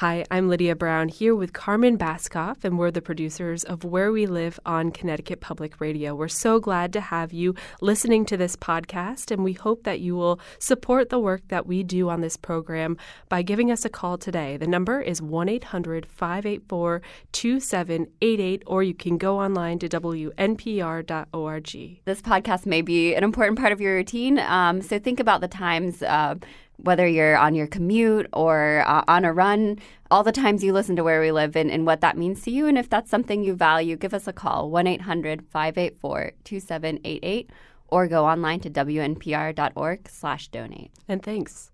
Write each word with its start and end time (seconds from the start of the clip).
Hi, 0.00 0.26
I'm 0.30 0.50
Lydia 0.50 0.76
Brown 0.76 1.08
here 1.08 1.34
with 1.34 1.54
Carmen 1.54 1.96
Baskauf, 1.96 2.64
and 2.64 2.78
we're 2.78 2.90
the 2.90 3.00
producers 3.00 3.64
of 3.64 3.82
Where 3.82 4.12
We 4.12 4.26
Live 4.26 4.60
on 4.66 4.90
Connecticut 4.90 5.40
Public 5.40 5.80
Radio. 5.80 6.14
We're 6.14 6.28
so 6.28 6.60
glad 6.60 6.92
to 6.92 7.00
have 7.00 7.32
you 7.32 7.54
listening 7.80 8.26
to 8.26 8.36
this 8.36 8.56
podcast, 8.56 9.30
and 9.30 9.42
we 9.42 9.54
hope 9.54 9.84
that 9.84 10.00
you 10.00 10.14
will 10.14 10.38
support 10.58 11.08
the 11.08 11.18
work 11.18 11.48
that 11.48 11.66
we 11.66 11.82
do 11.82 12.10
on 12.10 12.20
this 12.20 12.36
program 12.36 12.98
by 13.30 13.40
giving 13.40 13.72
us 13.72 13.86
a 13.86 13.88
call 13.88 14.18
today. 14.18 14.58
The 14.58 14.66
number 14.66 15.00
is 15.00 15.22
1 15.22 15.48
800 15.48 16.04
584 16.04 17.00
2788, 17.32 18.62
or 18.66 18.82
you 18.82 18.92
can 18.92 19.16
go 19.16 19.40
online 19.40 19.78
to 19.78 19.88
WNPR.org. 19.88 21.72
This 22.04 22.20
podcast 22.20 22.66
may 22.66 22.82
be 22.82 23.14
an 23.14 23.24
important 23.24 23.58
part 23.58 23.72
of 23.72 23.80
your 23.80 23.94
routine, 23.94 24.40
um, 24.40 24.82
so 24.82 24.98
think 24.98 25.20
about 25.20 25.40
the 25.40 25.48
times. 25.48 26.02
Uh, 26.02 26.34
whether 26.76 27.06
you're 27.06 27.36
on 27.36 27.54
your 27.54 27.66
commute 27.66 28.26
or 28.32 28.84
uh, 28.86 29.02
on 29.08 29.24
a 29.24 29.32
run, 29.32 29.78
all 30.10 30.22
the 30.22 30.32
times 30.32 30.62
you 30.62 30.72
listen 30.72 30.96
to 30.96 31.04
Where 31.04 31.20
We 31.20 31.32
Live 31.32 31.56
and, 31.56 31.70
and 31.70 31.86
what 31.86 32.00
that 32.00 32.16
means 32.16 32.42
to 32.42 32.50
you. 32.50 32.66
And 32.66 32.78
if 32.78 32.88
that's 32.88 33.10
something 33.10 33.42
you 33.42 33.54
value, 33.54 33.96
give 33.96 34.14
us 34.14 34.26
a 34.26 34.32
call 34.32 34.70
1 34.70 34.86
800 34.86 35.46
584 35.48 36.32
2788 36.44 37.50
or 37.88 38.08
go 38.08 38.26
online 38.26 38.60
to 38.60 38.70
wnpr.org 38.70 40.08
slash 40.08 40.48
donate. 40.48 40.92
And 41.08 41.22
thanks. 41.22 41.70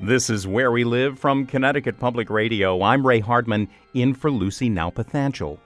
This 0.00 0.30
is 0.30 0.46
Where 0.46 0.70
We 0.70 0.84
Live 0.84 1.18
from 1.18 1.44
Connecticut 1.44 1.98
Public 1.98 2.30
Radio. 2.30 2.80
I'm 2.82 3.04
Ray 3.04 3.18
Hardman, 3.18 3.68
in 3.94 4.14
for 4.14 4.30
Lucy 4.30 4.70
Nalpathanchel. 4.70 5.58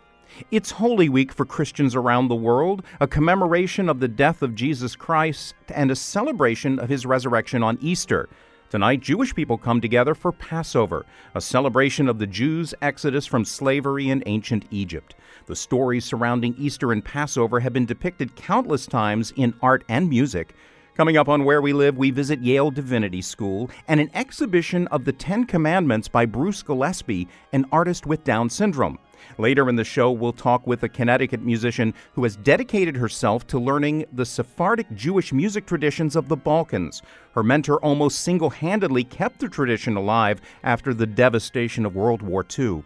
It's 0.50 0.70
Holy 0.70 1.10
Week 1.10 1.30
for 1.34 1.44
Christians 1.44 1.94
around 1.94 2.28
the 2.28 2.34
world, 2.34 2.82
a 2.98 3.06
commemoration 3.06 3.90
of 3.90 4.00
the 4.00 4.08
death 4.08 4.40
of 4.40 4.54
Jesus 4.54 4.96
Christ 4.96 5.54
and 5.68 5.90
a 5.90 5.94
celebration 5.94 6.78
of 6.78 6.88
his 6.88 7.04
resurrection 7.04 7.62
on 7.62 7.76
Easter. 7.82 8.30
Tonight, 8.70 9.00
Jewish 9.00 9.34
people 9.34 9.58
come 9.58 9.82
together 9.82 10.14
for 10.14 10.32
Passover, 10.32 11.04
a 11.34 11.40
celebration 11.42 12.08
of 12.08 12.18
the 12.18 12.26
Jews' 12.26 12.72
exodus 12.80 13.26
from 13.26 13.44
slavery 13.44 14.08
in 14.08 14.22
ancient 14.24 14.64
Egypt. 14.70 15.14
The 15.44 15.54
stories 15.54 16.06
surrounding 16.06 16.54
Easter 16.56 16.90
and 16.90 17.04
Passover 17.04 17.60
have 17.60 17.74
been 17.74 17.84
depicted 17.84 18.34
countless 18.34 18.86
times 18.86 19.30
in 19.36 19.52
art 19.60 19.84
and 19.90 20.08
music. 20.08 20.54
Coming 20.94 21.16
up 21.16 21.26
on 21.26 21.44
Where 21.44 21.62
We 21.62 21.72
Live, 21.72 21.96
we 21.96 22.10
visit 22.10 22.42
Yale 22.42 22.70
Divinity 22.70 23.22
School 23.22 23.70
and 23.88 23.98
an 23.98 24.10
exhibition 24.12 24.86
of 24.88 25.06
the 25.06 25.12
Ten 25.12 25.46
Commandments 25.46 26.06
by 26.06 26.26
Bruce 26.26 26.62
Gillespie, 26.62 27.28
an 27.54 27.64
artist 27.72 28.04
with 28.04 28.24
Down 28.24 28.50
syndrome. 28.50 28.98
Later 29.38 29.70
in 29.70 29.76
the 29.76 29.84
show, 29.84 30.10
we'll 30.10 30.34
talk 30.34 30.66
with 30.66 30.82
a 30.82 30.90
Connecticut 30.90 31.40
musician 31.40 31.94
who 32.12 32.24
has 32.24 32.36
dedicated 32.36 32.94
herself 32.98 33.46
to 33.46 33.58
learning 33.58 34.04
the 34.12 34.26
Sephardic 34.26 34.86
Jewish 34.94 35.32
music 35.32 35.64
traditions 35.64 36.14
of 36.14 36.28
the 36.28 36.36
Balkans. 36.36 37.00
Her 37.34 37.42
mentor 37.42 37.82
almost 37.82 38.20
single 38.20 38.50
handedly 38.50 39.02
kept 39.02 39.38
the 39.38 39.48
tradition 39.48 39.96
alive 39.96 40.42
after 40.62 40.92
the 40.92 41.06
devastation 41.06 41.86
of 41.86 41.96
World 41.96 42.20
War 42.20 42.44
II. 42.58 42.82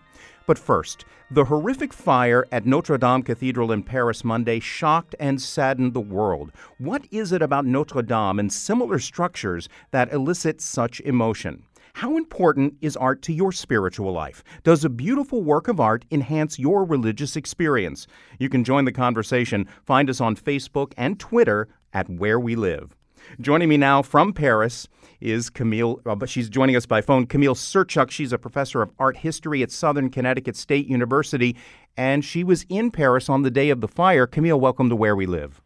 But 0.47 0.61
first, 0.61 1.05
the 1.29 1.47
horrific 1.47 1.93
fire 1.93 2.47
at 2.53 2.67
Notre 2.67 2.97
Dame 2.97 3.23
Cathedral 3.23 3.73
in 3.73 3.83
Paris 3.83 4.23
Monday 4.23 4.61
shocked 4.61 5.17
and 5.19 5.43
saddened 5.43 5.93
the 5.93 6.01
world. 6.01 6.53
What 6.79 7.05
is 7.11 7.33
it 7.33 7.43
about 7.43 7.67
Notre 7.67 8.03
Dame 8.03 8.39
and 8.39 8.53
similar 8.53 9.01
structures 9.01 9.69
that 9.91 10.13
elicit 10.13 10.61
such 10.61 11.01
emotion? 11.01 11.65
How 11.95 12.17
important 12.17 12.75
is 12.81 12.97
art 12.97 13.23
to 13.23 13.33
your 13.33 13.51
spiritual 13.51 14.13
life? 14.13 14.45
Does 14.63 14.85
a 14.85 14.89
beautiful 14.89 15.43
work 15.43 15.67
of 15.67 15.81
art 15.81 16.05
enhance 16.13 16.61
your 16.61 16.85
religious 16.85 17.35
experience? 17.35 18.07
You 18.39 18.49
can 18.49 18.63
join 18.63 18.85
the 18.85 18.93
conversation. 18.93 19.67
Find 19.85 20.09
us 20.09 20.21
on 20.21 20.37
Facebook 20.37 20.93
and 20.97 21.19
Twitter 21.19 21.67
at 21.93 22.09
Where 22.09 22.39
We 22.39 22.55
Live. 22.55 22.95
Joining 23.41 23.69
me 23.69 23.77
now 23.77 24.03
from 24.03 24.33
Paris 24.33 24.89
is 25.21 25.51
Camille, 25.51 26.01
uh, 26.07 26.15
but 26.15 26.29
she's 26.29 26.49
joining 26.49 26.77
us 26.77 26.87
by 26.87 27.01
phone. 27.01 27.27
Camille 27.27 27.55
Serchuk, 27.55 28.11
she's 28.11 28.33
a 28.33 28.39
professor 28.39 28.83
of 28.83 28.91
art 28.99 29.19
history 29.19 29.63
at 29.63 29.71
Southern 29.71 30.11
Connecticut 30.11 30.57
State 30.57 30.87
University, 30.87 31.57
and 31.97 32.25
she 32.25 32.45
was 32.45 32.65
in 32.69 32.91
Paris 32.91 33.29
on 33.29 33.43
the 33.43 33.51
day 33.51 33.71
of 33.71 33.81
the 33.81 33.89
fire. 33.89 34.27
Camille, 34.27 34.61
welcome 34.61 34.89
to 34.89 34.97
Where 34.97 35.17
We 35.17 35.27
Live. 35.27 35.61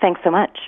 Thanks 0.00 0.20
so 0.22 0.30
much. 0.30 0.58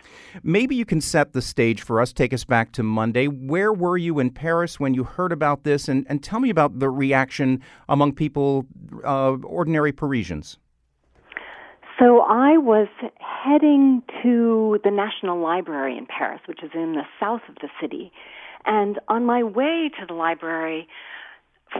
Maybe 0.42 0.74
you 0.74 0.84
can 0.84 1.00
set 1.00 1.32
the 1.32 1.42
stage 1.42 1.82
for 1.82 2.00
us, 2.00 2.12
take 2.12 2.32
us 2.32 2.44
back 2.44 2.72
to 2.72 2.82
Monday. 2.82 3.26
Where 3.26 3.72
were 3.72 3.98
you 3.98 4.18
in 4.18 4.30
Paris 4.30 4.80
when 4.80 4.94
you 4.94 5.04
heard 5.04 5.32
about 5.32 5.64
this? 5.64 5.88
And, 5.88 6.06
and 6.08 6.22
tell 6.22 6.40
me 6.40 6.48
about 6.48 6.78
the 6.78 6.88
reaction 6.88 7.62
among 7.88 8.14
people, 8.14 8.66
uh, 9.04 9.32
ordinary 9.44 9.92
Parisians. 9.92 10.58
So 11.98 12.20
I 12.20 12.58
was 12.58 12.86
heading 13.18 14.02
to 14.22 14.78
the 14.84 14.90
National 14.90 15.42
Library 15.42 15.98
in 15.98 16.06
Paris, 16.06 16.40
which 16.46 16.62
is 16.62 16.70
in 16.74 16.92
the 16.92 17.02
south 17.18 17.40
of 17.48 17.56
the 17.56 17.68
city. 17.80 18.12
And 18.64 19.00
on 19.08 19.24
my 19.24 19.42
way 19.42 19.90
to 19.98 20.06
the 20.06 20.14
library, 20.14 20.86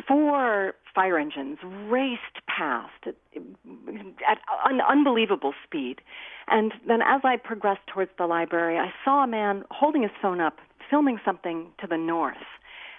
four 0.09 0.75
fire 0.93 1.19
engines 1.19 1.59
raced 1.89 2.45
past 2.49 3.07
at, 3.07 4.39
an 4.65 4.81
unbelievable 4.81 5.53
speed. 5.65 6.01
And 6.49 6.73
then 6.87 7.01
as 7.01 7.21
I 7.23 7.37
progressed 7.37 7.87
towards 7.87 8.11
the 8.19 8.27
library, 8.27 8.77
I 8.77 8.91
saw 9.05 9.23
a 9.23 9.29
man 9.29 9.63
holding 9.71 10.03
his 10.03 10.11
phone 10.21 10.41
up, 10.41 10.57
filming 10.91 11.21
something 11.25 11.69
to 11.81 11.87
the 11.87 11.99
north. 11.99 12.37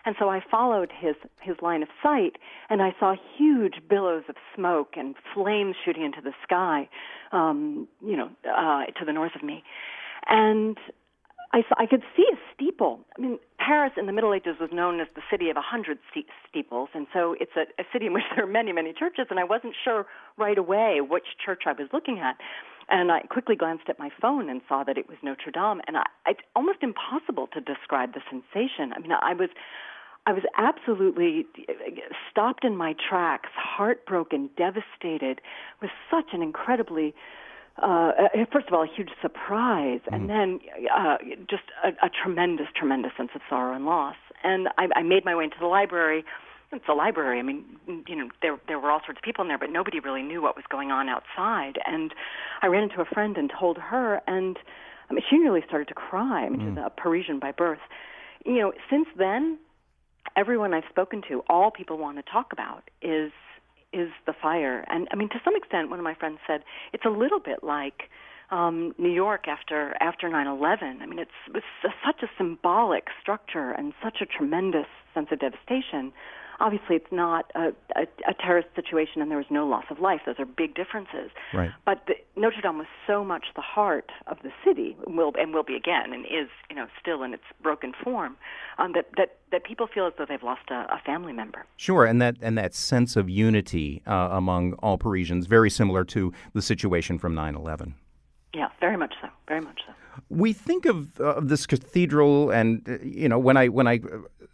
And 0.06 0.16
so 0.20 0.30
I 0.30 0.42
followed 0.50 0.92
his 0.98 1.16
his 1.42 1.56
line 1.62 1.84
of 1.84 1.90
sight, 2.02 2.38
and 2.70 2.82
I 2.82 2.96
saw 3.00 3.16
huge 3.38 3.76
billows 3.90 4.24
of 4.30 4.36
smoke 4.56 4.94
and 4.96 5.16
flames 5.34 5.76
shooting 5.84 6.04
into 6.04 6.22
the 6.22 6.34
sky, 6.44 6.90
um, 7.32 7.88
you 8.06 8.18
know, 8.18 8.30
uh, 8.46 8.86
to 9.00 9.06
the 9.06 9.14
north 9.14 9.36
of 9.36 9.44
me. 9.44 9.64
And 10.28 10.78
I 11.52 11.62
saw, 11.68 11.76
I 11.78 11.88
could 11.88 12.04
see 12.16 12.26
a 12.32 12.38
steeple. 12.54 13.00
I 13.18 13.22
mean, 13.22 13.40
Paris 13.58 13.94
in 13.98 14.06
the 14.06 14.14
Middle 14.14 14.34
Ages 14.34 14.58
was 14.60 14.70
known 14.72 15.00
as 15.00 15.08
the 15.16 15.22
city 15.32 15.50
of 15.50 15.58
a 15.58 15.62
hundred 15.62 15.98
steeples, 16.48 16.90
and 16.94 17.08
so 17.12 17.36
it's 17.40 17.52
a, 17.56 17.66
a 17.82 17.86
city 17.92 18.06
in 18.06 18.14
which 18.14 18.24
there 18.36 18.46
are 18.46 18.48
many, 18.48 18.72
many 18.72 18.94
churches. 18.94 19.28
And 19.30 19.40
I 19.40 19.44
wasn't 19.44 19.74
sure 19.84 20.06
right 20.38 20.58
away 20.58 21.02
which 21.02 21.26
church 21.44 21.64
I 21.66 21.74
was 21.74 21.88
looking 21.92 22.20
at. 22.20 22.38
And 22.92 23.12
I 23.12 23.22
quickly 23.22 23.56
glanced 23.56 23.88
at 23.88 24.00
my 24.00 24.09
phone 24.20 24.50
and 24.50 24.62
saw 24.68 24.84
that 24.84 24.98
it 24.98 25.08
was 25.08 25.18
Notre 25.22 25.52
Dame. 25.52 25.82
And 25.88 25.98
I, 25.98 26.04
it's 26.28 26.40
almost 26.56 26.80
impossible 26.82 27.48
to 27.54 27.62
describe 27.62 28.14
the 28.14 28.22
sensation. 28.30 28.94
I 28.96 29.00
mean, 29.00 29.12
I 29.12 29.34
was 29.34 29.50
I 30.26 30.34
was 30.34 30.44
absolutely 30.58 31.48
stopped 32.30 32.64
in 32.64 32.76
my 32.76 32.94
tracks, 32.94 33.50
heartbroken, 33.56 34.50
devastated, 34.58 35.42
with 35.82 35.90
such 36.12 36.34
an 36.34 36.44
incredibly 36.44 37.16
uh, 37.81 38.12
first 38.51 38.67
of 38.67 38.73
all, 38.73 38.84
a 38.84 38.88
huge 38.88 39.09
surprise, 39.22 40.01
mm. 40.06 40.13
and 40.13 40.29
mm-hmm. 40.29 40.59
then 40.59 40.59
uh, 40.95 41.17
just 41.50 41.63
a, 41.84 41.90
a 42.06 42.09
tremendous, 42.09 42.67
tremendous 42.75 43.12
sense 43.17 43.31
of 43.35 43.41
sorrow 43.50 43.75
and 43.75 43.85
loss. 43.85 44.16
And 44.44 44.69
I, 44.78 44.88
I 44.95 45.03
made 45.03 45.25
my 45.25 45.35
way 45.35 45.44
into 45.45 45.57
the 45.59 45.67
library. 45.67 46.23
It's 46.72 46.85
a 46.88 46.94
library. 46.94 47.40
I 47.40 47.41
mean, 47.41 47.66
you 48.07 48.16
know, 48.16 48.29
there 48.41 48.58
there 48.67 48.79
were 48.79 48.91
all 48.91 49.02
sorts 49.05 49.17
of 49.20 49.23
people 49.23 49.41
in 49.41 49.47
there, 49.47 49.58
but 49.58 49.72
nobody 49.72 49.99
really 49.99 50.22
knew 50.22 50.41
what 50.41 50.55
was 50.55 50.66
going 50.70 50.91
on 50.91 51.09
outside. 51.09 51.79
And 51.85 52.14
I 52.61 52.67
ran 52.67 52.84
into 52.84 53.02
a 53.02 53.05
friend 53.05 53.37
and 53.37 53.52
told 53.59 53.78
her, 53.78 54.22
and 54.28 54.58
I 55.09 55.14
mean, 55.14 55.23
she 55.29 55.37
nearly 55.37 55.61
started 55.67 55.87
to 55.87 55.96
cry. 55.96 56.46
I 56.46 56.49
mean, 56.49 56.61
mm. 56.61 56.75
she's 56.75 56.84
a 56.85 56.90
Parisian 56.90 57.40
by 57.40 57.52
birth. 57.52 57.79
You 58.46 58.59
know, 58.59 58.73
since 58.90 59.08
then, 59.17 59.58
everyone 60.35 60.73
I've 60.73 60.84
spoken 60.90 61.23
to, 61.29 61.43
all 61.49 61.72
people 61.72 61.97
want 61.97 62.17
to 62.23 62.32
talk 62.32 62.53
about 62.53 62.84
is 63.02 63.32
is 63.94 64.09
the 64.26 64.34
fire. 64.41 64.86
And 64.88 65.08
I 65.12 65.16
mean, 65.16 65.30
to 65.30 65.40
some 65.44 65.56
extent, 65.56 65.90
one 65.90 66.00
of 66.00 66.03
my 66.03 66.16
friends 66.16 66.40
said 66.47 66.64
it's 66.94 67.06
a 67.06 67.09
little 67.09 67.40
bit 67.40 67.64
like 67.64 68.09
um, 68.52 68.94
New 68.97 69.12
York 69.12 69.47
after 69.47 69.96
after 70.02 70.30
9/11. 70.30 71.02
I 71.02 71.06
mean, 71.06 71.20
it's, 71.20 71.32
it's 71.53 71.66
a, 71.84 71.90
such 72.06 72.24
a 72.24 72.28
symbolic 72.38 73.06
structure 73.22 73.72
and 73.72 73.94
such 74.03 74.18
a 74.22 74.26
tremendous 74.26 74.88
sense 75.14 75.28
of 75.32 75.40
devastation. 75.40 76.12
Obviously, 76.59 76.96
it's 76.96 77.11
not 77.11 77.52
a, 77.56 77.70
a, 77.96 78.08
a 78.28 78.34
terrorist 78.34 78.70
situation, 78.76 79.22
and 79.22 79.32
there 79.32 79.38
was 79.38 79.47
no 79.50 79.66
loss 79.66 79.85
of 79.90 80.00
life. 80.00 80.22
Those 80.26 80.35
are 80.40 80.46
big 80.46 80.76
differences. 80.76 81.32
Right. 81.53 81.72
But 81.85 82.03
the, 82.08 82.16
Notre 82.35 82.61
Dame 82.61 82.78
was 82.78 82.88
so 83.08 83.23
much 83.23 83.46
the 83.56 83.61
heart 83.61 84.11
of 84.28 84.38
the 84.44 84.52
city, 84.66 84.97
will 85.08 85.32
and 85.40 85.53
will 85.53 85.64
be 85.64 85.76
again, 85.76 86.14
and 86.14 86.26
is 86.26 86.50
you 86.70 86.76
know 86.76 86.88
still 87.00 87.23
in 87.23 87.34
its 87.34 87.44
broken 87.61 87.94
form, 88.03 88.35
um, 88.78 88.94
that 88.94 89.08
that 89.17 89.38
that 89.52 89.64
people 89.64 89.88
feel 89.88 90.08
as 90.08 90.14
though 90.17 90.26
they've 90.28 90.44
lost 90.44 90.70
a, 90.70 90.85
a 90.94 91.02
family 91.06 91.34
member. 91.34 91.66
Sure, 91.78 92.06
and 92.06 92.22
that 92.22 92.35
and 92.41 92.58
that 92.58 92.73
sense 92.76 93.16
of 93.16 93.29
unity 93.29 94.02
uh, 94.06 94.29
among 94.32 94.73
all 94.73 94.97
Parisians, 94.97 95.47
very 95.47 95.70
similar 95.70 96.03
to 96.06 96.34
the 96.53 96.61
situation 96.61 97.17
from 97.17 97.34
9/11. 97.34 97.94
Yeah, 98.53 98.70
very 98.79 98.97
much 98.97 99.14
so. 99.22 99.28
Very 99.47 99.61
much 99.61 99.79
so. 99.85 99.94
We 100.29 100.53
think 100.53 100.85
of, 100.85 101.20
uh, 101.22 101.40
this 101.41 101.66
cathedral, 101.66 102.50
and 102.50 102.88
uh, 102.88 102.97
you 103.03 103.29
know, 103.29 103.40
when 103.40 103.58
I 103.58 103.67
when 103.67 103.88
I 103.88 104.00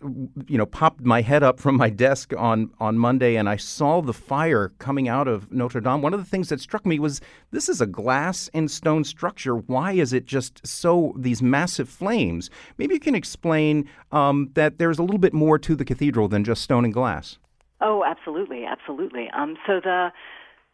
you 0.01 0.57
know 0.57 0.65
popped 0.65 1.01
my 1.01 1.21
head 1.21 1.41
up 1.41 1.59
from 1.59 1.77
my 1.77 1.89
desk 1.89 2.33
on 2.37 2.69
on 2.79 2.97
Monday 2.97 3.35
and 3.35 3.47
I 3.47 3.55
saw 3.55 4.01
the 4.01 4.13
fire 4.13 4.73
coming 4.77 5.07
out 5.07 5.27
of 5.27 5.51
Notre 5.51 5.79
Dame. 5.79 6.01
One 6.01 6.13
of 6.13 6.19
the 6.19 6.25
things 6.25 6.49
that 6.49 6.59
struck 6.59 6.85
me 6.85 6.99
was 6.99 7.21
this 7.51 7.69
is 7.69 7.81
a 7.81 7.85
glass 7.85 8.49
and 8.53 8.69
stone 8.69 9.03
structure. 9.03 9.55
Why 9.55 9.93
is 9.93 10.13
it 10.13 10.25
just 10.25 10.65
so 10.65 11.13
these 11.17 11.41
massive 11.41 11.89
flames? 11.89 12.49
Maybe 12.77 12.93
you 12.95 12.99
can 12.99 13.15
explain 13.15 13.89
um, 14.11 14.49
that 14.53 14.77
there's 14.79 14.99
a 14.99 15.03
little 15.03 15.17
bit 15.17 15.33
more 15.33 15.57
to 15.59 15.75
the 15.75 15.85
cathedral 15.85 16.27
than 16.27 16.43
just 16.43 16.61
stone 16.61 16.85
and 16.85 16.93
glass. 16.93 17.37
Oh, 17.81 18.03
absolutely, 18.05 18.65
absolutely. 18.65 19.29
Um, 19.31 19.57
so 19.65 19.79
the 19.81 20.11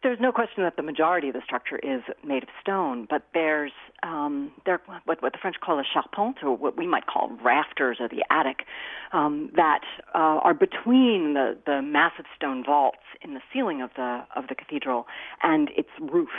there's 0.03 0.19
no 0.19 0.31
question 0.31 0.63
that 0.63 0.75
the 0.77 0.83
majority 0.83 1.27
of 1.27 1.33
the 1.33 1.41
structure 1.45 1.77
is 1.77 2.01
made 2.25 2.43
of 2.43 2.49
stone, 2.59 3.07
but 3.09 3.23
there's 3.33 3.71
um, 4.03 4.51
there 4.65 4.81
what, 5.05 5.21
what 5.21 5.31
the 5.31 5.37
French 5.39 5.57
call 5.63 5.79
a 5.79 5.83
charpente, 5.83 6.43
or 6.43 6.55
what 6.57 6.77
we 6.77 6.87
might 6.87 7.05
call 7.05 7.31
rafters 7.43 7.97
or 7.99 8.07
the 8.07 8.25
attic, 8.29 8.65
um, 9.13 9.51
that 9.55 9.81
uh, 10.15 10.17
are 10.17 10.53
between 10.53 11.33
the, 11.33 11.57
the 11.65 11.81
massive 11.81 12.25
stone 12.35 12.63
vaults 12.65 12.97
in 13.21 13.33
the 13.33 13.41
ceiling 13.53 13.81
of 13.81 13.91
the 13.95 14.23
of 14.35 14.47
the 14.47 14.55
cathedral 14.55 15.05
and 15.43 15.69
its 15.77 15.89
roof, 15.99 16.29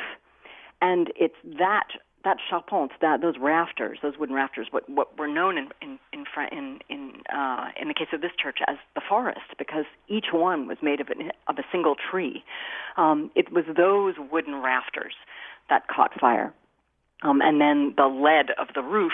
and 0.80 1.12
it's 1.16 1.36
that 1.44 1.88
that 2.24 2.36
charpente, 2.50 2.90
that 3.00 3.20
those 3.20 3.34
rafters, 3.40 3.98
those 4.02 4.14
wooden 4.18 4.34
rafters, 4.34 4.68
what 4.70 4.88
what 4.88 5.18
were 5.18 5.28
known 5.28 5.58
in 5.58 5.68
in 5.80 5.98
in 6.12 6.24
in 6.50 6.78
in, 6.88 7.12
uh, 7.34 7.68
in 7.80 7.88
the 7.88 7.94
case 7.94 8.08
of 8.12 8.20
this 8.20 8.32
church 8.40 8.58
as 8.66 8.76
the 8.94 9.02
forest, 9.08 9.40
because 9.58 9.84
each 10.08 10.26
one 10.32 10.66
was 10.66 10.78
made 10.82 11.00
of 11.00 11.08
a, 11.08 11.30
of 11.48 11.58
a 11.58 11.64
single 11.70 11.96
tree. 12.10 12.44
Um, 12.96 13.30
it 13.34 13.52
was 13.52 13.64
those 13.76 14.14
wooden 14.30 14.62
rafters 14.62 15.14
that 15.68 15.88
caught 15.88 16.18
fire. 16.18 16.52
Um, 17.24 17.40
and 17.40 17.60
then 17.60 17.94
the 17.96 18.06
lead 18.06 18.50
of 18.58 18.74
the 18.74 18.82
roof 18.82 19.12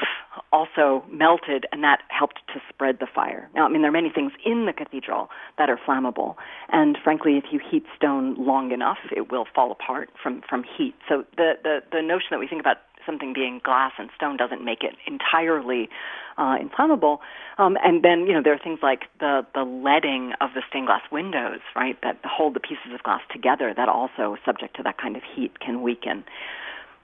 also 0.51 1.05
melted, 1.11 1.67
and 1.73 1.85
that 1.85 2.01
helped 2.09 2.41
to 2.55 2.61
spread 2.71 3.01
the 3.01 3.07
fire. 3.07 3.51
Now, 3.55 3.67
I 3.67 3.69
mean, 3.69 3.83
there 3.83 3.91
are 3.91 3.93
many 3.93 4.09
things 4.09 4.33
in 4.47 4.65
the 4.65 4.73
cathedral 4.73 5.29
that 5.59 5.69
are 5.69 5.79
flammable, 5.87 6.37
and 6.71 6.97
frankly, 7.05 7.37
if 7.37 7.45
you 7.53 7.61
heat 7.71 7.85
stone 7.95 8.35
long 8.39 8.73
enough, 8.73 8.97
it 9.15 9.31
will 9.31 9.45
fall 9.55 9.71
apart 9.71 10.09
from 10.23 10.43
from 10.49 10.65
heat. 10.65 10.95
So 11.07 11.25
the 11.37 11.53
the 11.63 11.81
the 11.93 12.01
notion 12.01 12.29
that 12.31 12.39
we 12.41 12.49
think 12.49 12.61
about 12.61 12.79
something 13.09 13.33
being 13.33 13.61
glass 13.65 13.93
and 13.99 14.11
stone 14.15 14.37
doesn't 14.37 14.63
make 14.63 14.83
it 14.83 14.95
entirely 15.07 15.89
uh, 16.37 16.57
inflammable. 16.61 17.21
Um, 17.57 17.77
and 17.83 18.05
then 18.05 18.27
you 18.27 18.35
know 18.35 18.43
there 18.43 18.53
are 18.53 18.59
things 18.63 18.81
like 18.83 19.05
the 19.19 19.47
the 19.55 19.65
leading 19.65 20.35
of 20.41 20.51
the 20.55 20.63
stained 20.69 20.87
glass 20.87 21.03
windows, 21.11 21.61
right, 21.75 21.97
that 22.03 22.21
hold 22.25 22.55
the 22.55 22.61
pieces 22.61 22.93
of 22.95 23.03
glass 23.03 23.23
together. 23.33 23.73
That 23.75 23.89
also, 23.89 24.37
subject 24.45 24.77
to 24.77 24.83
that 24.83 24.99
kind 24.99 25.17
of 25.17 25.23
heat, 25.35 25.59
can 25.61 25.83
weaken. 25.83 26.25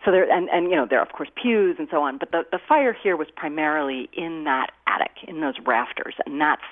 So 0.05 0.11
there, 0.11 0.31
and, 0.31 0.51
and 0.51 0.71
you 0.71 0.77
know, 0.77 0.87
there 0.89 0.99
are 0.99 1.07
of 1.07 1.13
course 1.13 1.31
pews 1.41 1.77
and 1.79 1.89
so 1.91 2.03
on, 2.03 2.19
but 2.19 2.31
the, 2.31 2.43
the 2.53 2.59
fire 2.69 2.93
here 2.93 3.17
was 3.17 3.29
primarily 3.35 4.11
in 4.13 4.45
that 4.45 4.71
attic, 4.87 5.27
in 5.27 5.41
those 5.41 5.55
rafters, 5.65 6.15
and 6.27 6.39
that's, 6.41 6.63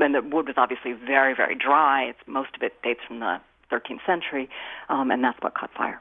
and 0.00 0.14
the 0.14 0.22
wood 0.22 0.48
was 0.48 0.56
obviously 0.56 0.92
very, 0.92 1.32
very 1.34 1.54
dry. 1.54 2.02
It's, 2.04 2.18
most 2.26 2.50
of 2.56 2.62
it 2.62 2.74
dates 2.82 3.00
from 3.06 3.20
the 3.20 3.40
13th 3.70 4.04
century, 4.04 4.48
um, 4.88 5.12
and 5.12 5.22
that's 5.22 5.38
what 5.40 5.54
caught 5.54 5.70
fire. 5.72 6.00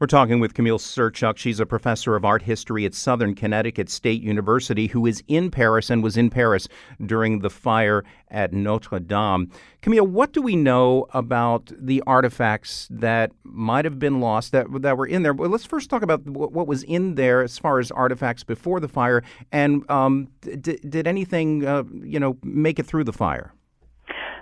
We're 0.00 0.06
talking 0.06 0.38
with 0.38 0.54
Camille 0.54 0.78
Serchuk. 0.78 1.38
She's 1.38 1.58
a 1.58 1.66
professor 1.66 2.14
of 2.14 2.24
art 2.24 2.42
history 2.42 2.86
at 2.86 2.94
Southern 2.94 3.34
Connecticut 3.34 3.90
State 3.90 4.22
University 4.22 4.86
who 4.86 5.06
is 5.06 5.24
in 5.26 5.50
Paris 5.50 5.90
and 5.90 6.04
was 6.04 6.16
in 6.16 6.30
Paris 6.30 6.68
during 7.04 7.40
the 7.40 7.50
fire 7.50 8.04
at 8.28 8.52
Notre 8.52 9.00
Dame. 9.00 9.50
Camille, 9.82 10.06
what 10.06 10.32
do 10.32 10.40
we 10.40 10.54
know 10.54 11.08
about 11.14 11.72
the 11.76 12.00
artifacts 12.06 12.86
that 12.92 13.32
might 13.42 13.84
have 13.84 13.98
been 13.98 14.20
lost 14.20 14.52
that, 14.52 14.66
that 14.82 14.96
were 14.96 15.06
in 15.06 15.24
there? 15.24 15.32
Well, 15.32 15.50
let's 15.50 15.66
first 15.66 15.90
talk 15.90 16.02
about 16.02 16.24
what 16.26 16.68
was 16.68 16.84
in 16.84 17.16
there 17.16 17.42
as 17.42 17.58
far 17.58 17.80
as 17.80 17.90
artifacts 17.90 18.44
before 18.44 18.78
the 18.78 18.88
fire, 18.88 19.24
and 19.50 19.88
um, 19.90 20.28
d- 20.42 20.78
did 20.88 21.08
anything, 21.08 21.66
uh, 21.66 21.82
you 22.04 22.20
know, 22.20 22.38
make 22.44 22.78
it 22.78 22.86
through 22.86 23.02
the 23.02 23.12
fire? 23.12 23.52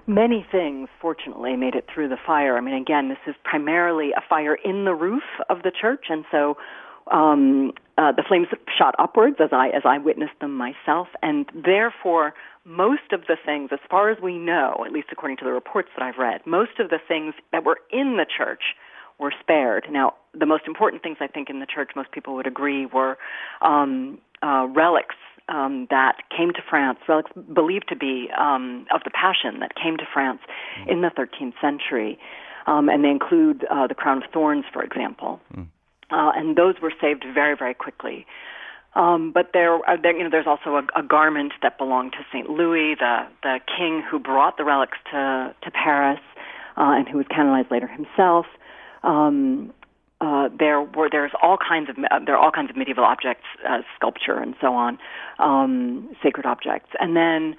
Many 0.06 0.46
things, 0.50 0.88
fortunately, 1.00 1.56
made 1.56 1.74
it 1.74 1.86
through 1.92 2.08
the 2.08 2.18
fire. 2.26 2.56
I 2.56 2.60
mean, 2.60 2.74
again, 2.74 3.08
this 3.08 3.18
is 3.26 3.34
primarily 3.44 4.12
a 4.12 4.22
fire 4.28 4.54
in 4.54 4.84
the 4.84 4.94
roof 4.94 5.24
of 5.48 5.62
the 5.62 5.70
church, 5.70 6.06
and 6.08 6.24
so 6.30 6.56
um, 7.10 7.72
uh, 7.98 8.12
the 8.12 8.22
flames 8.26 8.48
shot 8.76 8.94
upwards 8.98 9.36
as 9.40 9.50
I 9.52 9.68
as 9.68 9.82
I 9.84 9.98
witnessed 9.98 10.38
them 10.40 10.56
myself, 10.56 11.08
and 11.22 11.46
therefore 11.54 12.34
most 12.64 13.12
of 13.12 13.22
the 13.28 13.36
things, 13.44 13.70
as 13.72 13.78
far 13.88 14.10
as 14.10 14.18
we 14.20 14.38
know, 14.38 14.82
at 14.84 14.92
least 14.92 15.08
according 15.12 15.36
to 15.38 15.44
the 15.44 15.52
reports 15.52 15.88
that 15.96 16.02
I've 16.02 16.18
read, 16.18 16.40
most 16.46 16.80
of 16.80 16.90
the 16.90 16.98
things 17.06 17.34
that 17.52 17.64
were 17.64 17.78
in 17.92 18.16
the 18.16 18.26
church 18.26 18.74
were 19.18 19.32
spared. 19.40 19.86
Now, 19.90 20.14
the 20.38 20.46
most 20.46 20.64
important 20.66 21.02
things 21.02 21.18
I 21.20 21.28
think 21.28 21.48
in 21.48 21.60
the 21.60 21.66
church, 21.66 21.90
most 21.94 22.10
people 22.10 22.34
would 22.34 22.46
agree, 22.46 22.86
were 22.86 23.16
um, 23.62 24.18
uh, 24.42 24.66
relics 24.74 25.14
um, 25.48 25.86
that 25.90 26.16
came 26.36 26.52
to 26.52 26.62
France, 26.68 26.98
relics 27.08 27.30
believed 27.52 27.88
to 27.88 27.96
be 27.96 28.28
um, 28.38 28.86
of 28.92 29.02
the 29.04 29.10
Passion 29.10 29.60
that 29.60 29.74
came 29.74 29.96
to 29.96 30.04
France 30.12 30.40
mm. 30.80 30.90
in 30.90 31.02
the 31.02 31.10
13th 31.10 31.54
century, 31.60 32.18
um, 32.66 32.88
and 32.88 33.04
they 33.04 33.10
include 33.10 33.64
uh, 33.70 33.86
the 33.86 33.94
crown 33.94 34.22
of 34.22 34.30
thorns, 34.32 34.64
for 34.72 34.82
example, 34.82 35.40
mm. 35.54 35.66
uh, 36.10 36.32
and 36.34 36.56
those 36.56 36.74
were 36.82 36.92
saved 37.00 37.24
very, 37.32 37.56
very 37.56 37.74
quickly. 37.74 38.26
Um, 38.94 39.30
but 39.30 39.50
there, 39.52 39.76
uh, 39.88 39.96
there, 40.02 40.16
you 40.16 40.24
know, 40.24 40.30
there's 40.30 40.46
also 40.46 40.76
a, 40.76 40.98
a 40.98 41.02
garment 41.02 41.52
that 41.62 41.76
belonged 41.76 42.12
to 42.12 42.18
Saint 42.32 42.48
Louis, 42.48 42.94
the 42.98 43.26
the 43.42 43.60
king 43.76 44.02
who 44.10 44.18
brought 44.18 44.56
the 44.56 44.64
relics 44.64 44.96
to 45.12 45.54
to 45.62 45.70
Paris, 45.70 46.20
uh, 46.78 46.96
and 46.96 47.06
who 47.06 47.18
was 47.18 47.26
canonized 47.28 47.70
later 47.70 47.86
himself. 47.86 48.46
Um, 49.02 49.72
uh, 50.20 50.48
there 50.58 50.80
were 50.80 51.08
there's 51.10 51.32
all 51.42 51.58
kinds 51.58 51.90
of 51.90 51.96
uh, 51.98 52.18
there 52.24 52.36
are 52.36 52.42
all 52.42 52.50
kinds 52.50 52.70
of 52.70 52.76
medieval 52.76 53.04
objects, 53.04 53.44
uh, 53.68 53.78
sculpture 53.96 54.38
and 54.38 54.54
so 54.60 54.74
on, 54.74 54.98
um, 55.38 56.08
sacred 56.22 56.46
objects, 56.46 56.90
and 56.98 57.16
then 57.16 57.56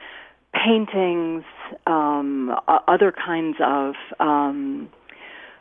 paintings, 0.54 1.44
um, 1.86 2.56
uh, 2.68 2.80
other 2.88 3.12
kinds 3.12 3.57
of 3.63 3.94
um, 4.19 4.89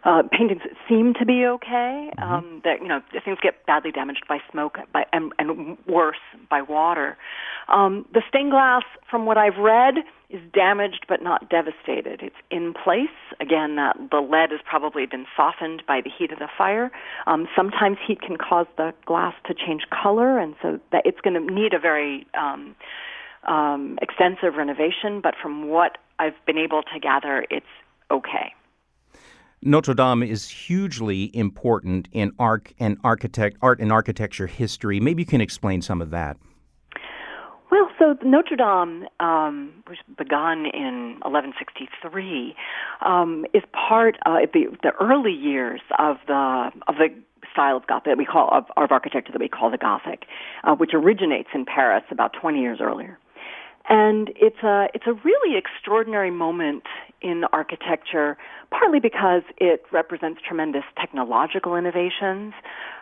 uh, 0.04 0.22
paintings 0.31 0.62
seem 0.88 1.12
to 1.14 1.26
be 1.26 1.44
okay. 1.44 2.10
Mm-hmm. 2.19 2.22
Um, 2.22 2.62
that 2.64 2.81
you 2.81 2.88
know 2.88 3.00
things 3.25 3.38
get 3.42 3.66
badly 3.66 3.90
damaged 3.90 4.25
by 4.28 4.38
smoke, 4.50 4.78
by 4.92 5.04
and, 5.12 5.32
and 5.38 5.76
worse 5.87 6.16
by 6.49 6.62
water. 6.62 7.19
Um, 7.68 8.06
the 8.12 8.22
stained 8.28 8.52
glass, 8.52 8.82
from 9.10 9.26
what 9.26 9.36
I've 9.36 9.58
read, 9.58 9.94
is 10.30 10.40
damaged 10.52 11.06
but 11.08 11.22
not 11.22 11.48
devastated. 11.48 12.20
It's 12.22 12.36
in 12.50 12.74
place. 12.74 13.14
Again, 13.40 13.76
that 13.76 13.96
the 14.10 14.20
lead 14.20 14.50
has 14.50 14.60
probably 14.64 15.06
been 15.06 15.26
softened 15.37 15.82
by 15.87 16.00
the 16.00 16.11
heat 16.11 16.32
of 16.32 16.38
the 16.38 16.49
fire. 16.56 16.90
Um, 17.26 17.46
sometimes 17.54 17.99
heat 18.06 18.20
can 18.20 18.37
cause 18.37 18.66
the 18.76 18.92
glass 19.04 19.35
to 19.46 19.54
change 19.54 19.82
color, 19.90 20.38
and 20.38 20.54
so 20.62 20.80
that 20.92 21.02
it's 21.04 21.20
going 21.20 21.35
to 21.35 21.54
need 21.54 21.75
a 21.75 21.78
very 21.78 22.26
um, 22.38 22.75
um, 23.46 23.99
extensive 24.02 24.54
renovation. 24.56 25.20
But 25.20 25.35
from 25.40 25.68
what 25.68 25.99
I've 26.18 26.35
been 26.46 26.58
able 26.58 26.82
to 26.82 27.00
gather, 27.00 27.46
it's 27.50 27.66
okay. 28.11 28.52
Notre 29.62 29.94
Dame 29.94 30.23
is 30.23 30.49
hugely 30.49 31.35
important 31.35 32.08
in 32.12 32.32
and 32.78 32.99
architect 33.02 33.56
art 33.62 33.80
and 33.80 33.90
architecture 33.90 34.46
history. 34.46 35.00
Maybe 35.00 35.23
you 35.23 35.26
can 35.26 35.40
explain 35.40 35.82
some 35.82 36.00
of 36.00 36.11
that. 36.11 36.37
Well, 37.70 37.88
so 37.99 38.16
Notre 38.23 38.56
Dame, 38.56 39.08
um, 39.18 39.73
was 39.88 39.99
begun 40.16 40.66
in 40.66 41.18
1163, 41.23 42.54
um, 43.04 43.44
is 43.52 43.62
part 43.73 44.16
of 44.25 44.50
the, 44.52 44.66
the 44.82 44.92
early 45.00 45.32
years 45.32 45.80
of 45.99 46.16
the 46.26 46.70
of 46.87 46.96
the 46.96 47.08
style 47.52 47.76
of 47.76 47.87
Gothic 47.87 48.04
that 48.04 48.18
we 48.18 48.25
call 48.25 48.49
of, 48.52 48.64
of 48.76 48.92
architecture 48.92 49.32
that 49.32 49.40
we 49.40 49.49
call 49.49 49.70
the 49.70 49.78
Gothic, 49.78 50.26
uh, 50.64 50.75
which 50.75 50.90
originates 50.94 51.49
in 51.54 51.64
Paris 51.64 52.04
about 52.11 52.32
20 52.40 52.61
years 52.61 52.78
earlier. 52.80 53.18
And 53.88 54.30
it's 54.37 54.62
a 54.62 54.88
it's 54.94 55.06
a 55.06 55.12
really 55.12 55.56
extraordinary 55.56 56.30
moment 56.30 56.85
in 57.23 57.44
architecture, 57.52 58.37
partly 58.70 59.00
because 59.00 59.42
it 59.58 59.82
represents 59.92 60.40
tremendous 60.46 60.85
technological 60.99 61.76
innovations, 61.76 62.54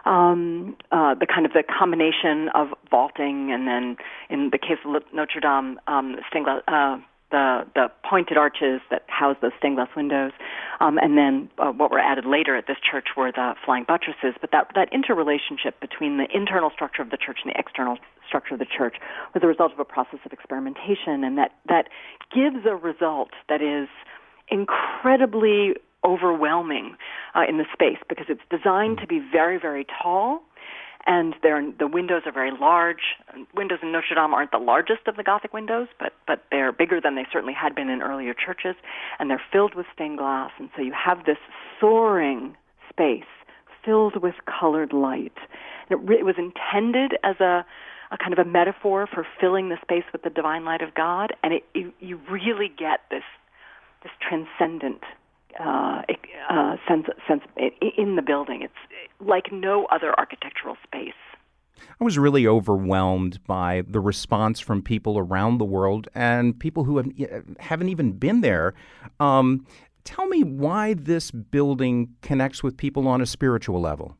um, 0.05 0.77
uh, 0.93 1.15
the 1.15 1.27
kind 1.27 1.47
of 1.47 1.53
the 1.53 1.63
combination 1.63 2.49
of 2.55 2.69
vaulting 2.91 3.53
and 3.53 3.67
then, 3.67 3.97
in 4.29 4.51
the 4.51 4.59
case 4.59 4.79
of 4.85 5.03
Notre 5.13 5.41
Dame, 5.41 5.79
um, 5.87 6.17
stained 6.31 6.45
glass, 6.45 6.63
uh, 6.69 6.99
the 7.31 7.67
the 7.75 7.91
pointed 8.09 8.37
arches 8.37 8.81
that 8.91 9.05
house 9.09 9.37
those 9.43 9.51
stained 9.59 9.77
glass 9.77 9.89
windows, 9.97 10.33
um, 10.81 10.99
and 10.99 11.19
then 11.19 11.51
uh, 11.59 11.73
what 11.73 11.91
were 11.91 11.99
added 11.99 12.25
later 12.25 12.55
at 12.57 12.67
this 12.67 12.77
church 12.79 13.09
were 13.17 13.33
the 13.33 13.55
flying 13.65 13.85
buttresses. 13.85 14.35
But 14.41 14.51
that 14.53 14.71
that 14.75 14.93
interrelationship 14.93 15.81
between 15.81 16.19
the 16.19 16.29
internal 16.33 16.71
structure 16.71 17.03
of 17.03 17.11
the 17.11 17.17
church 17.17 17.39
and 17.43 17.53
the 17.53 17.59
external 17.59 17.99
structure 18.29 18.55
of 18.55 18.61
the 18.61 18.71
church 18.71 18.97
was 19.35 19.43
a 19.43 19.47
result 19.47 19.73
of 19.73 19.81
a 19.81 19.85
process 19.85 20.21
of 20.25 20.33
experimentation, 20.33 21.25
and 21.25 21.37
that 21.39 21.53
that 21.69 21.89
gives 22.33 22.65
a 22.67 22.77
result 22.77 23.31
that 23.49 23.61
is 23.61 23.89
incredibly 24.49 25.75
overwhelming 26.05 26.97
uh, 27.35 27.43
in 27.49 27.57
the 27.59 27.65
space 27.73 27.99
because 28.09 28.27
it's 28.29 28.43
designed 28.51 28.99
to 28.99 29.07
be 29.07 29.21
very, 29.33 29.59
very 29.59 29.87
tall 30.03 30.43
and 31.07 31.35
the 31.43 31.87
windows 31.87 32.23
are 32.25 32.33
very 32.33 32.51
large. 32.51 33.17
Windows 33.55 33.79
in 33.83 33.93
Notre 33.93 34.15
Dame 34.15 34.33
aren't 34.33 34.51
the 34.51 34.59
largest 34.59 35.07
of 35.07 35.17
the 35.17 35.23
Gothic 35.23 35.53
windows, 35.53 35.89
but 35.99 36.13
but 36.27 36.45
they're 36.51 36.73
bigger 36.73 37.01
than 37.01 37.15
they 37.15 37.27
certainly 37.33 37.53
had 37.53 37.75
been 37.75 37.89
in 37.89 38.03
earlier 38.03 38.35
churches, 38.35 38.75
and 39.19 39.31
they're 39.31 39.43
filled 39.53 39.75
with 39.75 39.87
stained 39.93 40.19
glass, 40.19 40.51
and 40.59 40.71
so 40.75 40.83
you 40.83 40.93
have 40.93 41.27
this 41.27 41.37
soaring 41.81 42.57
space 42.89 43.25
filled 43.85 44.23
with 44.23 44.35
colored 44.47 44.93
light. 44.93 45.37
And 45.91 46.01
it, 46.01 46.09
re- 46.09 46.19
it 46.19 46.25
was 46.25 46.37
intended 46.39 47.19
as 47.23 47.39
a 47.41 47.67
a 48.11 48.19
kind 48.19 48.33
of 48.33 48.39
a 48.39 48.49
metaphor 48.49 49.09
for 49.13 49.27
filling 49.41 49.69
the 49.69 49.77
space 49.83 50.05
with 50.13 50.23
the 50.23 50.31
divine 50.31 50.65
light 50.65 50.83
of 50.83 50.95
God, 50.95 51.35
and 51.43 51.53
it, 51.53 51.65
you, 51.75 51.93
you 52.01 52.21
really 52.31 52.69
get 52.69 53.01
this 53.11 53.25
this 54.05 54.13
transcendent 54.21 55.03
uh, 55.59 56.03
uh, 56.51 56.77
sense, 56.87 57.07
sense 57.27 57.43
in 57.99 58.17
the 58.17 58.23
building. 58.23 58.63
It's 58.63 58.75
like 59.21 59.53
no 59.53 59.87
other 59.87 60.15
architectural 60.19 60.77
space. 60.85 61.13
I 62.01 62.05
was 62.05 62.19
really 62.19 62.47
overwhelmed 62.47 63.45
by 63.47 63.83
the 63.89 64.01
response 64.01 64.61
from 64.61 64.83
people 64.83 65.19
around 65.19 65.59
the 65.59 65.65
world 65.65 66.09
and 66.15 66.59
people 66.59 66.85
who 66.85 66.99
have, 66.99 67.11
haven't 67.59 67.89
even 67.89 68.13
been 68.13 68.41
there. 68.41 68.75
Um, 69.21 69.67
tell 70.05 70.27
me 70.27 70.45
why 70.45 70.95
this 70.95 71.31
building 71.31 72.15
connects 72.23 72.63
with 72.63 72.77
people 72.77 73.09
on 73.09 73.21
a 73.21 73.27
spiritual 73.27 73.81
level. 73.81 74.17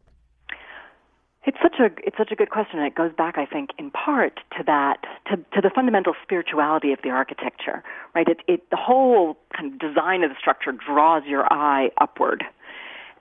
It's 1.47 1.59
such 1.63 1.75
a 1.79 1.91
it's 2.07 2.17
such 2.17 2.31
a 2.31 2.37
good 2.37 2.51
question, 2.51 2.79
and 2.79 2.87
it 2.87 2.95
goes 2.95 3.13
back, 3.13 3.37
I 3.37 3.45
think, 3.45 3.71
in 3.79 3.91
part 3.91 4.41
to 4.57 4.65
that 4.65 4.99
to, 5.31 5.37
to 5.37 5.61
the 5.61 5.71
fundamental 5.75 6.15
spirituality 6.23 6.93
of 6.93 7.01
the 7.03 7.11
architecture, 7.11 7.83
right? 8.15 8.27
It, 8.29 8.39
it 8.49 8.71
the 8.71 8.77
whole 8.77 9.37
kind 9.55 9.73
of 9.73 9.79
design 9.79 10.23
of 10.23 10.31
the 10.31 10.37
structure 10.39 10.73
draws 10.73 11.25
your 11.27 11.51
eye 11.53 11.91
upward, 12.01 12.45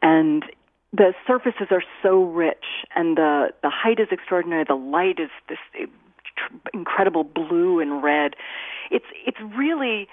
and 0.02 0.46
the 0.94 1.14
surfaces 1.28 1.68
are 1.72 1.84
so 2.02 2.24
rich, 2.24 2.86
and 2.96 3.18
the 3.18 3.50
the 3.62 3.70
height 3.70 4.00
is 4.00 4.08
extraordinary. 4.10 4.64
The 4.66 4.76
light 4.76 5.20
is 5.20 5.30
this 5.50 5.58
eh, 5.78 5.88
incredible 6.74 7.26
blue 7.26 7.82
and 7.82 8.02
red. 8.02 8.36
It's 8.90 9.06
it's 9.28 9.40
really 9.58 10.08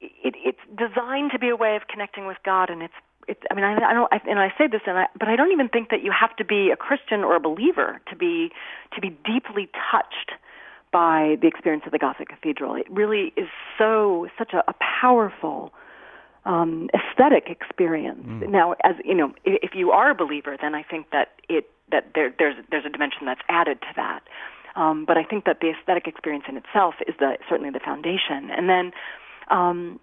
it, 0.00 0.34
it's 0.44 0.58
designed 0.76 1.30
to 1.32 1.38
be 1.38 1.48
a 1.48 1.56
way 1.56 1.76
of 1.76 1.82
connecting 1.88 2.26
with 2.26 2.38
God, 2.44 2.70
and 2.70 2.82
it's 2.82 2.94
it's, 3.28 3.40
I 3.50 3.54
mean, 3.54 3.64
I, 3.64 3.74
I 3.74 3.92
don't, 3.92 4.12
I, 4.12 4.20
and 4.28 4.38
I 4.38 4.52
say 4.56 4.66
this, 4.66 4.80
and 4.86 4.98
I, 4.98 5.06
but 5.18 5.28
I 5.28 5.36
don't 5.36 5.52
even 5.52 5.68
think 5.68 5.90
that 5.90 6.02
you 6.02 6.10
have 6.18 6.34
to 6.36 6.44
be 6.44 6.70
a 6.70 6.76
Christian 6.76 7.20
or 7.20 7.36
a 7.36 7.40
believer 7.40 8.00
to 8.10 8.16
be 8.16 8.50
to 8.94 9.00
be 9.00 9.10
deeply 9.10 9.68
touched 9.90 10.32
by 10.90 11.36
the 11.42 11.46
experience 11.46 11.84
of 11.86 11.92
the 11.92 11.98
Gothic 11.98 12.28
Cathedral. 12.28 12.74
It 12.74 12.90
really 12.90 13.32
is 13.36 13.48
so 13.76 14.26
such 14.38 14.52
a, 14.54 14.64
a 14.68 14.74
powerful 15.02 15.72
um, 16.46 16.88
aesthetic 16.94 17.48
experience. 17.48 18.24
Mm. 18.26 18.48
Now, 18.48 18.74
as 18.82 18.96
you 19.04 19.14
know, 19.14 19.34
if, 19.44 19.70
if 19.70 19.74
you 19.74 19.90
are 19.90 20.10
a 20.10 20.14
believer, 20.14 20.56
then 20.60 20.74
I 20.74 20.82
think 20.82 21.10
that 21.12 21.28
it 21.48 21.70
that 21.92 22.12
there, 22.14 22.32
there's 22.38 22.56
there's 22.70 22.86
a 22.86 22.90
dimension 22.90 23.26
that's 23.26 23.42
added 23.48 23.80
to 23.82 23.88
that. 23.96 24.20
Um, 24.74 25.04
but 25.04 25.18
I 25.18 25.24
think 25.24 25.44
that 25.44 25.58
the 25.60 25.70
aesthetic 25.70 26.06
experience 26.06 26.44
in 26.48 26.56
itself 26.56 26.94
is 27.06 27.14
the 27.18 27.36
certainly 27.48 27.70
the 27.70 27.80
foundation, 27.80 28.50
and 28.50 28.68
then. 28.68 28.92
Um, 29.50 30.00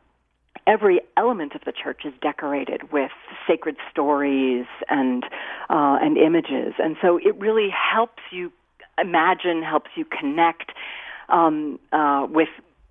every 0.67 1.01
element 1.17 1.53
of 1.55 1.61
the 1.65 1.71
church 1.71 2.01
is 2.05 2.13
decorated 2.21 2.91
with 2.91 3.11
sacred 3.47 3.77
stories 3.91 4.65
and 4.89 5.23
uh, 5.69 5.97
and 6.01 6.17
images, 6.17 6.73
and 6.79 6.95
so 7.01 7.17
it 7.17 7.35
really 7.39 7.69
helps 7.69 8.23
you 8.31 8.51
imagine, 8.97 9.61
helps 9.61 9.91
you 9.95 10.05
connect 10.05 10.71
um, 11.29 11.79
uh, 11.91 12.25
with 12.29 12.49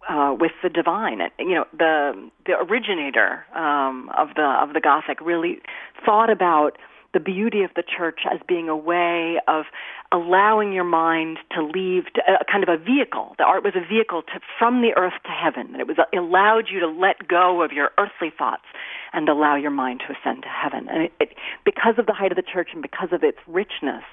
uh, 0.09 0.35
with 0.39 0.53
the 0.63 0.69
divine. 0.69 1.21
And 1.21 1.31
you 1.39 1.55
know, 1.55 1.65
the 1.77 2.31
the 2.47 2.53
originator 2.53 3.45
um, 3.55 4.11
of 4.17 4.29
the 4.37 4.57
of 4.61 4.73
the 4.73 4.81
Gothic 4.81 5.21
really 5.21 5.61
thought 6.05 6.31
about 6.31 6.77
the 7.15 7.21
beauty 7.21 7.63
of 7.63 7.71
the 7.75 7.83
church 7.83 8.21
as 8.31 8.41
being 8.47 8.69
a 8.69 8.77
way 8.77 9.41
of 9.49 9.65
allowing 10.13 10.73
your 10.73 10.85
mind 10.85 11.39
to 11.53 11.63
leave 11.63 12.05
to 12.15 12.21
a 12.29 12.45
kind 12.45 12.63
of 12.63 12.69
a 12.69 12.77
vehicle. 12.77 13.35
The 13.39 13.45
art 13.45 13.65
was 13.65 13.73
a 13.75 13.87
vehicle 13.87 14.23
to, 14.23 14.41
from 14.59 14.83
the 14.83 14.93
earth 14.97 15.15
to 15.25 15.31
heaven. 15.31 15.73
And 15.73 15.81
It 15.81 15.87
was 15.87 15.97
it 16.13 16.17
allowed 16.17 16.67
you 16.71 16.81
to 16.81 16.89
let 16.89 17.27
go 17.27 17.63
of 17.63 17.73
your 17.73 17.91
earthly 17.97 18.33
thoughts 18.37 18.65
and 19.13 19.29
allow 19.29 19.57
your 19.57 19.71
mind 19.71 20.03
to 20.07 20.13
ascend 20.13 20.43
to 20.43 20.49
heaven. 20.49 20.89
And 20.91 21.05
it, 21.05 21.13
it, 21.21 21.29
because 21.65 21.95
of 21.99 22.07
the 22.07 22.13
height 22.13 22.33
of 22.33 22.37
the 22.37 22.43
church 22.43 22.71
and 22.73 22.83
because 22.83 23.09
of 23.13 23.23
its 23.23 23.39
richness, 23.47 24.05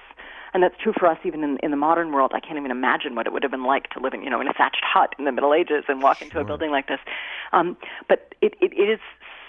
and 0.54 0.62
that's 0.62 0.74
true 0.82 0.92
for 0.98 1.08
us 1.08 1.18
even 1.24 1.42
in, 1.42 1.58
in 1.62 1.70
the 1.70 1.76
modern 1.76 2.12
world. 2.12 2.32
I 2.34 2.40
can't 2.40 2.58
even 2.58 2.70
imagine 2.70 3.14
what 3.14 3.26
it 3.26 3.32
would 3.32 3.42
have 3.42 3.50
been 3.50 3.64
like 3.64 3.88
to 3.90 4.00
live 4.00 4.12
in, 4.12 4.22
you 4.22 4.30
know, 4.30 4.40
in 4.40 4.48
a 4.48 4.52
thatched 4.52 4.84
hut 4.84 5.14
in 5.18 5.24
the 5.24 5.32
Middle 5.32 5.54
Ages 5.54 5.84
and 5.88 6.02
walk 6.02 6.20
into 6.20 6.38
a 6.40 6.44
building 6.44 6.70
like 6.70 6.88
this. 6.88 7.00
Um, 7.52 7.76
but 8.08 8.34
it, 8.42 8.54
it, 8.60 8.72
it 8.74 8.88
is 8.90 9.00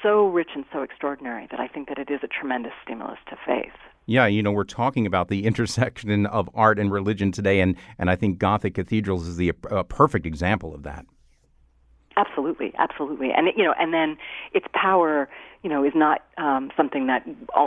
so 0.04 0.28
rich 0.28 0.50
and 0.54 0.66
so 0.72 0.84
extraordinary 0.84 1.48
that 1.50 1.60
I 1.60 1.68
think 1.68 1.88
that 1.88 1.98
it 1.98 2.12
is 2.12 2.20
a 2.22 2.28
tremendous 2.28 2.74
stimulus 2.84 3.18
to 3.30 3.38
faith. 3.48 3.74
Yeah, 4.06 4.28
you 4.28 4.44
know, 4.44 4.52
we're 4.52 4.66
talking 4.66 5.08
about 5.08 5.30
the 5.30 5.46
intersection 5.46 6.26
of 6.26 6.50
art 6.54 6.78
and 6.78 6.92
religion 6.92 7.32
today, 7.32 7.62
and, 7.62 7.76
and 7.98 8.10
I 8.10 8.16
think 8.16 8.38
Gothic 8.38 8.76
cathedrals 8.76 9.28
is 9.28 9.38
the 9.38 9.54
uh, 9.72 9.84
perfect 9.84 10.26
example 10.26 10.76
of 10.76 10.84
that. 10.84 11.06
Absolutely, 12.16 12.72
absolutely, 12.78 13.32
and 13.36 13.48
you 13.58 13.64
know, 13.64 13.74
and 13.80 13.92
then 13.92 14.18
its 14.54 14.68
power, 14.72 15.28
you 15.64 15.70
know, 15.70 15.84
is 15.84 15.94
not 15.96 16.22
um, 16.38 16.70
something 16.78 17.08
that 17.08 17.26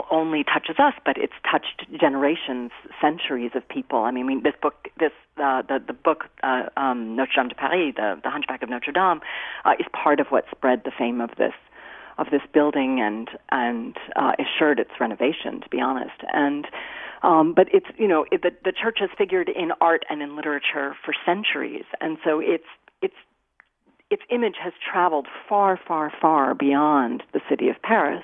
only 0.09 0.45
touches 0.45 0.77
us, 0.79 0.93
but 1.03 1.17
it's 1.17 1.33
touched 1.51 1.85
generations, 1.99 2.71
centuries 3.01 3.51
of 3.55 3.67
people. 3.67 4.03
I 4.03 4.11
mean, 4.11 4.43
this 4.43 4.53
book, 4.61 4.87
this 4.97 5.11
uh, 5.35 5.63
the 5.63 5.83
the 5.85 5.91
book 5.91 6.29
uh, 6.43 6.63
um, 6.77 7.17
Notre 7.17 7.33
Dame 7.35 7.49
de 7.49 7.55
Paris, 7.55 7.93
the 7.97 8.21
the 8.23 8.29
Hunchback 8.29 8.63
of 8.63 8.69
Notre 8.69 8.93
Dame, 8.93 9.19
uh, 9.65 9.73
is 9.77 9.85
part 9.91 10.21
of 10.21 10.27
what 10.27 10.45
spread 10.49 10.83
the 10.85 10.91
fame 10.97 11.19
of 11.19 11.31
this 11.37 11.53
of 12.17 12.27
this 12.31 12.41
building 12.53 12.99
and 13.01 13.29
and 13.51 13.95
uh, 14.15 14.33
assured 14.39 14.79
its 14.79 14.91
renovation. 14.99 15.61
To 15.61 15.69
be 15.69 15.79
honest, 15.79 16.21
and 16.33 16.65
um, 17.23 17.53
but 17.53 17.67
it's 17.73 17.87
you 17.97 18.07
know 18.07 18.25
it, 18.31 18.41
the 18.41 18.51
the 18.63 18.71
church 18.71 18.97
has 18.99 19.09
figured 19.17 19.49
in 19.49 19.71
art 19.81 20.03
and 20.09 20.21
in 20.21 20.35
literature 20.35 20.95
for 21.03 21.13
centuries, 21.25 21.85
and 22.01 22.17
so 22.23 22.39
its 22.39 22.65
its 23.01 23.15
its 24.09 24.21
image 24.29 24.55
has 24.63 24.73
traveled 24.91 25.27
far, 25.49 25.79
far, 25.87 26.11
far 26.21 26.55
beyond 26.55 27.23
the 27.33 27.41
city 27.49 27.69
of 27.69 27.75
Paris. 27.81 28.23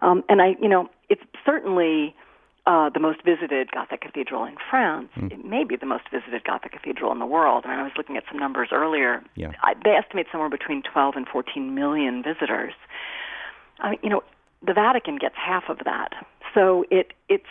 Um, 0.00 0.22
and 0.28 0.40
I, 0.40 0.56
you 0.60 0.68
know, 0.68 0.88
it's 1.08 1.22
certainly 1.44 2.14
uh, 2.66 2.90
the 2.90 3.00
most 3.00 3.24
visited 3.24 3.70
Gothic 3.72 4.02
cathedral 4.02 4.44
in 4.44 4.54
France. 4.70 5.08
Mm. 5.16 5.32
It 5.32 5.44
may 5.44 5.64
be 5.64 5.76
the 5.76 5.86
most 5.86 6.04
visited 6.12 6.44
Gothic 6.44 6.72
cathedral 6.72 7.10
in 7.10 7.18
the 7.18 7.26
world. 7.26 7.64
I 7.66 7.70
mean, 7.70 7.80
I 7.80 7.82
was 7.82 7.92
looking 7.96 8.16
at 8.16 8.24
some 8.30 8.38
numbers 8.38 8.68
earlier. 8.72 9.22
Yeah. 9.34 9.52
I, 9.62 9.74
they 9.82 9.90
estimate 9.90 10.26
somewhere 10.30 10.50
between 10.50 10.82
12 10.82 11.14
and 11.16 11.26
14 11.26 11.74
million 11.74 12.22
visitors. 12.22 12.74
I 13.80 13.90
mean, 13.90 13.98
you 14.02 14.10
know, 14.10 14.22
the 14.64 14.74
Vatican 14.74 15.16
gets 15.16 15.34
half 15.36 15.64
of 15.68 15.78
that. 15.84 16.10
So 16.54 16.84
it 16.90 17.12
it's 17.28 17.44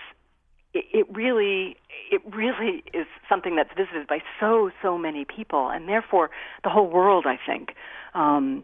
it 0.74 1.06
really 1.12 1.76
it 2.12 2.22
really 2.34 2.84
is 2.94 3.06
something 3.28 3.56
that's 3.56 3.72
visited 3.76 4.08
by 4.08 4.20
so 4.40 4.72
so 4.82 4.98
many 4.98 5.26
people, 5.26 5.70
and 5.70 5.90
therefore 5.90 6.30
the 6.64 6.70
whole 6.70 6.90
world, 6.90 7.26
I 7.28 7.38
think, 7.46 7.76
um, 8.14 8.64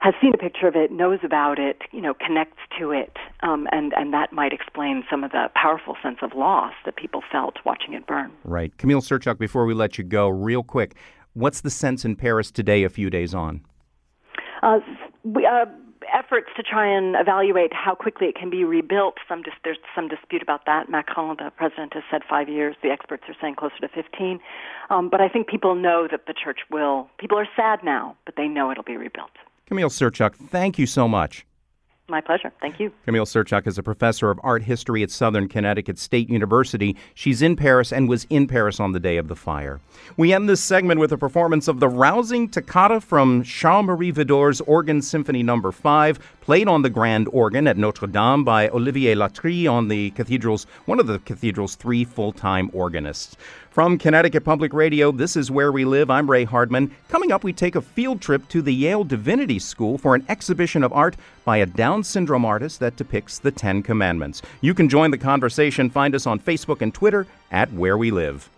has 0.00 0.14
seen 0.20 0.32
a 0.34 0.38
picture 0.38 0.66
of 0.66 0.74
it, 0.74 0.90
knows 0.90 1.20
about 1.22 1.58
it, 1.58 1.82
you 1.92 2.00
know, 2.00 2.14
connects 2.14 2.58
to 2.78 2.90
it, 2.90 3.16
um, 3.42 3.68
and 3.70 3.92
and 3.94 4.12
that 4.14 4.32
might 4.32 4.52
explain 4.52 5.04
some 5.10 5.22
of 5.22 5.30
the 5.30 5.50
powerful 5.54 5.96
sense 6.02 6.18
of 6.22 6.32
loss 6.34 6.72
that 6.84 6.96
people 6.96 7.22
felt 7.30 7.56
watching 7.64 7.92
it 7.92 8.06
burn. 8.06 8.32
Right, 8.44 8.76
Camille 8.78 9.02
Serchuk. 9.02 9.38
Before 9.38 9.66
we 9.66 9.74
let 9.74 9.98
you 9.98 10.04
go, 10.04 10.28
real 10.28 10.62
quick, 10.62 10.96
what's 11.34 11.60
the 11.60 11.70
sense 11.70 12.04
in 12.04 12.16
Paris 12.16 12.50
today, 12.50 12.82
a 12.82 12.88
few 12.88 13.10
days 13.10 13.34
on? 13.34 13.60
Uh, 14.62 14.80
we, 15.22 15.46
uh, 15.46 15.66
efforts 16.12 16.48
to 16.56 16.62
try 16.62 16.86
and 16.86 17.14
evaluate 17.16 17.72
how 17.72 17.94
quickly 17.94 18.26
it 18.26 18.34
can 18.34 18.50
be 18.50 18.64
rebuilt. 18.64 19.18
Some 19.28 19.42
dis- 19.42 19.54
there's 19.64 19.78
some 19.94 20.08
dispute 20.08 20.42
about 20.42 20.64
that. 20.66 20.88
Macron, 20.88 21.36
the 21.38 21.50
president, 21.56 21.92
has 21.94 22.02
said 22.10 22.22
five 22.28 22.48
years. 22.48 22.74
The 22.82 22.88
experts 22.88 23.24
are 23.28 23.36
saying 23.40 23.56
closer 23.56 23.78
to 23.80 23.88
15. 23.88 24.40
Um, 24.88 25.08
but 25.10 25.20
I 25.20 25.28
think 25.28 25.46
people 25.46 25.74
know 25.74 26.08
that 26.10 26.26
the 26.26 26.34
church 26.34 26.60
will. 26.70 27.08
People 27.18 27.38
are 27.38 27.48
sad 27.54 27.80
now, 27.84 28.16
but 28.24 28.36
they 28.36 28.48
know 28.48 28.70
it'll 28.70 28.82
be 28.82 28.96
rebuilt. 28.96 29.30
Camille 29.70 29.88
Serchuk, 29.88 30.34
thank 30.34 30.80
you 30.80 30.86
so 30.86 31.06
much. 31.06 31.46
My 32.08 32.20
pleasure. 32.20 32.52
Thank 32.60 32.80
you. 32.80 32.90
Camille 33.04 33.24
Serchuk 33.24 33.68
is 33.68 33.78
a 33.78 33.84
professor 33.84 34.32
of 34.32 34.40
art 34.42 34.64
history 34.64 35.04
at 35.04 35.12
Southern 35.12 35.46
Connecticut 35.46 35.96
State 35.96 36.28
University. 36.28 36.96
She's 37.14 37.40
in 37.40 37.54
Paris 37.54 37.92
and 37.92 38.08
was 38.08 38.26
in 38.30 38.48
Paris 38.48 38.80
on 38.80 38.90
the 38.90 38.98
day 38.98 39.16
of 39.16 39.28
the 39.28 39.36
fire. 39.36 39.80
We 40.16 40.32
end 40.32 40.48
this 40.48 40.60
segment 40.60 40.98
with 40.98 41.12
a 41.12 41.16
performance 41.16 41.68
of 41.68 41.78
the 41.78 41.88
rousing 41.88 42.48
toccata 42.48 43.00
from 43.00 43.44
Charles 43.44 43.86
Marie 43.86 44.10
Widor's 44.10 44.60
Organ 44.62 45.02
Symphony 45.02 45.44
No. 45.44 45.70
5, 45.70 46.18
played 46.40 46.66
on 46.66 46.82
the 46.82 46.90
grand 46.90 47.28
organ 47.28 47.68
at 47.68 47.76
Notre 47.76 48.08
Dame 48.08 48.42
by 48.42 48.68
Olivier 48.70 49.14
Latry 49.14 49.70
on 49.70 49.86
the 49.86 50.10
cathedral's 50.10 50.64
one 50.86 50.98
of 50.98 51.06
the 51.06 51.20
cathedral's 51.20 51.76
three 51.76 52.04
full-time 52.04 52.70
organists. 52.72 53.36
From 53.70 53.98
Connecticut 53.98 54.44
Public 54.44 54.72
Radio, 54.72 55.12
this 55.12 55.36
is 55.36 55.48
Where 55.48 55.70
We 55.70 55.84
Live. 55.84 56.10
I'm 56.10 56.28
Ray 56.28 56.42
Hardman. 56.42 56.90
Coming 57.08 57.30
up, 57.30 57.44
we 57.44 57.52
take 57.52 57.76
a 57.76 57.80
field 57.80 58.20
trip 58.20 58.48
to 58.48 58.62
the 58.62 58.74
Yale 58.74 59.04
Divinity 59.04 59.60
School 59.60 59.96
for 59.96 60.16
an 60.16 60.24
exhibition 60.28 60.82
of 60.82 60.92
art 60.92 61.14
by 61.44 61.58
a 61.58 61.66
Down 61.66 62.02
syndrome 62.02 62.44
artist 62.44 62.80
that 62.80 62.96
depicts 62.96 63.38
the 63.38 63.52
Ten 63.52 63.84
Commandments. 63.84 64.42
You 64.60 64.74
can 64.74 64.88
join 64.88 65.12
the 65.12 65.18
conversation. 65.18 65.88
Find 65.88 66.16
us 66.16 66.26
on 66.26 66.40
Facebook 66.40 66.82
and 66.82 66.92
Twitter 66.92 67.28
at 67.52 67.72
Where 67.72 67.96
We 67.96 68.10
Live. 68.10 68.50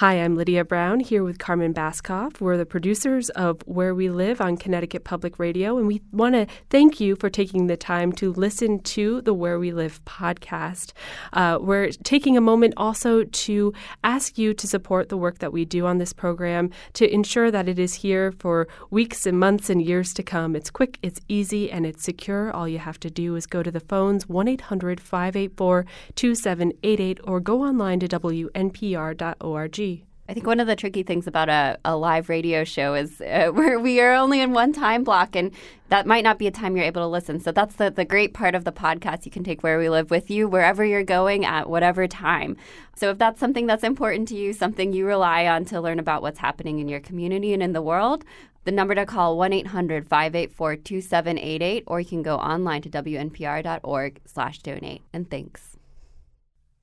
Hi, 0.00 0.14
I'm 0.14 0.34
Lydia 0.34 0.64
Brown 0.64 1.00
here 1.00 1.22
with 1.22 1.38
Carmen 1.38 1.74
Baskauf. 1.74 2.40
We're 2.40 2.56
the 2.56 2.64
producers 2.64 3.28
of 3.28 3.60
Where 3.66 3.94
We 3.94 4.08
Live 4.08 4.40
on 4.40 4.56
Connecticut 4.56 5.04
Public 5.04 5.38
Radio, 5.38 5.76
and 5.76 5.86
we 5.86 6.00
want 6.10 6.36
to 6.36 6.46
thank 6.70 7.00
you 7.00 7.16
for 7.16 7.28
taking 7.28 7.66
the 7.66 7.76
time 7.76 8.10
to 8.12 8.32
listen 8.32 8.78
to 8.78 9.20
the 9.20 9.34
Where 9.34 9.58
We 9.58 9.72
Live 9.72 10.02
podcast. 10.06 10.94
Uh, 11.34 11.58
we're 11.60 11.90
taking 11.90 12.38
a 12.38 12.40
moment 12.40 12.72
also 12.78 13.24
to 13.24 13.74
ask 14.02 14.38
you 14.38 14.54
to 14.54 14.66
support 14.66 15.10
the 15.10 15.18
work 15.18 15.40
that 15.40 15.52
we 15.52 15.66
do 15.66 15.84
on 15.84 15.98
this 15.98 16.14
program 16.14 16.70
to 16.94 17.06
ensure 17.12 17.50
that 17.50 17.68
it 17.68 17.78
is 17.78 17.96
here 17.96 18.32
for 18.32 18.68
weeks 18.88 19.26
and 19.26 19.38
months 19.38 19.68
and 19.68 19.82
years 19.82 20.14
to 20.14 20.22
come. 20.22 20.56
It's 20.56 20.70
quick, 20.70 20.98
it's 21.02 21.20
easy, 21.28 21.70
and 21.70 21.84
it's 21.84 22.02
secure. 22.02 22.50
All 22.50 22.66
you 22.66 22.78
have 22.78 22.98
to 23.00 23.10
do 23.10 23.36
is 23.36 23.44
go 23.44 23.62
to 23.62 23.70
the 23.70 23.80
phones 23.80 24.30
1 24.30 24.48
800 24.48 24.98
584 24.98 25.84
2788 26.14 27.20
or 27.24 27.38
go 27.38 27.62
online 27.62 28.00
to 28.00 28.08
WNPR.org. 28.08 29.89
I 30.30 30.32
think 30.32 30.46
one 30.46 30.60
of 30.60 30.68
the 30.68 30.76
tricky 30.76 31.02
things 31.02 31.26
about 31.26 31.48
a, 31.48 31.76
a 31.84 31.96
live 31.96 32.28
radio 32.28 32.62
show 32.62 32.94
is 32.94 33.20
uh, 33.20 33.48
where 33.52 33.80
we 33.80 34.00
are 34.00 34.14
only 34.14 34.40
in 34.40 34.52
one 34.52 34.72
time 34.72 35.02
block, 35.02 35.34
and 35.34 35.50
that 35.88 36.06
might 36.06 36.22
not 36.22 36.38
be 36.38 36.46
a 36.46 36.52
time 36.52 36.76
you're 36.76 36.86
able 36.86 37.02
to 37.02 37.08
listen. 37.08 37.40
So 37.40 37.50
that's 37.50 37.74
the, 37.74 37.90
the 37.90 38.04
great 38.04 38.32
part 38.32 38.54
of 38.54 38.62
the 38.62 38.70
podcast. 38.70 39.24
You 39.24 39.32
can 39.32 39.42
take 39.42 39.64
Where 39.64 39.76
We 39.76 39.88
Live 39.88 40.08
with 40.08 40.30
you 40.30 40.46
wherever 40.46 40.84
you're 40.84 41.02
going 41.02 41.44
at 41.44 41.68
whatever 41.68 42.06
time. 42.06 42.56
So 42.94 43.10
if 43.10 43.18
that's 43.18 43.40
something 43.40 43.66
that's 43.66 43.82
important 43.82 44.28
to 44.28 44.36
you, 44.36 44.52
something 44.52 44.92
you 44.92 45.04
rely 45.04 45.48
on 45.48 45.64
to 45.64 45.80
learn 45.80 45.98
about 45.98 46.22
what's 46.22 46.38
happening 46.38 46.78
in 46.78 46.86
your 46.86 47.00
community 47.00 47.52
and 47.52 47.60
in 47.60 47.72
the 47.72 47.82
world, 47.82 48.24
the 48.62 48.70
number 48.70 48.94
to 48.94 49.06
call 49.06 49.36
1-800-584-2788 49.36 51.82
or 51.88 51.98
you 51.98 52.06
can 52.06 52.22
go 52.22 52.36
online 52.36 52.82
to 52.82 52.88
wnpr.org 52.88 54.20
slash 54.26 54.60
donate. 54.60 55.02
And 55.12 55.28
thanks. 55.28 55.69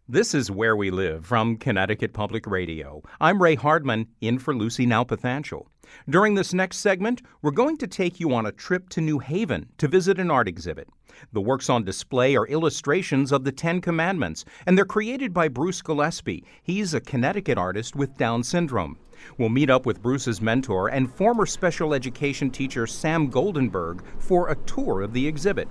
This 0.10 0.34
is 0.34 0.50
Where 0.50 0.78
We 0.78 0.90
Live 0.90 1.26
from 1.26 1.58
Connecticut 1.58 2.14
Public 2.14 2.48
Radio. 2.48 3.04
I'm 3.20 3.44
Ray 3.44 3.56
Hardman, 3.56 4.08
in 4.22 4.40
for 4.40 4.56
Lucy 4.56 4.88
Nalpathanchel. 4.88 5.66
During 6.08 6.34
this 6.34 6.54
next 6.54 6.78
segment, 6.78 7.22
we're 7.42 7.52
going 7.52 7.76
to 7.76 7.88
take 7.88 8.18
you 8.18 8.34
on 8.34 8.46
a 8.46 8.54
trip 8.54 8.88
to 8.92 9.02
New 9.02 9.20
Haven 9.20 9.68
to 9.80 9.90
visit 9.90 10.18
an 10.18 10.32
art 10.32 10.48
exhibit. 10.48 10.88
The 11.34 11.42
works 11.42 11.70
on 11.70 11.84
display 11.84 12.38
are 12.38 12.48
illustrations 12.48 13.34
of 13.34 13.44
the 13.44 13.52
Ten 13.52 13.82
Commandments, 13.82 14.46
and 14.66 14.78
they're 14.78 14.86
created 14.86 15.34
by 15.34 15.50
Bruce 15.50 15.82
Gillespie. 15.82 16.46
He's 16.64 16.94
a 16.94 17.02
Connecticut 17.02 17.58
artist 17.58 17.98
with 17.98 18.16
Down 18.16 18.44
syndrome. 18.44 18.98
We'll 19.38 19.50
meet 19.50 19.70
up 19.70 19.86
with 19.86 20.02
Bruce's 20.02 20.40
mentor 20.40 20.88
and 20.88 21.14
former 21.14 21.46
special 21.46 21.94
education 21.94 22.50
teacher 22.50 22.88
Sam 22.88 23.30
Goldenberg 23.30 24.06
for 24.20 24.48
a 24.48 24.56
tour 24.56 25.02
of 25.02 25.12
the 25.12 25.28
exhibit. 25.28 25.68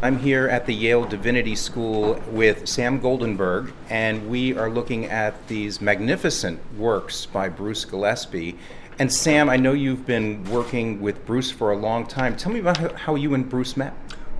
I'm 0.00 0.20
here 0.20 0.46
at 0.46 0.66
the 0.66 0.74
Yale 0.74 1.04
Divinity 1.06 1.56
School 1.56 2.22
with 2.30 2.68
Sam 2.68 3.00
Goldenberg, 3.00 3.72
and 3.90 4.30
we 4.30 4.56
are 4.56 4.70
looking 4.70 5.06
at 5.06 5.48
these 5.48 5.80
magnificent 5.80 6.60
works 6.78 7.26
by 7.26 7.48
Bruce 7.48 7.84
Gillespie. 7.84 8.56
And 9.00 9.12
Sam, 9.12 9.50
I 9.50 9.56
know 9.56 9.72
you've 9.72 10.06
been 10.06 10.44
working 10.44 11.00
with 11.00 11.26
Bruce 11.26 11.50
for 11.50 11.72
a 11.72 11.76
long 11.76 12.06
time. 12.06 12.36
Tell 12.36 12.52
me 12.52 12.60
about 12.60 12.92
how 12.92 13.16
you 13.16 13.34
and 13.34 13.48
Bruce 13.48 13.76
met. 13.76 13.92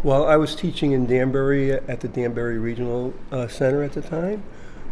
Well, 0.05 0.29
I 0.29 0.37
was 0.37 0.55
teaching 0.55 0.93
in 0.93 1.07
Danbury 1.07 1.73
at 1.73 2.03
the 2.03 2.09
Danbury 2.09 2.61
Regional 2.61 3.13
uh, 3.33 3.49
Center 3.49 3.83
at 3.83 3.95
the 3.95 4.03
time. 4.03 4.45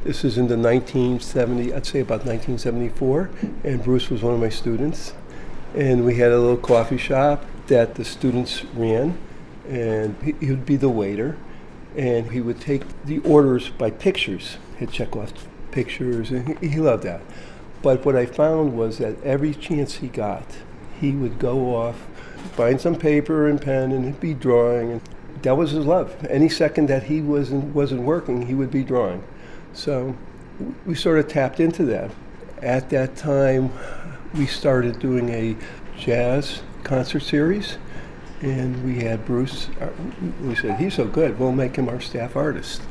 This 0.03 0.25
is 0.25 0.37
in 0.37 0.49
the 0.49 0.59
1970, 0.59 1.75
I'd 1.75 1.87
say 1.87 2.01
about 2.01 2.27
1974, 2.27 3.31
and 3.63 3.85
Bruce 3.85 4.11
was 4.11 4.21
one 4.21 4.35
of 4.35 4.41
my 4.41 4.49
students. 4.49 5.15
And 5.77 6.05
we 6.05 6.17
had 6.17 6.33
a 6.33 6.41
little 6.41 6.57
coffee 6.57 6.99
shop 6.99 7.45
that 7.69 7.95
the 7.95 8.05
students 8.05 8.65
ran 8.75 9.17
and 9.69 10.17
he, 10.23 10.35
he 10.41 10.51
would 10.51 10.67
be 10.67 10.77
the 10.77 10.89
waiter, 10.89 11.37
and 11.97 12.31
he 12.31 12.41
would 12.41 12.61
take 12.61 12.83
the 13.05 13.19
orders 13.21 13.69
by 13.71 13.91
pictures. 13.91 14.59
He'd 14.79 14.91
check 14.91 15.17
off 15.17 15.33
pictures, 15.71 16.31
and 16.31 16.59
he, 16.59 16.69
he 16.69 16.81
loved 16.81 17.03
that. 17.05 17.21
But 17.83 18.05
what 18.05 18.17
I 18.17 18.27
found 18.27 18.77
was 18.77 18.99
that 18.99 19.23
every 19.23 19.55
chance 19.55 19.97
he 19.97 20.09
got, 20.09 20.45
he 21.01 21.13
would 21.13 21.39
go 21.39 21.75
off, 21.75 22.07
find 22.55 22.81
some 22.81 22.97
paper 22.97 23.47
and 23.47 23.61
pen, 23.61 23.93
and 23.93 24.05
he'd 24.05 24.21
be 24.21 24.35
drawing. 24.35 24.93
And 24.93 25.01
that 25.43 25.57
was 25.57 25.73
his 25.73 25.85
love. 25.87 26.25
Any 26.29 26.49
second 26.49 26.89
that 26.89 27.05
he 27.05 27.21
wasn't 27.21 27.75
wasn't 27.75 28.03
working, 28.03 28.47
he 28.47 28.55
would 28.55 28.71
be 28.71 28.83
drawing. 28.83 29.23
So 29.73 30.17
we 30.87 30.95
sort 30.95 31.19
of 31.19 31.29
tapped 31.29 31.61
into 31.61 31.85
that. 31.85 32.11
At 32.63 32.89
that 32.91 33.17
time, 33.17 33.71
we 34.35 34.47
started 34.47 34.99
doing 34.99 35.29
a 35.29 35.57
jazz 35.97 36.63
concert 36.83 37.21
series 37.21 37.79
and 38.43 38.85
we 38.85 39.01
had 39.01 39.25
Bruce. 39.25 39.69
Uh, 39.81 39.89
we 40.43 40.55
said 40.55 40.79
he's 40.79 40.95
so 40.95 41.07
good, 41.07 41.39
we'll 41.39 41.53
make 41.53 41.77
him 41.77 41.89
our 41.89 42.01
staff 42.01 42.37
artist. 42.37 42.83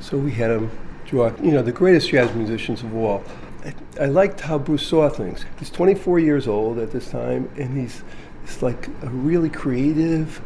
So 0.00 0.16
we 0.16 0.32
had 0.32 0.50
him 0.50 0.70
draw, 1.06 1.32
you 1.42 1.52
know, 1.52 1.62
the 1.62 1.72
greatest 1.72 2.10
jazz 2.10 2.34
musicians 2.34 2.82
of 2.82 2.94
all. 2.94 3.24
I, 3.64 3.74
I 4.02 4.06
liked 4.06 4.40
how 4.40 4.58
Bruce 4.58 4.86
saw 4.86 5.08
things. 5.08 5.44
He's 5.58 5.70
24 5.70 6.20
years 6.20 6.46
old 6.46 6.78
at 6.78 6.92
this 6.92 7.10
time, 7.10 7.50
and 7.56 7.76
he's 7.76 8.02
it's 8.44 8.62
like 8.62 8.88
a 9.02 9.10
really 9.10 9.50
creative, 9.50 10.40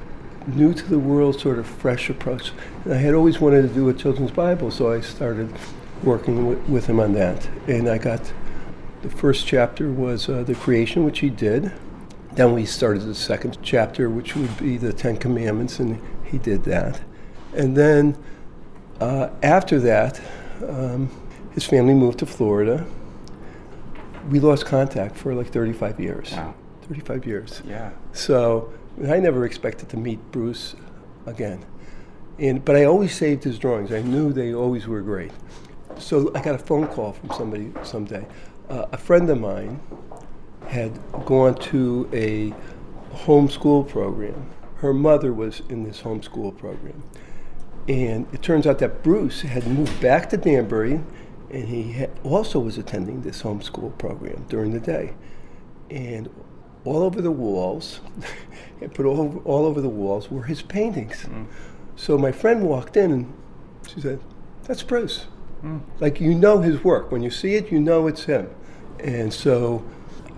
new 0.48 0.74
to 0.74 0.84
the 0.88 0.98
world, 0.98 1.38
sort 1.40 1.60
of 1.60 1.66
fresh 1.68 2.10
approach. 2.10 2.50
And 2.84 2.94
I 2.94 2.96
had 2.96 3.14
always 3.14 3.40
wanted 3.40 3.62
to 3.62 3.68
do 3.68 3.88
a 3.88 3.94
children's 3.94 4.32
Bible, 4.32 4.72
so 4.72 4.90
I 4.90 5.00
started 5.00 5.48
working 6.02 6.48
with, 6.48 6.68
with 6.68 6.86
him 6.86 6.98
on 6.98 7.12
that. 7.12 7.48
And 7.68 7.88
I 7.88 7.98
got 7.98 8.32
the 9.02 9.08
first 9.08 9.46
chapter 9.46 9.90
was 9.92 10.28
uh, 10.28 10.42
the 10.42 10.56
creation, 10.56 11.04
which 11.04 11.20
he 11.20 11.30
did. 11.30 11.70
Then 12.34 12.54
we 12.54 12.64
started 12.64 13.02
the 13.02 13.14
second 13.14 13.58
chapter, 13.62 14.08
which 14.08 14.34
would 14.36 14.56
be 14.58 14.78
the 14.78 14.92
Ten 14.92 15.16
Commandments, 15.16 15.80
and 15.80 16.00
he 16.24 16.38
did 16.38 16.64
that. 16.64 17.00
And 17.54 17.76
then 17.76 18.16
uh, 19.00 19.28
after 19.42 19.78
that, 19.80 20.20
um, 20.66 21.10
his 21.52 21.64
family 21.64 21.92
moved 21.92 22.20
to 22.20 22.26
Florida. 22.26 22.86
We 24.30 24.40
lost 24.40 24.64
contact 24.64 25.16
for 25.16 25.34
like 25.34 25.48
35 25.48 26.00
years. 26.00 26.32
Wow. 26.32 26.54
35 26.88 27.26
years. 27.26 27.62
Yeah. 27.66 27.90
So 28.12 28.72
I 29.06 29.18
never 29.20 29.44
expected 29.44 29.88
to 29.90 29.96
meet 29.96 30.18
Bruce 30.32 30.74
again. 31.26 31.64
And, 32.38 32.64
but 32.64 32.76
I 32.76 32.84
always 32.84 33.14
saved 33.14 33.44
his 33.44 33.58
drawings. 33.58 33.92
I 33.92 34.00
knew 34.00 34.32
they 34.32 34.54
always 34.54 34.86
were 34.86 35.02
great. 35.02 35.32
So 35.98 36.32
I 36.34 36.42
got 36.42 36.54
a 36.54 36.58
phone 36.58 36.86
call 36.88 37.12
from 37.12 37.30
somebody 37.32 37.72
someday. 37.82 38.26
Uh, 38.70 38.86
a 38.92 38.96
friend 38.96 39.28
of 39.28 39.38
mine 39.38 39.80
had 40.72 40.98
gone 41.26 41.54
to 41.54 42.08
a 42.14 42.54
homeschool 43.14 43.86
program. 43.86 44.50
Her 44.76 44.94
mother 44.94 45.30
was 45.30 45.60
in 45.68 45.82
this 45.82 46.00
homeschool 46.00 46.56
program. 46.56 47.02
And 47.88 48.26
it 48.32 48.42
turns 48.42 48.66
out 48.66 48.78
that 48.78 49.02
Bruce 49.02 49.42
had 49.42 49.66
moved 49.66 50.00
back 50.00 50.30
to 50.30 50.38
Danbury 50.38 51.00
and 51.50 51.68
he 51.68 52.06
also 52.24 52.58
was 52.58 52.78
attending 52.78 53.20
this 53.20 53.42
homeschool 53.42 53.98
program 53.98 54.46
during 54.48 54.72
the 54.72 54.80
day. 54.80 55.12
And 55.90 56.30
all 56.86 57.02
over 57.02 57.20
the 57.20 57.30
walls, 57.30 58.00
and 58.80 58.92
put 58.94 59.04
all, 59.04 59.42
all 59.44 59.66
over 59.66 59.82
the 59.82 59.90
walls 59.90 60.30
were 60.30 60.44
his 60.44 60.62
paintings. 60.62 61.24
Mm. 61.24 61.48
So 61.96 62.16
my 62.16 62.32
friend 62.32 62.66
walked 62.66 62.96
in 62.96 63.12
and 63.12 63.34
she 63.86 64.00
said, 64.00 64.20
That's 64.64 64.82
Bruce. 64.82 65.26
Mm. 65.62 65.82
Like 66.00 66.18
you 66.18 66.34
know 66.34 66.62
his 66.62 66.82
work. 66.82 67.12
When 67.12 67.22
you 67.22 67.30
see 67.30 67.56
it, 67.56 67.70
you 67.70 67.78
know 67.78 68.06
it's 68.06 68.24
him. 68.24 68.48
And 68.98 69.30
so 69.32 69.84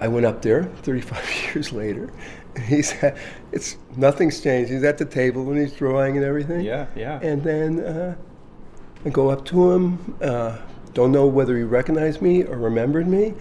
I 0.00 0.09
went 0.09 0.26
up 0.26 0.42
there 0.42 0.64
35 0.83 1.30
years 1.54 1.72
later. 1.72 2.12
And 2.54 2.64
he's 2.64 2.94
it's 3.52 3.76
nothing's 3.96 4.40
changed. 4.40 4.70
He's 4.70 4.85
at 4.85 4.98
the 4.98 5.04
table 5.04 5.48
and 5.50 5.59
he's 5.61 5.72
drawing 5.72 6.16
and 6.16 6.24
everything. 6.24 6.61
Yeah, 6.61 6.87
yeah. 6.94 7.20
And 7.20 7.42
then 7.42 7.80
uh, 7.80 8.16
I 9.04 9.09
go 9.11 9.30
up 9.30 9.44
to 9.46 9.72
him. 9.72 10.16
Uh, 10.20 10.59
don't 10.92 11.11
know 11.11 11.26
whether 11.26 11.57
he 11.57 11.64
recognized 11.64 12.22
me 12.22 12.44
or 12.44 12.57
remembered 12.57 13.09
me, 13.09 13.35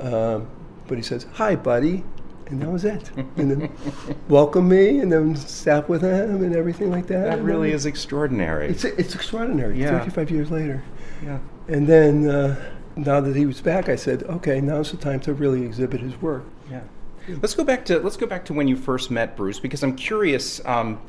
um, 0.00 0.46
but 0.86 0.98
he 0.98 1.02
says, 1.02 1.26
"Hi, 1.34 1.56
buddy," 1.56 2.04
and 2.48 2.60
that 2.60 2.70
was 2.70 2.84
it. 2.84 3.10
and 3.36 3.50
then 3.50 3.72
welcome 4.28 4.68
me, 4.68 4.98
and 4.98 5.10
then 5.10 5.34
sat 5.36 5.88
with 5.88 6.02
him 6.02 6.42
and 6.44 6.54
everything 6.54 6.90
like 6.90 7.06
that. 7.06 7.24
That 7.24 7.42
really 7.42 7.72
is 7.72 7.86
extraordinary. 7.86 8.68
It's 8.68 8.84
it's 8.84 9.14
extraordinary. 9.14 9.80
Yeah. 9.80 9.98
35 9.98 10.30
years 10.30 10.50
later. 10.50 10.82
Yeah. 11.24 11.38
And 11.68 11.86
then. 11.86 12.56
Now 13.00 13.20
that 13.20 13.34
he 13.34 13.46
was 13.46 13.62
back, 13.62 13.88
I 13.88 13.96
said, 13.96 14.24
okay, 14.24 14.60
now's 14.60 14.90
the 14.90 14.98
time 14.98 15.20
to 15.20 15.32
really 15.32 15.64
exhibit 15.64 16.00
his 16.00 16.20
work. 16.20 16.44
Yeah. 16.70 16.82
Let's 17.28 17.54
go 17.54 17.64
back 17.64 17.84
to 17.86 17.98
let's 18.00 18.16
go 18.16 18.26
back 18.26 18.44
to 18.46 18.52
when 18.52 18.68
you 18.68 18.76
first 18.76 19.10
met 19.10 19.36
Bruce 19.36 19.58
because 19.58 19.82
I'm 19.82 19.96
curious. 19.96 20.64
Um, 20.66 21.00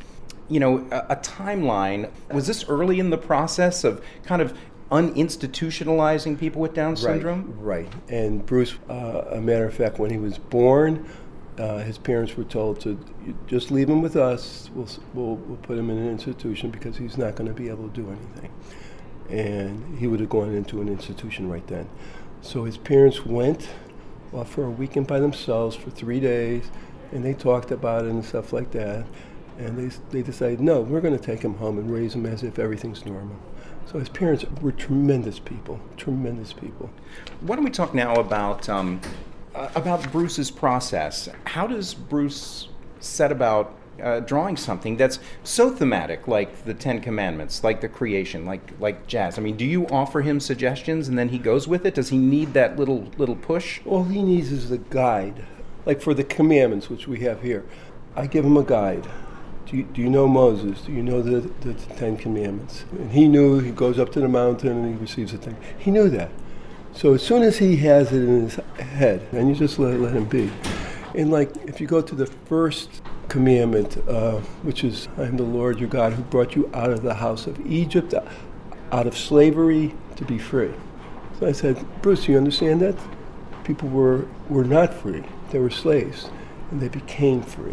you 0.48 0.60
know, 0.60 0.86
a, 0.92 1.14
a, 1.14 1.16
timeline. 1.16 2.12
Was 2.30 2.46
this 2.46 2.68
early 2.68 3.00
in 3.00 3.10
the 3.10 3.18
process 3.18 3.86
of 3.86 4.04
kind 4.26 4.42
of 4.42 4.58
uninstitutionalizing 4.92 6.38
people 6.38 6.62
with 6.62 6.74
Down 6.74 6.98
syndrome? 6.98 7.56
Right. 7.58 7.86
right. 7.86 7.94
And 8.10 8.46
Bruce, 8.46 8.76
uh, 8.90 9.24
a 9.32 9.40
matter 9.40 9.66
of 9.66 9.74
fact, 9.74 9.98
when 9.98 10.12
he 10.12 10.18
was 10.18 10.38
born, 10.38 11.10
uh, 11.58 11.78
his 11.80 11.98
parents 11.98 12.36
were 12.36 12.44
told 12.44 12.82
to 12.82 13.00
just 13.48 13.72
leave 13.72 13.90
him 13.90 14.02
with 14.02 14.18
us. 14.18 14.70
We'll, 14.76 14.90
we'll, 15.14 15.36
we'll 15.38 15.58
put 15.58 15.78
him 15.78 15.90
in 15.90 15.98
an 15.98 16.10
institution 16.10 16.70
because 16.70 16.98
he's 16.98 17.18
not 17.18 17.36
going 17.36 17.48
to 17.48 17.56
be 17.56 17.70
able 17.70 17.88
to 17.88 17.94
do 17.94 18.10
anything 18.10 18.52
and 19.30 19.98
he 20.00 20.08
would 20.08 20.20
have 20.20 20.30
gone 20.30 20.54
into 20.54 20.82
an 20.82 20.90
institution 20.90 21.50
right 21.50 21.66
then. 21.68 21.88
So 22.42 22.64
his 22.64 22.78
parents 22.78 23.26
went 23.26 23.70
well, 24.32 24.46
for 24.46 24.64
a 24.64 24.70
weekend 24.70 25.08
by 25.08 25.20
themselves 25.20 25.76
for 25.76 25.90
three 25.90 26.20
days, 26.20 26.70
and 27.12 27.24
they 27.24 27.34
talked 27.34 27.72
about 27.72 28.06
it 28.06 28.12
and 28.12 28.24
stuff 28.24 28.54
like 28.54 28.72
that. 28.72 29.06
And 29.58 29.78
they, 29.78 29.96
they 30.12 30.24
decided, 30.24 30.62
no, 30.62 30.82
we're 30.82 31.02
going 31.02 31.18
to 31.18 31.24
take 31.24 31.42
him 31.42 31.56
home 31.56 31.78
and 31.78 31.92
raise 31.92 32.16
him 32.16 32.26
as 32.26 32.42
if 32.42 32.58
everything's 32.58 33.06
normal. 33.06 33.36
So 33.86 34.00
his 34.00 34.10
parents 34.10 34.46
were 34.62 34.72
tremendous 34.72 35.40
people, 35.40 35.80
tremendous 35.98 36.54
people. 36.54 36.90
Why 37.42 37.58
don't 37.58 37.66
we 37.66 37.72
talk 37.72 37.94
now 37.94 38.14
about 38.16 38.70
um, 38.70 39.02
uh, 39.54 39.68
about 39.76 40.10
Bruce's 40.12 40.50
process? 40.50 41.28
How 41.46 41.68
does 41.68 41.94
Bruce 41.94 42.70
set 43.02 43.32
about 43.32 43.76
uh, 44.02 44.20
drawing 44.22 44.58
something 44.58 44.98
that's 44.98 45.20
so 45.44 45.70
thematic, 45.70 46.28
like 46.28 46.66
the 46.66 46.74
Ten 46.74 47.02
Commandments, 47.02 47.64
like 47.64 47.82
the 47.82 47.90
creation, 47.90 48.46
like 48.46 48.62
like 48.80 49.08
jazz? 49.08 49.38
I 49.38 49.42
mean, 49.42 49.58
do 49.58 49.66
you 49.66 49.88
offer 49.88 50.22
him 50.22 50.40
suggestions 50.40 51.08
and 51.08 51.18
then 51.18 51.30
he 51.30 51.38
goes 51.38 51.68
with 51.68 51.86
it? 51.86 51.96
Does 51.96 52.10
he 52.10 52.18
need 52.18 52.54
that 52.54 52.78
little 52.78 53.12
little 53.18 53.36
push? 53.36 53.82
All 53.86 54.04
he 54.04 54.22
needs 54.22 54.52
is 54.52 54.70
the 54.70 54.78
guide. 54.78 55.46
Like 55.86 56.02
for 56.02 56.14
the 56.14 56.24
commandments, 56.24 56.90
which 56.90 57.08
we 57.08 57.22
have 57.22 57.42
here, 57.42 57.66
I 58.16 58.28
give 58.28 58.46
him 58.46 58.58
a 58.58 58.64
guide. 58.64 59.08
Do 59.66 59.78
you, 59.78 59.84
do 59.84 60.02
you 60.02 60.10
know 60.10 60.28
Moses? 60.28 60.82
Do 60.82 60.92
you 60.92 61.02
know 61.02 61.22
the, 61.22 61.40
the 61.62 61.74
Ten 61.96 62.18
Commandments? 62.18 62.84
And 62.92 63.10
he 63.12 63.28
knew 63.28 63.60
he 63.60 63.72
goes 63.72 64.00
up 64.00 64.12
to 64.12 64.20
the 64.20 64.28
mountain 64.28 64.70
and 64.70 64.94
he 64.94 65.00
receives 65.00 65.32
the 65.32 65.38
thing. 65.38 65.56
He 65.78 65.92
knew 65.92 66.10
that. 66.10 66.30
So 66.94 67.14
as 67.14 67.24
soon 67.24 67.42
as 67.42 67.58
he 67.58 67.78
has 67.78 68.12
it 68.12 68.22
in 68.22 68.50
his 68.50 68.56
head, 68.78 69.26
and 69.32 69.48
you 69.48 69.56
just 69.56 69.80
let, 69.80 69.98
let 70.00 70.14
him 70.14 70.26
be. 70.26 70.52
And 71.16 71.32
like 71.32 71.56
if 71.66 71.80
you 71.80 71.88
go 71.88 72.02
to 72.02 72.16
the 72.16 72.26
first 72.26 73.02
commandment, 73.32 73.98
uh, 74.10 74.40
which 74.62 74.84
is, 74.84 75.08
I 75.18 75.24
am 75.24 75.38
the 75.38 75.44
Lord 75.44 75.80
your 75.80 75.88
God 75.88 76.12
who 76.12 76.22
brought 76.24 76.54
you 76.54 76.70
out 76.74 76.90
of 76.90 77.02
the 77.02 77.14
house 77.14 77.48
of 77.48 77.66
Egypt, 77.66 78.14
out 78.92 79.08
of 79.08 79.18
slavery 79.18 79.96
to 80.18 80.26
be 80.26 80.38
free. 80.38 80.74
So 81.40 81.48
I 81.48 81.54
said, 81.54 81.84
Bruce, 82.02 82.28
you 82.28 82.36
understand 82.36 82.82
that? 82.82 82.96
People 83.64 83.88
were, 83.88 84.28
were 84.50 84.66
not 84.66 84.94
free, 84.94 85.24
they 85.50 85.60
were 85.60 85.70
slaves, 85.70 86.30
and 86.72 86.82
they 86.82 86.90
became 86.90 87.42
free. 87.42 87.72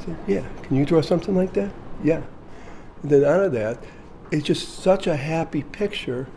I 0.00 0.04
said, 0.06 0.16
Yeah, 0.26 0.48
can 0.62 0.76
you 0.76 0.86
draw 0.86 1.02
something 1.02 1.36
like 1.36 1.52
that? 1.52 1.70
Yeah. 2.02 2.22
And 3.02 3.10
then 3.10 3.24
out 3.24 3.44
of 3.44 3.52
that, 3.52 3.84
it's 4.30 4.46
just 4.46 4.78
such 4.78 5.06
a 5.06 5.16
happy 5.16 5.64
picture 5.64 6.28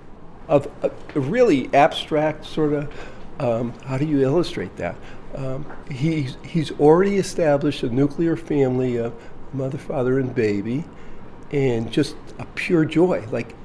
of 0.49 0.69
a, 0.83 0.91
a 1.15 1.19
really 1.21 1.73
abstract 1.73 2.45
sort 2.45 2.73
of 2.73 2.93
um, 3.39 3.73
how 3.85 3.97
do 3.97 4.05
you 4.05 4.21
illustrate 4.21 4.75
that? 4.75 4.97
Um, 5.35 5.65
he's, 5.89 6.37
he's 6.43 6.71
already 6.79 7.17
established 7.17 7.83
a 7.83 7.89
nuclear 7.89 8.35
family 8.35 8.97
of 8.97 9.13
mother, 9.53 9.77
father, 9.77 10.19
and 10.19 10.33
baby, 10.33 10.85
and 11.51 11.91
just 11.91 12.15
a 12.39 12.45
pure 12.55 12.85
joy. 12.85 13.25
Like, 13.31 13.55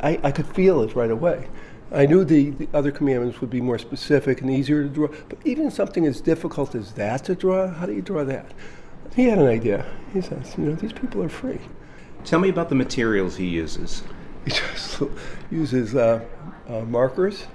I, 0.00 0.18
I 0.22 0.30
could 0.30 0.46
feel 0.46 0.82
it 0.82 0.94
right 0.94 1.10
away. 1.10 1.48
I 1.92 2.06
knew 2.06 2.24
the, 2.24 2.50
the 2.50 2.68
other 2.74 2.90
commandments 2.90 3.40
would 3.40 3.50
be 3.50 3.60
more 3.60 3.78
specific 3.78 4.40
and 4.40 4.50
easier 4.50 4.82
to 4.82 4.88
draw, 4.88 5.08
but 5.28 5.38
even 5.44 5.70
something 5.70 6.06
as 6.06 6.20
difficult 6.20 6.74
as 6.74 6.92
that 6.94 7.24
to 7.24 7.34
draw, 7.34 7.68
how 7.68 7.86
do 7.86 7.92
you 7.92 8.02
draw 8.02 8.24
that? 8.24 8.52
He 9.14 9.26
had 9.26 9.38
an 9.38 9.46
idea. 9.46 9.86
He 10.12 10.20
says, 10.20 10.54
you 10.58 10.64
know, 10.64 10.74
these 10.74 10.92
people 10.92 11.22
are 11.22 11.28
free. 11.28 11.60
Tell 12.24 12.40
me 12.40 12.48
about 12.48 12.68
the 12.68 12.74
materials 12.74 13.36
he 13.36 13.46
uses. 13.46 14.02
He 14.44 14.50
just 14.50 15.02
uses 15.50 15.94
uh, 15.94 16.24
uh, 16.68 16.80
markers. 16.80 17.46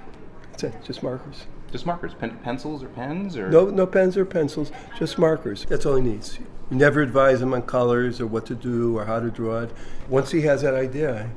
That's 0.52 0.64
it, 0.64 0.74
just 0.84 1.02
markers. 1.02 1.46
Just 1.72 1.86
markers, 1.86 2.14
Pen- 2.14 2.38
pencils 2.38 2.82
or 2.82 2.88
pens, 2.88 3.36
or 3.36 3.48
No, 3.48 3.70
no 3.70 3.86
pens 3.86 4.16
or 4.16 4.24
pencils, 4.24 4.72
just 4.98 5.18
markers. 5.18 5.66
That's 5.68 5.86
all 5.86 5.96
he 5.96 6.02
needs. 6.02 6.38
You 6.70 6.76
never 6.76 7.00
advise 7.00 7.40
him 7.42 7.54
on 7.54 7.62
colors 7.62 8.20
or 8.20 8.26
what 8.26 8.46
to 8.46 8.54
do 8.54 8.98
or 8.98 9.04
how 9.04 9.20
to 9.20 9.30
draw 9.30 9.60
it. 9.60 9.70
Once 10.08 10.30
he 10.30 10.42
has 10.42 10.62
that 10.62 10.74
idea, 10.74 11.30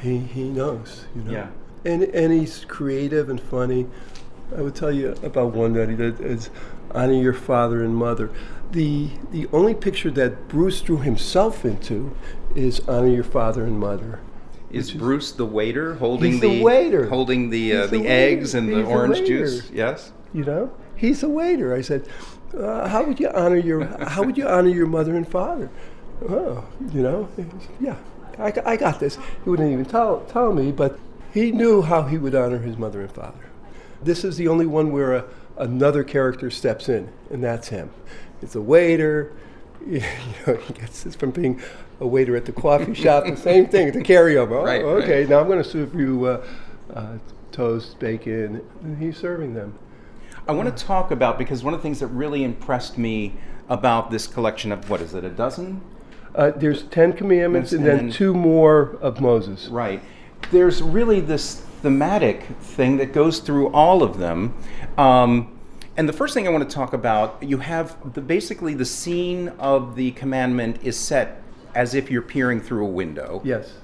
he, 0.00 0.18
he 0.18 0.44
knows, 0.44 1.06
you 1.14 1.22
know. 1.22 1.30
Yeah. 1.30 1.48
And, 1.84 2.02
and 2.02 2.32
he's 2.32 2.64
creative 2.64 3.28
and 3.28 3.40
funny. 3.40 3.86
I 4.56 4.60
would 4.62 4.74
tell 4.74 4.92
you 4.92 5.14
about 5.22 5.52
one 5.52 5.72
that 5.74 5.88
he 5.88 5.96
did 5.96 6.20
is 6.20 6.50
honor 6.92 7.14
your 7.14 7.32
father 7.34 7.82
and 7.82 7.94
mother. 7.94 8.30
The 8.72 9.10
the 9.30 9.48
only 9.52 9.74
picture 9.74 10.10
that 10.12 10.48
Bruce 10.48 10.80
drew 10.80 10.98
himself 10.98 11.64
into 11.64 12.16
is 12.54 12.80
honor 12.88 13.08
your 13.08 13.24
father 13.24 13.64
and 13.64 13.78
mother. 13.78 14.20
Is 14.70 14.90
Bruce 14.90 15.32
the 15.32 15.46
waiter 15.46 15.94
holding 15.94 16.32
He's 16.32 16.40
the 16.40 16.62
waiter. 16.62 17.08
holding 17.08 17.50
the 17.50 17.72
uh, 17.76 17.86
the, 17.86 17.98
the 17.98 18.08
eggs 18.08 18.54
and 18.54 18.68
the 18.68 18.76
He's 18.76 18.84
the 18.86 18.90
orange 18.90 19.18
juice? 19.26 19.70
Yes. 19.72 20.12
You 20.34 20.44
know, 20.44 20.72
he's 20.96 21.22
a 21.22 21.28
waiter. 21.28 21.74
I 21.74 21.80
said, 21.80 22.06
uh, 22.56 22.88
how 22.88 23.04
would 23.04 23.18
you 23.20 23.28
honor 23.30 23.56
your 23.56 23.84
how 24.08 24.22
would 24.22 24.36
you 24.36 24.46
honor 24.46 24.68
your 24.68 24.86
mother 24.86 25.14
and 25.16 25.26
father? 25.28 25.70
Oh, 26.28 26.64
you 26.92 27.02
know, 27.02 27.28
yeah, 27.80 27.96
I, 28.38 28.50
got- 28.50 28.66
I 28.66 28.76
got 28.76 29.00
this. 29.00 29.16
He 29.44 29.50
wouldn't 29.50 29.70
even 29.70 29.84
tell 29.84 30.20
tell 30.28 30.52
me, 30.52 30.72
but 30.72 30.98
he 31.32 31.52
knew 31.52 31.82
how 31.82 32.02
he 32.04 32.18
would 32.18 32.34
honor 32.34 32.58
his 32.58 32.76
mother 32.76 33.00
and 33.02 33.10
father. 33.12 33.50
This 34.02 34.24
is 34.24 34.36
the 34.36 34.48
only 34.48 34.66
one 34.66 34.92
where 34.92 35.14
a, 35.14 35.24
another 35.58 36.02
character 36.04 36.50
steps 36.50 36.88
in, 36.88 37.10
and 37.30 37.42
that's 37.44 37.68
him. 37.68 37.90
It's 38.42 38.54
a 38.54 38.60
waiter. 38.60 39.32
You 39.86 40.00
know, 40.48 40.56
he 40.56 40.72
gets 40.72 41.04
this 41.04 41.14
from 41.14 41.30
being 41.30 41.62
a 42.00 42.06
waiter 42.06 42.36
at 42.36 42.44
the 42.44 42.52
coffee 42.52 42.94
shop. 42.94 43.24
The 43.24 43.36
same 43.36 43.66
thing, 43.66 43.92
the 43.92 44.00
carryover. 44.02 44.52
Oh, 44.82 44.96
okay, 44.98 45.20
right. 45.20 45.28
now 45.28 45.40
I'm 45.40 45.46
going 45.46 45.62
to 45.62 45.68
serve 45.68 45.94
you 45.94 46.26
uh, 46.26 46.46
uh, 46.94 47.18
toast, 47.52 47.98
bacon, 47.98 48.62
and 48.82 48.98
he's 48.98 49.16
serving 49.16 49.54
them. 49.54 49.78
I 50.48 50.52
want 50.52 50.74
to 50.76 50.84
talk 50.84 51.10
about 51.10 51.38
because 51.38 51.64
one 51.64 51.74
of 51.74 51.80
the 51.80 51.82
things 51.82 52.00
that 52.00 52.06
really 52.08 52.44
impressed 52.44 52.98
me 52.98 53.34
about 53.68 54.10
this 54.10 54.26
collection 54.26 54.70
of 54.72 54.88
what 54.88 55.00
is 55.00 55.14
it, 55.14 55.24
a 55.24 55.30
dozen? 55.30 55.80
Uh, 56.34 56.52
there's 56.54 56.84
Ten 56.84 57.12
Commandments 57.14 57.72
and, 57.72 57.80
And 57.80 57.98
then 57.98 58.06
then- 58.06 58.14
two 58.14 58.34
more 58.34 58.96
of 59.00 59.20
Moses. 59.20 59.68
Right. 59.68 60.02
There's 60.52 60.82
really 60.82 61.20
this 61.20 61.62
thematic 61.82 62.44
thing 62.60 62.98
that 62.98 63.12
goes 63.12 63.40
through 63.40 63.68
all 63.68 64.02
of 64.02 64.18
them. 64.18 64.54
Um, 64.98 65.58
and 65.96 66.08
the 66.08 66.12
first 66.12 66.34
thing 66.34 66.46
I 66.46 66.50
want 66.50 66.68
to 66.68 66.74
talk 66.74 66.92
about, 66.92 67.42
you 67.42 67.58
have 67.58 67.96
the, 68.14 68.20
basically 68.20 68.74
the 68.74 68.84
scene 68.84 69.48
of 69.58 69.96
the 69.96 70.10
commandment 70.12 70.78
is 70.84 70.96
set 70.98 71.42
as 71.76 71.94
if 71.94 72.10
you're 72.10 72.22
peering 72.22 72.60
through 72.60 72.84
a 72.84 72.90
window. 72.90 73.40
Yes. 73.44 73.74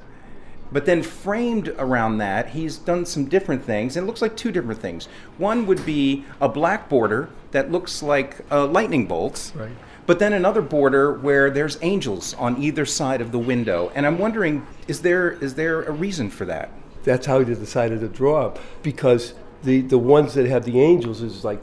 But 0.72 0.86
then 0.86 1.02
framed 1.02 1.68
around 1.78 2.16
that, 2.18 2.48
he's 2.48 2.78
done 2.78 3.04
some 3.04 3.26
different 3.26 3.62
things, 3.62 3.94
and 3.94 4.04
it 4.04 4.06
looks 4.06 4.22
like 4.22 4.34
two 4.36 4.50
different 4.50 4.80
things. 4.80 5.06
One 5.36 5.66
would 5.66 5.84
be 5.84 6.24
a 6.40 6.48
black 6.48 6.88
border 6.88 7.28
that 7.50 7.70
looks 7.70 8.02
like 8.02 8.40
uh, 8.50 8.66
lightning 8.66 9.06
bolts. 9.06 9.52
Right. 9.54 9.70
But 10.06 10.18
then 10.18 10.32
another 10.32 10.62
border 10.62 11.12
where 11.12 11.50
there's 11.50 11.78
angels 11.82 12.34
on 12.34 12.60
either 12.60 12.86
side 12.86 13.20
of 13.20 13.30
the 13.30 13.38
window, 13.38 13.92
and 13.94 14.06
I'm 14.06 14.18
wondering, 14.18 14.66
is 14.88 15.02
there 15.02 15.30
is 15.30 15.54
there 15.54 15.82
a 15.82 15.92
reason 15.92 16.30
for 16.30 16.46
that? 16.46 16.70
That's 17.04 17.26
how 17.26 17.38
he 17.40 17.44
decided 17.44 18.00
to 18.00 18.08
draw 18.08 18.48
them 18.48 18.62
because 18.82 19.34
the 19.62 19.82
the 19.82 19.98
ones 19.98 20.34
that 20.34 20.46
have 20.46 20.64
the 20.64 20.80
angels 20.80 21.22
is 21.22 21.44
like 21.44 21.62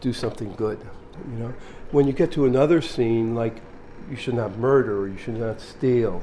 do 0.00 0.12
something 0.12 0.52
good, 0.54 0.78
you 1.30 1.38
know. 1.38 1.54
When 1.92 2.06
you 2.06 2.12
get 2.12 2.30
to 2.32 2.44
another 2.44 2.82
scene 2.82 3.34
like 3.34 3.62
you 4.10 4.16
should 4.16 4.34
not 4.34 4.56
murder 4.58 5.00
or 5.00 5.08
you 5.08 5.18
should 5.18 5.38
not 5.38 5.60
steal, 5.60 6.22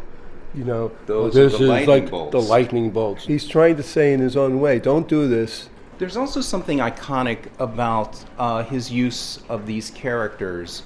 you 0.54 0.64
know. 0.64 0.92
Those 1.06 1.36
are 1.36 1.50
this 1.50 1.58
the 1.58 1.64
is 1.64 1.70
lightning 1.70 1.90
like 1.90 2.10
bolts. 2.10 2.32
the 2.32 2.42
lightning 2.42 2.92
bolts. 2.92 3.26
He's 3.26 3.48
trying 3.48 3.78
to 3.78 3.84
say 3.84 4.14
in 4.14 4.20
his 4.20 4.36
own 4.36 4.60
way, 4.60 4.80
don't 4.80 5.08
do 5.08 5.28
this. 5.28 5.70
There's 5.98 6.18
also 6.18 6.42
something 6.42 6.80
iconic 6.80 7.48
about 7.58 8.22
uh, 8.38 8.64
his 8.64 8.92
use 8.92 9.40
of 9.48 9.66
these 9.66 9.92
characters, 9.92 10.82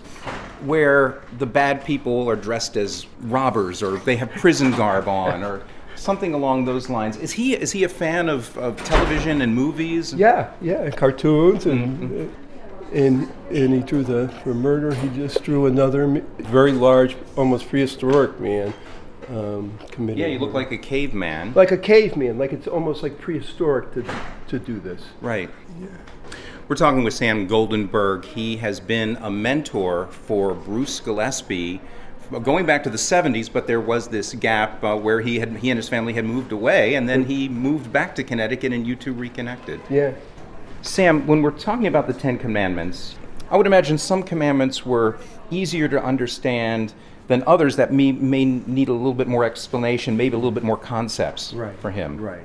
where 0.65 1.23
the 1.39 1.47
bad 1.47 1.83
people 1.83 2.29
are 2.29 2.35
dressed 2.35 2.77
as 2.77 3.07
robbers 3.21 3.81
or 3.81 3.97
they 3.97 4.15
have 4.17 4.29
prison 4.31 4.71
garb 4.71 5.07
on 5.07 5.43
or 5.43 5.63
something 5.95 6.33
along 6.33 6.65
those 6.65 6.89
lines. 6.89 7.17
Is 7.17 7.31
he 7.31 7.55
is 7.55 7.71
he 7.71 7.83
a 7.83 7.89
fan 7.89 8.29
of, 8.29 8.55
of 8.57 8.81
television 8.83 9.41
and 9.41 9.53
movies? 9.53 10.13
Yeah, 10.13 10.51
yeah, 10.61 10.83
and 10.83 10.95
cartoons 10.95 11.65
and 11.65 12.31
and 12.93 13.31
and 13.49 13.73
he 13.73 13.81
drew 13.81 14.03
the 14.03 14.29
for 14.43 14.53
murder. 14.53 14.93
He 14.93 15.09
just 15.09 15.43
drew 15.43 15.65
another 15.65 16.07
very 16.39 16.71
large, 16.71 17.15
almost 17.35 17.69
prehistoric 17.69 18.39
man 18.39 18.73
um, 19.29 19.77
committing. 19.91 20.21
Yeah, 20.21 20.27
you 20.27 20.39
look 20.39 20.53
like 20.53 20.71
a 20.71 20.77
caveman. 20.77 21.53
like 21.53 21.71
a 21.71 21.77
caveman. 21.77 22.37
Like 22.37 22.53
it's 22.53 22.67
almost 22.67 23.03
like 23.03 23.19
prehistoric 23.19 23.93
to 23.93 24.05
to 24.47 24.59
do 24.59 24.79
this. 24.79 25.03
Right. 25.21 25.49
Yeah. 25.79 25.87
We're 26.67 26.75
talking 26.75 27.03
with 27.03 27.15
Sam 27.15 27.47
Goldenberg. 27.47 28.25
He 28.25 28.57
has 28.57 28.79
been 28.79 29.17
a 29.21 29.31
mentor 29.31 30.07
for 30.11 30.53
Bruce 30.53 30.99
Gillespie 30.99 31.81
going 32.43 32.65
back 32.67 32.83
to 32.83 32.91
the 32.91 32.97
70s, 32.97 33.51
but 33.51 33.65
there 33.65 33.81
was 33.81 34.07
this 34.07 34.35
gap 34.35 34.83
uh, 34.83 34.95
where 34.95 35.21
he 35.21 35.39
had 35.39 35.57
he 35.57 35.71
and 35.71 35.77
his 35.77 35.89
family 35.89 36.13
had 36.13 36.25
moved 36.25 36.51
away, 36.51 36.93
and 36.93 37.09
then 37.09 37.25
he 37.25 37.49
moved 37.49 37.91
back 37.91 38.13
to 38.15 38.23
Connecticut, 38.23 38.71
and 38.71 38.85
you 38.85 38.95
two 38.95 39.13
reconnected. 39.13 39.81
Yeah. 39.89 40.13
Sam, 40.81 41.27
when 41.27 41.41
we're 41.41 41.51
talking 41.51 41.87
about 41.87 42.07
the 42.07 42.13
Ten 42.13 42.37
Commandments, 42.37 43.15
I 43.49 43.57
would 43.57 43.67
imagine 43.67 43.97
some 43.97 44.23
commandments 44.23 44.85
were 44.85 45.17
easier 45.51 45.87
to 45.89 46.01
understand 46.01 46.93
than 47.27 47.43
others 47.45 47.75
that 47.75 47.91
may, 47.91 48.11
may 48.11 48.45
need 48.45 48.89
a 48.89 48.93
little 48.93 49.13
bit 49.13 49.27
more 49.27 49.43
explanation, 49.43 50.15
maybe 50.17 50.33
a 50.33 50.37
little 50.37 50.51
bit 50.51 50.63
more 50.63 50.77
concepts 50.77 51.53
for 51.79 51.91
him. 51.91 52.17
Right. 52.17 52.43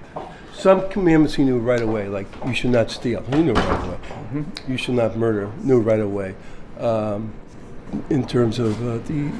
Some 0.53 0.88
commandments 0.88 1.35
he 1.35 1.44
knew 1.44 1.59
right 1.59 1.81
away, 1.81 2.09
like 2.09 2.27
you 2.47 2.55
should 2.55 2.70
not 2.70 2.90
steal. 2.90 3.23
He 3.23 3.42
knew 3.42 3.55
right 3.55 3.85
away. 3.85 3.97
Mm-hmm. 3.97 4.70
You 4.70 4.77
should 4.77 4.94
not 4.94 5.16
murder. 5.16 5.51
Knew 5.62 5.81
right 5.81 6.01
away. 6.01 6.35
Um, 6.79 7.33
in 8.11 8.27
terms 8.27 8.59
of 8.59 8.87
uh, 8.87 8.99
the, 9.07 9.33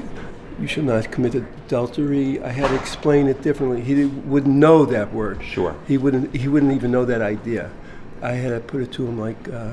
you 0.59 0.67
should 0.67 0.85
not 0.85 1.11
commit 1.11 1.35
adultery. 1.35 2.41
I 2.41 2.49
had 2.49 2.69
to 2.69 2.75
explain 2.75 3.27
it 3.27 3.41
differently. 3.41 3.81
He 3.81 4.05
wouldn't 4.05 4.55
know 4.55 4.85
that 4.85 5.13
word. 5.13 5.43
Sure. 5.43 5.75
He 5.87 5.97
wouldn't. 5.97 6.35
He 6.35 6.47
wouldn't 6.47 6.73
even 6.73 6.91
know 6.91 7.05
that 7.05 7.21
idea. 7.21 7.71
I 8.21 8.33
had 8.33 8.49
to 8.49 8.59
put 8.59 8.81
it 8.81 8.91
to 8.93 9.07
him 9.07 9.19
like, 9.19 9.49
uh, 9.49 9.71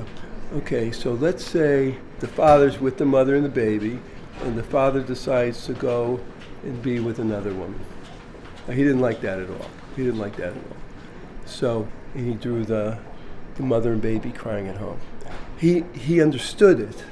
okay, 0.55 0.90
so 0.92 1.12
let's 1.14 1.44
say 1.44 1.96
the 2.20 2.28
father's 2.28 2.81
with 2.81 2.98
the 2.98 3.07
mother 3.07 3.35
and 3.35 3.44
the 3.44 3.48
baby, 3.48 3.98
and 4.42 4.57
the 4.57 4.62
father 4.62 5.00
decides 5.00 5.66
to 5.66 5.74
go 5.74 6.20
and 6.62 6.83
be 6.83 7.00
with 7.00 7.18
another 7.18 7.52
woman. 7.52 7.81
Now, 8.66 8.74
he 8.74 8.83
didn't 8.83 9.00
like 9.00 9.20
that 9.22 9.38
at 9.38 9.50
all. 9.50 9.70
He 9.96 10.05
didn't 10.05 10.20
like 10.20 10.37
that 10.37 10.50
at 10.50 10.57
all. 10.57 10.76
So 11.46 11.88
he 12.14 12.35
drew 12.35 12.64
the, 12.64 12.98
the 13.57 13.62
mother 13.62 13.92
and 13.92 14.02
baby 14.02 14.31
crying 14.31 14.68
at 14.68 14.76
home. 14.76 15.00
He 15.59 15.85
he 15.94 16.20
understood 16.20 16.81
it. 16.81 17.05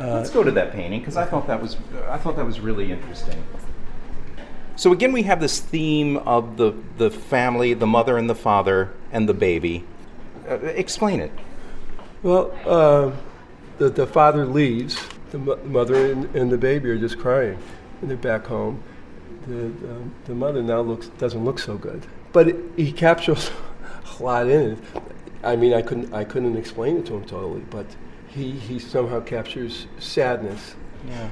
Uh, 0.00 0.14
Let's 0.14 0.30
go 0.30 0.42
to 0.42 0.50
that 0.52 0.72
painting 0.72 1.00
because 1.00 1.16
I 1.16 1.24
thought 1.24 1.46
that 1.46 1.60
was 1.60 1.76
I 2.08 2.16
thought 2.16 2.36
that 2.36 2.44
was 2.44 2.60
really 2.60 2.90
interesting. 2.90 3.44
So 4.76 4.92
again, 4.92 5.12
we 5.12 5.22
have 5.24 5.40
this 5.40 5.60
theme 5.60 6.16
of 6.18 6.56
the 6.56 6.74
the 6.96 7.10
family, 7.10 7.74
the 7.74 7.86
mother 7.86 8.16
and 8.16 8.28
the 8.30 8.34
father, 8.34 8.92
and 9.12 9.28
the 9.28 9.34
baby. 9.34 9.84
Uh, 10.48 10.54
explain 10.66 11.20
it. 11.20 11.32
Well, 12.22 12.52
uh, 12.64 13.12
the 13.78 13.90
the 13.90 14.06
father 14.06 14.46
leaves. 14.46 14.98
The 15.30 15.38
mother 15.38 16.12
and, 16.12 16.34
and, 16.36 16.52
the 16.52 16.56
baby 16.56 16.88
are 16.88 16.98
just 16.98 17.18
crying, 17.18 17.58
and 18.00 18.08
they're 18.08 18.16
back 18.16 18.46
home. 18.46 18.80
The, 19.48 19.68
the, 19.68 20.02
the 20.26 20.34
mother 20.34 20.62
now 20.62 20.80
looks 20.80 21.08
doesn't 21.18 21.44
look 21.44 21.58
so 21.58 21.76
good, 21.76 22.06
but 22.32 22.48
it, 22.48 22.56
he 22.76 22.92
captures 22.92 23.50
a 24.18 24.22
lot 24.22 24.46
in 24.46 24.72
it. 24.72 24.78
I 25.42 25.56
mean, 25.56 25.74
I 25.74 25.82
couldn't 25.82 26.14
I 26.14 26.24
couldn't 26.24 26.56
explain 26.56 26.96
it 26.98 27.06
to 27.06 27.16
him 27.16 27.24
totally, 27.24 27.62
but 27.70 27.86
he 28.28 28.52
he 28.52 28.78
somehow 28.78 29.20
captures 29.20 29.86
sadness. 29.98 30.76
Yeah. 31.08 31.30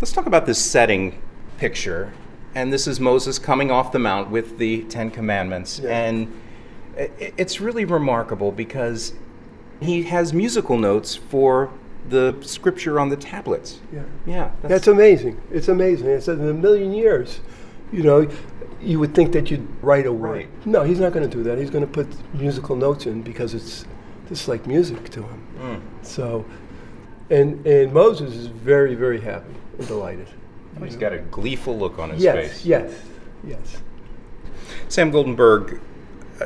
Let's 0.00 0.12
talk 0.12 0.26
about 0.26 0.46
this 0.46 0.58
setting 0.58 1.22
picture. 1.58 2.12
And 2.54 2.70
this 2.72 2.86
is 2.86 3.00
Moses 3.00 3.38
coming 3.38 3.70
off 3.70 3.92
the 3.92 3.98
mount 3.98 4.30
with 4.30 4.58
the 4.58 4.82
Ten 4.84 5.10
Commandments, 5.10 5.78
yeah. 5.78 6.06
and 6.06 6.41
it's 6.96 7.60
really 7.60 7.84
remarkable 7.84 8.52
because 8.52 9.14
he 9.80 10.04
has 10.04 10.32
musical 10.32 10.78
notes 10.78 11.16
for 11.16 11.72
the 12.08 12.36
scripture 12.42 12.98
on 12.98 13.08
the 13.08 13.16
tablets. 13.16 13.80
Yeah, 13.92 14.02
yeah, 14.26 14.50
that's, 14.60 14.68
that's 14.68 14.86
amazing. 14.88 15.40
It's 15.50 15.68
amazing. 15.68 16.08
It's 16.08 16.28
in 16.28 16.48
a 16.48 16.54
million 16.54 16.92
years, 16.92 17.40
you 17.92 18.02
know, 18.02 18.28
you 18.80 18.98
would 18.98 19.14
think 19.14 19.32
that 19.32 19.50
you'd 19.50 19.66
write 19.82 20.06
a 20.06 20.12
word. 20.12 20.30
Right. 20.30 20.66
No, 20.66 20.82
he's 20.82 20.98
not 20.98 21.12
going 21.12 21.28
to 21.28 21.36
do 21.36 21.42
that. 21.44 21.58
He's 21.58 21.70
going 21.70 21.86
to 21.86 21.90
put 21.90 22.08
musical 22.34 22.74
notes 22.74 23.06
in 23.06 23.22
because 23.22 23.54
it's 23.54 23.84
just 24.28 24.48
like 24.48 24.66
music 24.66 25.08
to 25.10 25.22
him. 25.22 25.46
Mm. 25.58 26.04
So, 26.04 26.44
and 27.30 27.64
and 27.66 27.92
Moses 27.92 28.34
is 28.34 28.46
very 28.46 28.94
very 28.94 29.20
happy 29.20 29.54
and 29.78 29.86
delighted. 29.86 30.28
He's 30.82 30.94
know? 30.94 31.00
got 31.00 31.12
a 31.12 31.18
gleeful 31.18 31.78
look 31.78 31.98
on 31.98 32.10
his 32.10 32.22
yes, 32.22 32.34
face. 32.34 32.64
Yes, 32.64 32.92
yes, 33.46 33.62
yes. 33.62 33.82
Sam 34.88 35.12
Goldenberg, 35.12 35.80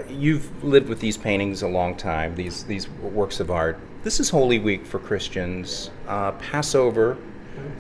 you've 0.09 0.65
lived 0.65 0.89
with 0.89 1.01
these 1.01 1.17
paintings 1.17 1.63
a 1.63 1.69
long 1.69 1.97
time. 1.97 2.35
These 2.35 2.65
these 2.65 2.89
works 2.89 3.41
of 3.41 3.51
art. 3.51 3.79
This 4.03 4.21
is 4.21 4.31
Holy 4.31 4.59
Week 4.59 4.87
for 4.87 4.99
Christians. 4.99 5.91
Uh, 6.07 6.33
Passover 6.33 7.17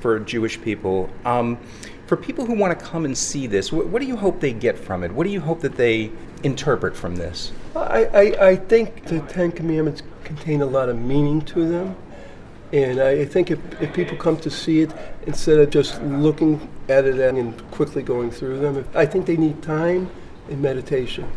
for 0.01 0.19
Jewish 0.21 0.61
people. 0.61 1.11
Um, 1.25 1.59
for 2.07 2.17
people 2.17 2.47
who 2.47 2.55
want 2.55 2.79
to 2.79 2.85
come 2.85 3.05
and 3.05 3.17
see 3.17 3.47
this, 3.47 3.73
what, 3.73 3.87
what, 3.89 4.01
do 4.01 4.07
you 4.07 4.17
hope 4.17 4.41
they 4.41 4.53
get 4.53 4.79
from 4.79 5.03
it? 5.03 5.13
What 5.13 5.25
do 5.25 5.31
you 5.31 5.41
hope 5.41 5.61
that 5.61 5.77
they 5.77 6.11
interpret 6.45 6.97
from 6.97 7.17
this? 7.17 7.53
I, 7.75 8.05
I, 8.05 8.49
I 8.49 8.57
think 8.57 9.05
the 9.05 9.21
Ten 9.21 9.51
Commandments 9.51 10.03
contain 10.25 10.63
a 10.63 10.67
lot 10.67 10.89
of 10.89 10.99
meaning 10.99 11.43
to 11.43 11.69
them. 11.69 11.97
And 12.73 13.01
I 13.01 13.25
think 13.25 13.51
if, 13.51 13.59
if 13.81 13.93
people 13.95 14.17
come 14.17 14.37
to 14.39 14.51
see 14.51 14.81
it, 14.81 14.93
instead 15.27 15.59
of 15.59 15.71
just 15.71 16.01
looking 16.03 16.69
at 16.89 17.05
it 17.05 17.19
and 17.19 17.71
quickly 17.71 18.03
going 18.03 18.31
through 18.31 18.59
them, 18.59 18.87
I 18.95 19.07
think 19.07 19.27
they 19.27 19.37
need 19.37 19.63
time 19.63 20.11
and 20.49 20.61
meditation. 20.61 21.31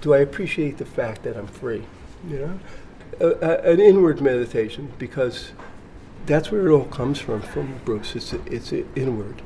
Do 0.00 0.14
I 0.14 0.18
appreciate 0.18 0.78
the 0.78 0.84
fact 0.84 1.22
that 1.24 1.36
I'm 1.36 1.46
free? 1.46 1.84
You 2.28 2.38
know, 2.38 2.60
a, 3.20 3.26
a, 3.26 3.72
an 3.72 3.80
inward 3.80 4.20
meditation 4.20 4.92
because 4.98 5.52
that's 6.26 6.50
where 6.50 6.66
it 6.66 6.72
all 6.72 6.84
comes 6.86 7.18
from. 7.18 7.42
From 7.42 7.80
Bruce, 7.84 8.16
it's 8.16 8.32
it's 8.32 8.72
inward. 8.94 9.42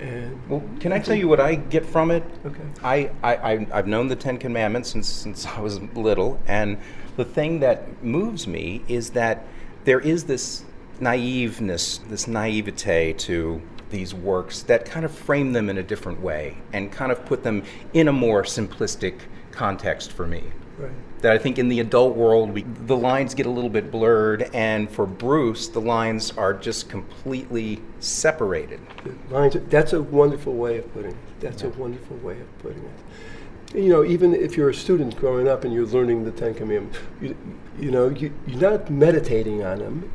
And 0.00 0.40
well, 0.48 0.62
can 0.80 0.92
I 0.92 0.98
tell 0.98 1.14
you 1.14 1.28
what 1.28 1.38
I 1.38 1.54
get 1.54 1.86
from 1.86 2.10
it? 2.10 2.24
Okay. 2.44 2.64
I, 2.82 3.10
I, 3.22 3.66
I've 3.72 3.86
known 3.86 4.08
the 4.08 4.16
Ten 4.16 4.36
Commandments 4.36 4.90
since, 4.90 5.08
since 5.08 5.46
I 5.46 5.60
was 5.60 5.80
little, 5.94 6.40
and 6.48 6.78
the 7.16 7.24
thing 7.24 7.60
that 7.60 8.02
moves 8.02 8.48
me 8.48 8.82
is 8.88 9.10
that 9.10 9.46
there 9.84 10.00
is 10.00 10.24
this 10.24 10.64
naiveness, 11.00 12.00
this 12.08 12.26
naivete 12.26 13.12
to 13.12 13.62
these 13.90 14.12
works 14.12 14.62
that 14.62 14.84
kind 14.84 15.04
of 15.04 15.12
frame 15.12 15.52
them 15.52 15.68
in 15.68 15.78
a 15.78 15.82
different 15.82 16.20
way 16.20 16.56
and 16.72 16.90
kind 16.90 17.12
of 17.12 17.24
put 17.26 17.44
them 17.44 17.62
in 17.92 18.08
a 18.08 18.12
more 18.12 18.42
simplistic 18.42 19.20
context 19.52 20.12
for 20.12 20.26
me. 20.26 20.42
Right. 20.78 20.90
That 21.20 21.32
I 21.32 21.38
think 21.38 21.58
in 21.58 21.68
the 21.68 21.80
adult 21.80 22.16
world, 22.16 22.50
we, 22.50 22.62
the 22.62 22.96
lines 22.96 23.34
get 23.34 23.46
a 23.46 23.50
little 23.50 23.70
bit 23.70 23.90
blurred, 23.90 24.50
and 24.54 24.90
for 24.90 25.06
Bruce, 25.06 25.68
the 25.68 25.80
lines 25.80 26.32
are 26.36 26.52
just 26.54 26.88
completely 26.88 27.80
separated. 28.00 28.80
The 29.04 29.34
lines, 29.34 29.56
that's 29.68 29.92
a 29.92 30.02
wonderful 30.02 30.54
way 30.54 30.78
of 30.78 30.92
putting 30.92 31.12
it. 31.12 31.16
That's 31.40 31.62
yeah. 31.62 31.68
a 31.68 31.72
wonderful 31.72 32.16
way 32.16 32.40
of 32.40 32.58
putting 32.58 32.82
it. 32.82 33.76
You 33.76 33.88
know, 33.88 34.04
even 34.04 34.34
if 34.34 34.56
you're 34.56 34.70
a 34.70 34.74
student 34.74 35.16
growing 35.16 35.46
up 35.46 35.64
and 35.64 35.72
you're 35.72 35.86
learning 35.86 36.24
the 36.24 36.32
Ten 36.32 36.54
Commandments, 36.54 36.98
you, 37.20 37.36
you 37.78 37.90
know, 37.90 38.08
you, 38.08 38.32
you're 38.46 38.70
not 38.70 38.90
meditating 38.90 39.62
on 39.62 39.78
them, 39.78 40.10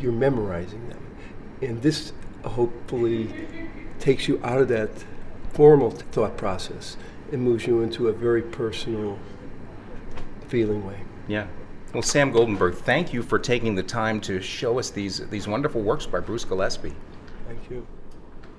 you're 0.00 0.12
memorizing 0.12 0.88
them. 0.88 1.02
And 1.62 1.80
this 1.80 2.12
hopefully 2.44 3.32
takes 3.98 4.28
you 4.28 4.40
out 4.44 4.60
of 4.60 4.68
that 4.68 4.90
formal 5.52 5.90
thought 5.90 6.36
process 6.36 6.96
and 7.32 7.42
moves 7.42 7.66
you 7.66 7.82
into 7.82 8.08
a 8.08 8.12
very 8.12 8.42
personal 8.42 9.18
feeling 10.48 10.86
way. 10.86 11.00
Yeah. 11.28 11.46
Well, 11.92 12.02
Sam 12.02 12.32
Goldenberg, 12.32 12.74
thank 12.74 13.12
you 13.12 13.22
for 13.22 13.38
taking 13.38 13.74
the 13.74 13.82
time 13.82 14.20
to 14.22 14.40
show 14.40 14.78
us 14.78 14.90
these 14.90 15.26
these 15.28 15.46
wonderful 15.46 15.80
works 15.80 16.06
by 16.06 16.20
Bruce 16.20 16.44
Gillespie. 16.44 16.94
Thank 17.46 17.70
you. 17.70 17.86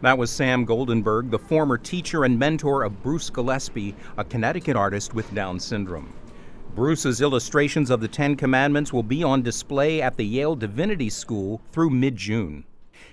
That 0.01 0.17
was 0.17 0.29
Sam 0.29 0.65
Goldenberg, 0.65 1.31
the 1.31 1.39
former 1.39 1.77
teacher 1.77 2.25
and 2.25 2.37
mentor 2.37 2.83
of 2.83 3.01
Bruce 3.01 3.29
Gillespie, 3.29 3.95
a 4.17 4.23
Connecticut 4.23 4.75
artist 4.75 5.13
with 5.13 5.33
Down 5.33 5.59
syndrome. 5.59 6.13
Bruce's 6.75 7.21
illustrations 7.21 7.89
of 7.89 8.01
the 8.01 8.07
Ten 8.07 8.35
Commandments 8.35 8.91
will 8.91 9.03
be 9.03 9.23
on 9.23 9.41
display 9.41 10.01
at 10.01 10.17
the 10.17 10.25
Yale 10.25 10.55
Divinity 10.55 11.09
School 11.09 11.61
through 11.71 11.89
mid 11.89 12.15
June. 12.17 12.65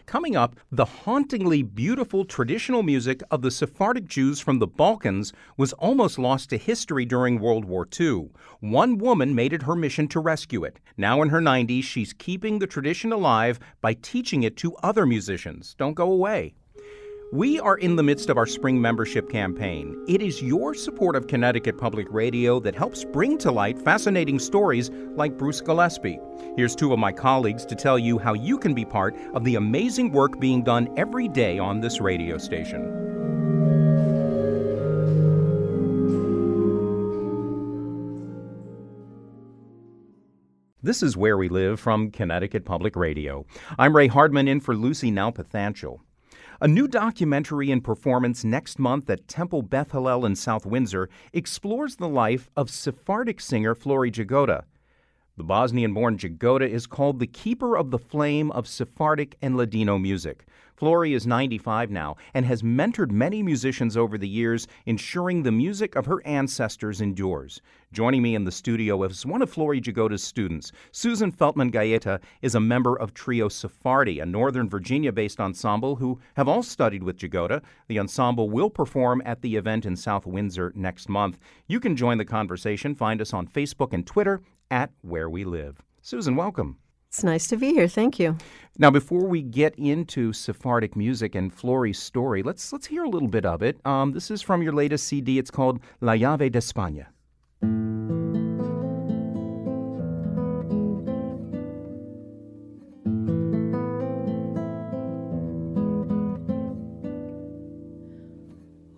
Coming 0.06 0.36
up, 0.36 0.56
the 0.70 0.84
hauntingly 0.84 1.62
beautiful 1.62 2.24
traditional 2.24 2.82
music 2.82 3.22
of 3.30 3.42
the 3.42 3.50
Sephardic 3.50 4.06
Jews 4.06 4.40
from 4.40 4.58
the 4.58 4.66
Balkans 4.66 5.32
was 5.56 5.72
almost 5.74 6.18
lost 6.18 6.50
to 6.50 6.58
history 6.58 7.04
during 7.04 7.38
World 7.38 7.64
War 7.64 7.88
II. 7.98 8.30
One 8.60 8.98
woman 8.98 9.34
made 9.34 9.52
it 9.52 9.62
her 9.62 9.76
mission 9.76 10.08
to 10.08 10.20
rescue 10.20 10.64
it. 10.64 10.80
Now 10.96 11.22
in 11.22 11.28
her 11.28 11.40
90s, 11.40 11.84
she's 11.84 12.12
keeping 12.12 12.58
the 12.58 12.66
tradition 12.66 13.12
alive 13.12 13.60
by 13.80 13.94
teaching 13.94 14.42
it 14.42 14.56
to 14.58 14.74
other 14.76 15.06
musicians. 15.06 15.74
Don't 15.78 15.94
go 15.94 16.10
away. 16.10 16.54
We 17.32 17.58
are 17.60 17.78
in 17.78 17.96
the 17.96 18.02
midst 18.02 18.28
of 18.28 18.36
our 18.36 18.44
spring 18.44 18.78
membership 18.78 19.30
campaign. 19.30 19.96
It 20.06 20.20
is 20.20 20.42
your 20.42 20.74
support 20.74 21.16
of 21.16 21.28
Connecticut 21.28 21.78
Public 21.78 22.06
Radio 22.10 22.60
that 22.60 22.74
helps 22.74 23.04
bring 23.04 23.38
to 23.38 23.50
light 23.50 23.78
fascinating 23.78 24.38
stories 24.38 24.90
like 25.14 25.38
Bruce 25.38 25.62
Gillespie. 25.62 26.20
Here's 26.56 26.76
two 26.76 26.92
of 26.92 26.98
my 26.98 27.10
colleagues 27.10 27.64
to 27.64 27.74
tell 27.74 27.98
you 27.98 28.18
how 28.18 28.34
you 28.34 28.58
can 28.58 28.74
be 28.74 28.84
part 28.84 29.16
of 29.32 29.44
the 29.44 29.54
amazing 29.54 30.12
work 30.12 30.38
being 30.40 30.62
done 30.62 30.92
every 30.98 31.26
day 31.26 31.58
on 31.58 31.80
this 31.80 32.02
radio 32.02 32.36
station. 32.36 32.82
This 40.82 41.02
is 41.02 41.16
Where 41.16 41.38
We 41.38 41.48
Live 41.48 41.80
from 41.80 42.10
Connecticut 42.10 42.66
Public 42.66 42.94
Radio. 42.94 43.46
I'm 43.78 43.96
Ray 43.96 44.08
Hardman 44.08 44.48
in 44.48 44.60
for 44.60 44.76
Lucy 44.76 45.10
Nalpathanchel. 45.10 46.00
A 46.62 46.68
new 46.68 46.86
documentary 46.86 47.72
and 47.72 47.82
performance 47.82 48.44
next 48.44 48.78
month 48.78 49.10
at 49.10 49.26
Temple 49.26 49.62
Beth 49.62 49.90
Hillel 49.90 50.24
in 50.24 50.36
South 50.36 50.64
Windsor 50.64 51.08
explores 51.32 51.96
the 51.96 52.08
life 52.08 52.50
of 52.56 52.70
Sephardic 52.70 53.40
singer 53.40 53.74
Flory 53.74 54.12
Jagoda. 54.12 54.62
The 55.36 55.42
Bosnian 55.42 55.92
born 55.92 56.18
Jagoda 56.18 56.68
is 56.68 56.86
called 56.86 57.18
the 57.18 57.26
keeper 57.26 57.76
of 57.76 57.90
the 57.90 57.98
flame 57.98 58.52
of 58.52 58.68
Sephardic 58.68 59.36
and 59.42 59.56
Ladino 59.56 59.98
music. 59.98 60.44
Flory 60.82 61.14
is 61.14 61.28
95 61.28 61.92
now 61.92 62.16
and 62.34 62.44
has 62.44 62.64
mentored 62.64 63.12
many 63.12 63.40
musicians 63.40 63.96
over 63.96 64.18
the 64.18 64.26
years, 64.26 64.66
ensuring 64.84 65.44
the 65.44 65.52
music 65.52 65.94
of 65.94 66.06
her 66.06 66.20
ancestors 66.26 67.00
endures. 67.00 67.62
Joining 67.92 68.20
me 68.20 68.34
in 68.34 68.42
the 68.42 68.50
studio 68.50 69.00
is 69.04 69.24
one 69.24 69.42
of 69.42 69.48
Flory 69.48 69.80
Jagoda's 69.80 70.24
students. 70.24 70.72
Susan 70.90 71.30
Feltman 71.30 71.70
Gaeta 71.70 72.18
is 72.40 72.56
a 72.56 72.60
member 72.60 72.98
of 72.98 73.14
Trio 73.14 73.48
Sephardi, 73.48 74.18
a 74.18 74.26
Northern 74.26 74.68
Virginia 74.68 75.12
based 75.12 75.38
ensemble 75.38 75.94
who 75.94 76.18
have 76.34 76.48
all 76.48 76.64
studied 76.64 77.04
with 77.04 77.16
Jagoda. 77.16 77.62
The 77.86 78.00
ensemble 78.00 78.50
will 78.50 78.68
perform 78.68 79.22
at 79.24 79.40
the 79.40 79.54
event 79.54 79.86
in 79.86 79.94
South 79.94 80.26
Windsor 80.26 80.72
next 80.74 81.08
month. 81.08 81.38
You 81.68 81.78
can 81.78 81.94
join 81.94 82.18
the 82.18 82.24
conversation. 82.24 82.96
Find 82.96 83.20
us 83.20 83.32
on 83.32 83.46
Facebook 83.46 83.92
and 83.92 84.04
Twitter 84.04 84.42
at 84.68 84.90
Where 85.02 85.30
We 85.30 85.44
Live. 85.44 85.80
Susan, 86.00 86.34
welcome. 86.34 86.78
It's 87.12 87.22
nice 87.22 87.46
to 87.48 87.58
be 87.58 87.74
here. 87.74 87.88
Thank 87.88 88.18
you. 88.18 88.38
Now, 88.78 88.90
before 88.90 89.26
we 89.26 89.42
get 89.42 89.74
into 89.76 90.32
Sephardic 90.32 90.96
music 90.96 91.34
and 91.34 91.52
Flory's 91.52 91.98
story, 91.98 92.42
let's 92.42 92.72
let's 92.72 92.86
hear 92.86 93.04
a 93.04 93.08
little 93.10 93.28
bit 93.28 93.44
of 93.44 93.62
it. 93.62 93.78
Um, 93.84 94.12
this 94.12 94.30
is 94.30 94.40
from 94.40 94.62
your 94.62 94.72
latest 94.72 95.06
CD. 95.08 95.38
It's 95.38 95.50
called 95.50 95.78
La 96.00 96.14
Llave 96.14 96.50
de 96.50 96.58
España. 96.58 97.08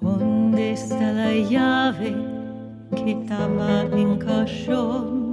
Onde 0.00 0.70
está 0.70 1.12
la 1.12 1.33
llave 1.50 2.14
que 2.94 3.24
estaba 3.24 3.83
en 3.92 4.18
cajón? 4.20 5.23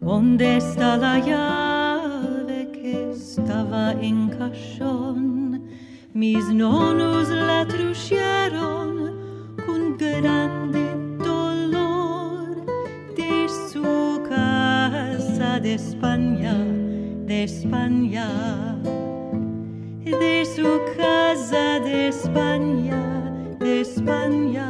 ¿Dónde 0.00 0.56
está 0.56 0.96
la 0.96 1.18
llave 1.18 2.70
que 2.72 3.10
estaba 3.10 3.92
en 3.92 4.30
cajón? 4.30 5.62
Mis 6.14 6.48
nonos 6.48 7.28
la 7.28 7.66
trujeron 7.68 9.12
con 9.66 9.98
grande 9.98 10.96
dolor 11.22 12.64
de 13.14 13.46
su 13.70 14.22
casa 14.26 15.60
de 15.60 15.74
España, 15.74 16.54
de 17.26 17.44
España, 17.44 18.78
de 20.02 20.46
su 20.56 20.80
casa 20.96 21.78
de 21.80 22.08
España, 22.08 23.54
de 23.58 23.82
España. 23.82 24.69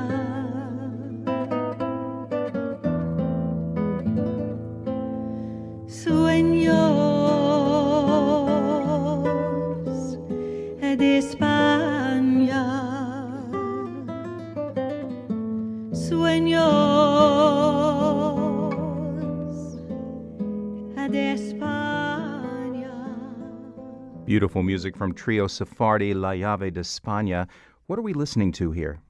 Beautiful 24.31 24.63
music 24.63 24.97
from 24.97 25.13
Trio 25.13 25.49
Sephardi 25.49 26.15
La 26.15 26.31
Llave 26.31 26.73
de 26.73 26.83
España. 26.83 27.49
What 27.89 27.99
are 27.99 28.03
we 28.03 28.13
listening 28.13 28.53
to 28.53 28.71
here? 28.71 29.01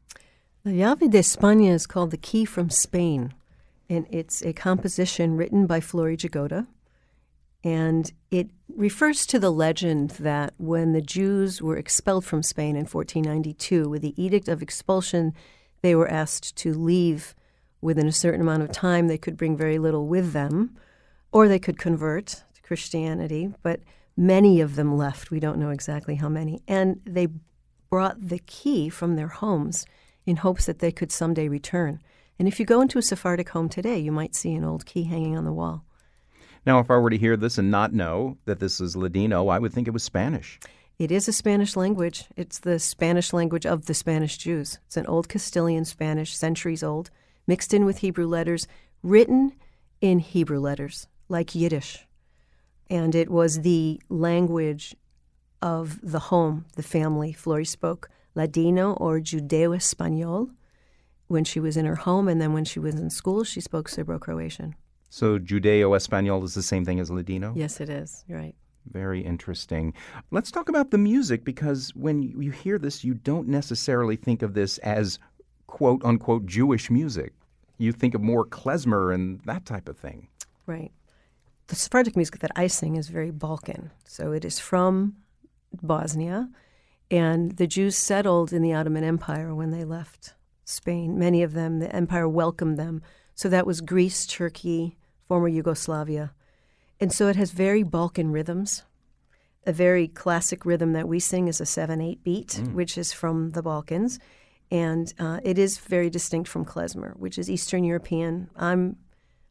La 0.64 0.72
llave 0.72 1.10
de 1.10 1.18
España 1.18 1.72
is 1.72 1.86
called 1.86 2.10
The 2.10 2.16
Key 2.16 2.46
from 2.46 2.70
Spain, 2.70 3.34
and 3.90 4.06
it's 4.10 4.40
a 4.40 4.54
composition 4.54 5.36
written 5.36 5.66
by 5.66 5.78
Flory 5.80 6.16
Jagoda. 6.16 6.68
And 7.62 8.10
it 8.30 8.48
refers 8.74 9.26
to 9.26 9.38
the 9.38 9.52
legend 9.52 10.12
that 10.20 10.54
when 10.56 10.94
the 10.94 11.02
Jews 11.02 11.60
were 11.60 11.76
expelled 11.76 12.24
from 12.24 12.42
Spain 12.42 12.74
in 12.74 12.86
1492, 12.86 13.90
with 13.90 14.00
the 14.00 14.14
Edict 14.16 14.48
of 14.48 14.62
Expulsion, 14.62 15.34
they 15.82 15.94
were 15.94 16.08
asked 16.08 16.56
to 16.56 16.72
leave 16.72 17.34
within 17.82 18.08
a 18.08 18.12
certain 18.12 18.40
amount 18.40 18.62
of 18.62 18.72
time. 18.72 19.08
They 19.08 19.18
could 19.18 19.36
bring 19.36 19.54
very 19.54 19.78
little 19.78 20.06
with 20.06 20.32
them, 20.32 20.78
or 21.30 21.46
they 21.46 21.58
could 21.58 21.78
convert 21.78 22.42
to 22.54 22.62
Christianity, 22.62 23.52
but 23.62 23.80
many 24.20 24.60
of 24.60 24.76
them 24.76 24.96
left. 24.96 25.30
We 25.30 25.40
don't 25.40 25.58
know 25.58 25.70
exactly 25.70 26.16
how 26.16 26.28
many. 26.28 26.62
And 26.68 27.00
they 27.06 27.28
brought 27.88 28.20
the 28.20 28.38
key 28.40 28.90
from 28.90 29.16
their 29.16 29.28
homes 29.28 29.86
in 30.26 30.36
hopes 30.36 30.66
that 30.66 30.78
they 30.78 30.92
could 30.92 31.10
someday 31.10 31.48
return. 31.48 32.00
And 32.38 32.46
if 32.46 32.60
you 32.60 32.66
go 32.66 32.82
into 32.82 32.98
a 32.98 33.02
Sephardic 33.02 33.48
home 33.48 33.70
today, 33.70 33.98
you 33.98 34.12
might 34.12 34.34
see 34.34 34.52
an 34.52 34.64
old 34.64 34.84
key 34.84 35.04
hanging 35.04 35.38
on 35.38 35.44
the 35.44 35.52
wall. 35.52 35.84
Now, 36.66 36.78
if 36.80 36.90
I 36.90 36.98
were 36.98 37.08
to 37.08 37.16
hear 37.16 37.38
this 37.38 37.56
and 37.56 37.70
not 37.70 37.94
know 37.94 38.36
that 38.44 38.60
this 38.60 38.78
is 38.78 38.94
Ladino, 38.94 39.48
I 39.48 39.58
would 39.58 39.72
think 39.72 39.88
it 39.88 39.92
was 39.92 40.02
Spanish. 40.02 40.60
It 40.98 41.10
is 41.10 41.26
a 41.26 41.32
Spanish 41.32 41.74
language. 41.74 42.26
It's 42.36 42.58
the 42.58 42.78
Spanish 42.78 43.32
language 43.32 43.64
of 43.64 43.86
the 43.86 43.94
Spanish 43.94 44.36
Jews. 44.36 44.78
It's 44.86 44.98
an 44.98 45.06
old 45.06 45.30
Castilian 45.30 45.86
Spanish, 45.86 46.36
centuries 46.36 46.82
old, 46.82 47.08
mixed 47.46 47.72
in 47.72 47.86
with 47.86 47.98
Hebrew 47.98 48.26
letters, 48.26 48.68
written 49.02 49.54
in 50.02 50.18
Hebrew 50.18 50.60
letters, 50.60 51.06
like 51.30 51.54
Yiddish. 51.54 52.06
And 52.90 53.14
it 53.14 53.30
was 53.30 53.60
the 53.60 54.00
language 54.08 54.94
of 55.62 56.00
the 56.02 56.18
home, 56.18 56.66
the 56.74 56.82
family. 56.82 57.32
Flory 57.32 57.64
spoke 57.64 58.10
Ladino 58.34 58.94
or 58.94 59.20
Judeo 59.20 59.76
Espanol 59.76 60.50
when 61.28 61.44
she 61.44 61.60
was 61.60 61.76
in 61.76 61.86
her 61.86 61.94
home, 61.94 62.26
and 62.26 62.40
then 62.40 62.52
when 62.52 62.64
she 62.64 62.80
was 62.80 62.96
in 62.96 63.08
school, 63.08 63.44
she 63.44 63.60
spoke 63.60 63.88
Serbo 63.88 64.18
Croatian. 64.18 64.74
So 65.10 65.38
Judeo 65.38 65.96
Espanol 65.96 66.42
is 66.44 66.54
the 66.54 66.62
same 66.62 66.84
thing 66.84 66.98
as 66.98 67.10
Ladino? 67.10 67.52
Yes, 67.54 67.80
it 67.80 67.88
is. 67.88 68.24
Right. 68.28 68.54
Very 68.90 69.20
interesting. 69.20 69.94
Let's 70.30 70.50
talk 70.50 70.68
about 70.68 70.90
the 70.90 70.98
music 70.98 71.44
because 71.44 71.94
when 71.94 72.22
you 72.22 72.50
hear 72.50 72.78
this, 72.78 73.04
you 73.04 73.14
don't 73.14 73.46
necessarily 73.46 74.16
think 74.16 74.42
of 74.42 74.54
this 74.54 74.78
as 74.78 75.18
quote 75.66 76.04
unquote 76.04 76.46
Jewish 76.46 76.90
music. 76.90 77.32
You 77.78 77.92
think 77.92 78.14
of 78.14 78.20
more 78.20 78.44
klezmer 78.44 79.14
and 79.14 79.40
that 79.44 79.64
type 79.64 79.88
of 79.88 79.96
thing. 79.96 80.28
Right. 80.66 80.90
The 81.70 81.76
Sephardic 81.76 82.16
music 82.16 82.40
that 82.40 82.50
I 82.56 82.66
sing 82.66 82.96
is 82.96 83.10
very 83.10 83.30
Balkan. 83.30 83.92
So 84.04 84.32
it 84.32 84.44
is 84.44 84.58
from 84.58 85.14
Bosnia, 85.80 86.50
and 87.12 87.52
the 87.58 87.68
Jews 87.68 87.96
settled 87.96 88.52
in 88.52 88.60
the 88.60 88.74
Ottoman 88.74 89.04
Empire 89.04 89.54
when 89.54 89.70
they 89.70 89.84
left 89.84 90.34
Spain. 90.64 91.16
Many 91.16 91.44
of 91.44 91.52
them, 91.52 91.78
the 91.78 91.94
empire 91.94 92.28
welcomed 92.28 92.76
them. 92.76 93.02
So 93.36 93.48
that 93.50 93.68
was 93.68 93.82
Greece, 93.82 94.26
Turkey, 94.26 94.98
former 95.28 95.46
Yugoslavia. 95.46 96.34
And 96.98 97.12
so 97.12 97.28
it 97.28 97.36
has 97.36 97.52
very 97.52 97.84
Balkan 97.84 98.32
rhythms. 98.32 98.82
A 99.64 99.72
very 99.72 100.08
classic 100.08 100.66
rhythm 100.66 100.92
that 100.94 101.06
we 101.06 101.20
sing 101.20 101.46
is 101.46 101.60
a 101.60 101.66
7 101.66 102.00
8 102.00 102.24
beat, 102.24 102.60
which 102.72 102.98
is 102.98 103.12
from 103.12 103.50
the 103.52 103.62
Balkans. 103.62 104.18
And 104.72 105.14
uh, 105.20 105.38
it 105.44 105.56
is 105.56 105.78
very 105.78 106.10
distinct 106.10 106.48
from 106.48 106.64
klezmer, 106.64 107.16
which 107.16 107.38
is 107.38 107.48
Eastern 107.48 107.84
European. 107.84 108.50
I'm 108.56 108.96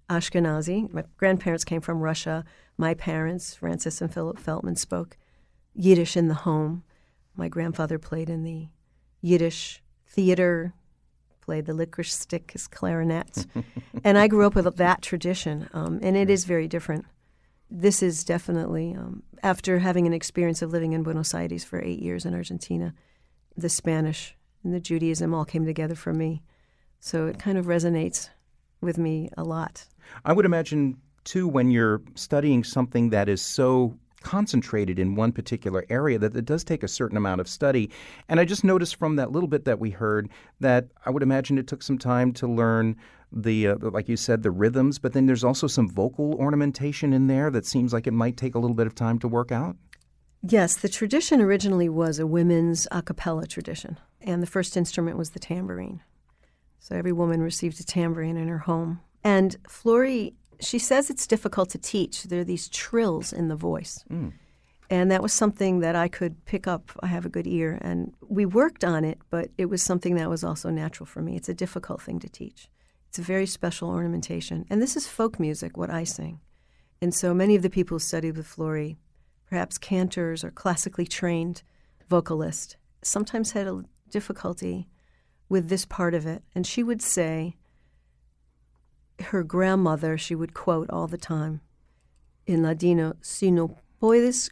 Ashkenazi. 0.10 0.92
My 0.92 1.04
grandparents 1.18 1.64
came 1.64 1.82
from 1.82 2.02
Russia. 2.02 2.44
My 2.78 2.94
parents, 2.94 3.56
Francis 3.56 4.02
and 4.02 4.14
Philip 4.14 4.40
Feltman, 4.40 4.78
spoke 4.78 5.18
Yiddish 5.74 6.18
in 6.18 6.28
the 6.28 6.34
home. 6.34 6.84
My 7.36 7.48
grandfather 7.48 8.00
played 8.00 8.30
in 8.30 8.44
the 8.44 8.68
Yiddish 9.22 9.82
theater, 10.08 10.74
played 11.42 11.66
the 11.66 11.74
licorice 11.74 12.14
stick, 12.14 12.52
his 12.52 12.68
clarinet. 12.68 13.46
and 14.04 14.18
I 14.18 14.28
grew 14.28 14.46
up 14.46 14.56
with 14.56 14.76
that 14.78 15.02
tradition, 15.02 15.70
um, 15.74 16.00
and 16.02 16.18
it 16.18 16.30
is 16.30 16.46
very 16.46 16.68
different. 16.68 17.06
This 17.70 18.02
is 18.02 18.24
definitely, 18.24 18.96
um, 18.96 19.24
after 19.44 19.80
having 19.80 20.08
an 20.08 20.14
experience 20.14 20.62
of 20.62 20.72
living 20.72 20.94
in 20.94 21.04
Buenos 21.04 21.34
Aires 21.34 21.64
for 21.64 21.82
eight 21.82 22.00
years 22.00 22.26
in 22.26 22.34
Argentina, 22.34 22.94
the 23.56 23.70
Spanish 23.70 24.36
and 24.64 24.74
the 24.74 24.80
Judaism 24.80 25.34
all 25.34 25.46
came 25.46 25.66
together 25.66 25.96
for 25.96 26.14
me. 26.14 26.42
So 27.00 27.28
it 27.28 27.40
kind 27.40 27.58
of 27.58 27.66
resonates 27.66 28.30
with 28.82 28.98
me 28.98 29.30
a 29.38 29.44
lot. 29.44 29.86
I 30.26 30.34
would 30.34 30.46
imagine, 30.46 30.98
too, 31.24 31.48
when 31.48 31.72
you're 31.72 32.02
studying 32.16 32.64
something 32.64 33.10
that 33.10 33.30
is 33.30 33.42
so 33.42 33.98
concentrated 34.22 35.00
in 35.00 35.16
one 35.16 35.32
particular 35.32 35.86
area 35.90 36.20
that 36.20 36.36
it 36.36 36.46
does 36.46 36.64
take 36.64 36.84
a 36.84 36.88
certain 36.88 37.18
amount 37.18 37.42
of 37.42 37.48
study. 37.48 37.90
And 38.28 38.40
I 38.40 38.46
just 38.46 38.64
noticed 38.64 38.98
from 38.98 39.16
that 39.16 39.32
little 39.32 39.48
bit 39.48 39.66
that 39.66 39.80
we 39.80 39.92
heard 39.92 40.30
that 40.60 40.88
I 41.06 41.10
would 41.10 41.24
imagine 41.24 41.58
it 41.58 41.68
took 41.68 41.82
some 41.82 41.98
time 41.98 42.34
to 42.34 42.48
learn 42.48 42.98
the, 43.32 43.70
uh, 43.70 43.76
like 43.82 44.10
you 44.10 44.18
said, 44.18 44.44
the 44.44 44.52
rhythms, 44.52 45.00
but 45.00 45.14
then 45.14 45.26
there's 45.26 45.44
also 45.44 45.68
some 45.68 45.90
vocal 45.90 46.34
ornamentation 46.36 47.14
in 47.14 47.28
there 47.28 47.50
that 47.52 47.66
seems 47.66 47.94
like 47.94 48.08
it 48.08 48.14
might 48.14 48.38
take 48.38 48.56
a 48.56 48.60
little 48.60 48.76
bit 48.76 48.88
of 48.88 48.96
time 48.96 49.20
to 49.20 49.28
work 49.28 49.52
out. 49.52 49.78
Yes, 50.42 50.78
the 50.78 50.90
tradition 50.90 51.42
originally 51.42 51.90
was 51.90 52.18
a 52.18 52.26
women's 52.26 52.88
a 52.92 53.02
cappella 53.02 53.46
tradition, 53.46 54.00
and 54.22 54.42
the 54.42 54.48
first 54.48 54.78
instrument 54.78 55.18
was 55.18 55.32
the 55.32 55.40
tambourine. 55.40 56.02
So 56.80 56.96
every 56.96 57.12
woman 57.12 57.42
received 57.42 57.80
a 57.82 57.84
tambourine 57.84 58.38
in 58.38 58.48
her 58.48 58.60
home. 58.60 59.02
And 59.24 59.58
Flory, 59.68 60.34
she 60.60 60.80
says 60.80 61.10
it's 61.10 61.28
difficult 61.28 61.70
to 61.72 61.78
teach. 61.78 62.24
There 62.24 62.42
are 62.42 62.46
these 62.46 62.70
trills 62.70 63.34
in 63.34 63.48
the 63.48 63.56
voice. 63.56 64.04
Mm. 64.10 64.34
And 64.90 65.12
that 65.12 65.22
was 65.22 65.34
something 65.34 65.82
that 65.82 65.96
I 65.96 66.08
could 66.08 66.44
pick 66.46 66.68
up. 66.68 66.92
I 67.02 67.08
have 67.08 67.26
a 67.26 67.30
good 67.30 67.46
ear. 67.46 67.78
And 67.82 68.14
we 68.28 68.46
worked 68.46 68.84
on 68.84 69.06
it, 69.06 69.20
but 69.30 69.50
it 69.58 69.68
was 69.68 69.84
something 69.84 70.16
that 70.16 70.30
was 70.30 70.44
also 70.44 70.70
natural 70.70 71.06
for 71.06 71.22
me. 71.22 71.36
It's 71.36 71.50
a 71.50 71.54
difficult 71.54 72.02
thing 72.02 72.20
to 72.20 72.30
teach. 72.30 72.70
It's 73.08 73.20
a 73.20 73.24
very 73.24 73.46
special 73.46 73.90
ornamentation. 73.90 74.66
And 74.70 74.82
this 74.82 74.96
is 74.96 75.08
folk 75.08 75.40
music, 75.40 75.78
what 75.78 75.90
I 75.90 76.04
sing. 76.04 76.40
And 77.02 77.14
so 77.14 77.34
many 77.34 77.56
of 77.56 77.62
the 77.62 77.70
people 77.70 77.96
who 77.96 78.00
studied 78.00 78.36
with 78.36 78.48
Flory, 78.48 78.98
perhaps 79.48 79.78
cantors 79.78 80.44
or 80.44 80.52
classically 80.52 81.06
trained 81.06 81.62
vocalists, 82.08 82.76
sometimes 83.02 83.52
had 83.52 83.68
a 83.68 83.84
difficulty 84.10 84.88
with 85.50 85.70
this 85.70 85.86
part 85.86 86.14
of 86.14 86.26
it. 86.26 86.44
And 86.56 86.66
she 86.66 86.84
would 86.84 87.02
say, 87.02 87.56
her 89.22 89.44
grandmother, 89.44 90.18
she 90.18 90.36
would 90.36 90.54
quote 90.54 90.90
all 90.90 91.08
the 91.08 91.18
time 91.18 91.62
in 92.46 92.64
Ladino, 92.64 93.14
si 93.22 93.52
no 93.52 93.78
puedes 94.02 94.50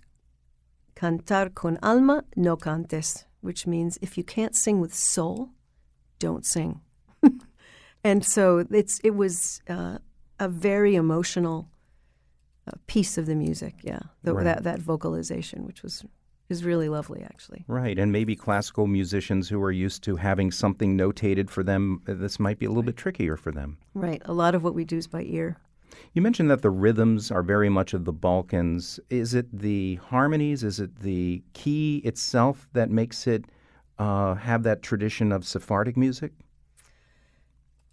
cantar 0.95 1.53
con 1.53 1.79
alma, 1.81 2.23
no 2.35 2.55
cantes, 2.55 3.25
which 3.41 3.65
means 3.65 3.97
if 4.01 4.17
you 4.17 4.23
can't 4.23 4.55
sing 4.55 4.79
with 4.79 4.93
soul, 4.93 5.49
don't 6.19 6.45
sing. 6.45 6.81
and 8.03 8.23
so 8.23 8.65
it's 8.69 8.99
it 9.03 9.15
was 9.15 9.61
uh, 9.67 9.97
a 10.39 10.47
very 10.47 10.95
emotional 10.95 11.69
uh, 12.67 12.71
piece 12.85 13.17
of 13.17 13.25
the 13.25 13.35
music, 13.35 13.75
yeah, 13.81 13.99
the, 14.23 14.33
Right. 14.33 14.43
that 14.43 14.63
that 14.63 14.79
vocalization, 14.79 15.65
which 15.65 15.81
was 15.81 16.05
is 16.49 16.63
really 16.63 16.89
lovely, 16.89 17.23
actually. 17.23 17.65
Right, 17.67 17.97
and 17.97 18.11
maybe 18.11 18.35
classical 18.35 18.87
musicians 18.87 19.49
who 19.49 19.61
are 19.61 19.71
used 19.71 20.03
to 20.03 20.15
having 20.15 20.51
something 20.51 20.97
notated 20.97 21.49
for 21.49 21.63
them, 21.63 22.01
uh, 22.07 22.13
this 22.13 22.39
might 22.39 22.59
be 22.59 22.65
a 22.65 22.69
little 22.69 22.83
bit 22.83 22.97
trickier 22.97 23.37
for 23.37 23.51
them. 23.51 23.77
Right, 23.93 24.21
a 24.25 24.33
lot 24.33 24.55
of 24.55 24.63
what 24.63 24.73
we 24.73 24.85
do 24.85 24.97
is 24.97 25.07
by 25.07 25.23
ear. 25.23 25.57
You 26.13 26.21
mentioned 26.21 26.49
that 26.51 26.61
the 26.61 26.69
rhythms 26.69 27.31
are 27.31 27.43
very 27.43 27.69
much 27.69 27.93
of 27.93 28.05
the 28.05 28.13
Balkans. 28.13 28.99
Is 29.09 29.33
it 29.33 29.47
the 29.57 29.95
harmonies? 29.95 30.63
Is 30.63 30.79
it 30.79 30.99
the 30.99 31.43
key 31.53 31.97
itself 31.97 32.67
that 32.73 32.89
makes 32.89 33.27
it 33.27 33.45
uh, 33.97 34.35
have 34.35 34.63
that 34.63 34.81
tradition 34.81 35.31
of 35.31 35.45
Sephardic 35.45 35.97
music? 35.97 36.33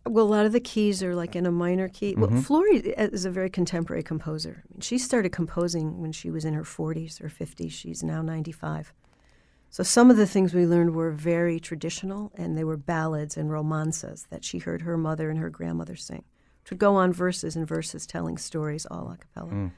Well, 0.07 0.27
a 0.27 0.29
lot 0.29 0.45
of 0.47 0.53
the 0.53 0.61
keys 0.61 1.03
are 1.03 1.15
like 1.15 1.35
in 1.35 1.47
a 1.47 1.51
minor 1.51 1.89
key. 1.89 2.15
Well, 2.15 2.29
Mhm. 2.29 2.43
Flory 2.45 2.77
is 2.79 3.25
a 3.25 3.31
very 3.31 3.49
contemporary 3.49 4.03
composer. 4.03 4.63
I 4.65 4.75
mean, 4.75 4.81
she 4.81 4.99
started 4.99 5.31
composing 5.33 6.01
when 6.01 6.13
she 6.13 6.31
was 6.31 6.45
in 6.45 6.53
her 6.55 6.65
40s 6.65 7.21
or 7.23 7.29
50s. 7.29 7.73
She's 7.73 8.03
now 8.03 8.21
95. 8.21 8.93
So 9.71 9.83
some 9.83 10.11
of 10.11 10.17
the 10.17 10.27
things 10.27 10.53
we 10.55 10.67
learned 10.67 10.95
were 10.95 11.11
very 11.11 11.59
traditional, 11.59 12.31
and 12.37 12.57
they 12.57 12.65
were 12.65 12.77
ballads 12.77 13.37
and 13.37 13.51
romances 13.51 14.27
that 14.31 14.45
she 14.45 14.59
heard 14.59 14.83
her 14.83 14.97
mother 14.97 15.31
and 15.31 15.39
her 15.39 15.51
grandmother 15.51 15.97
sing, 15.97 16.23
which 16.63 16.71
would 16.71 16.79
go 16.79 16.95
on 16.97 17.13
verses 17.13 17.57
and 17.57 17.67
verses 17.67 18.07
telling 18.07 18.37
stories 18.39 18.87
all 18.87 19.11
a 19.11 19.17
cappella. 19.17 19.51
Mm. 19.53 19.73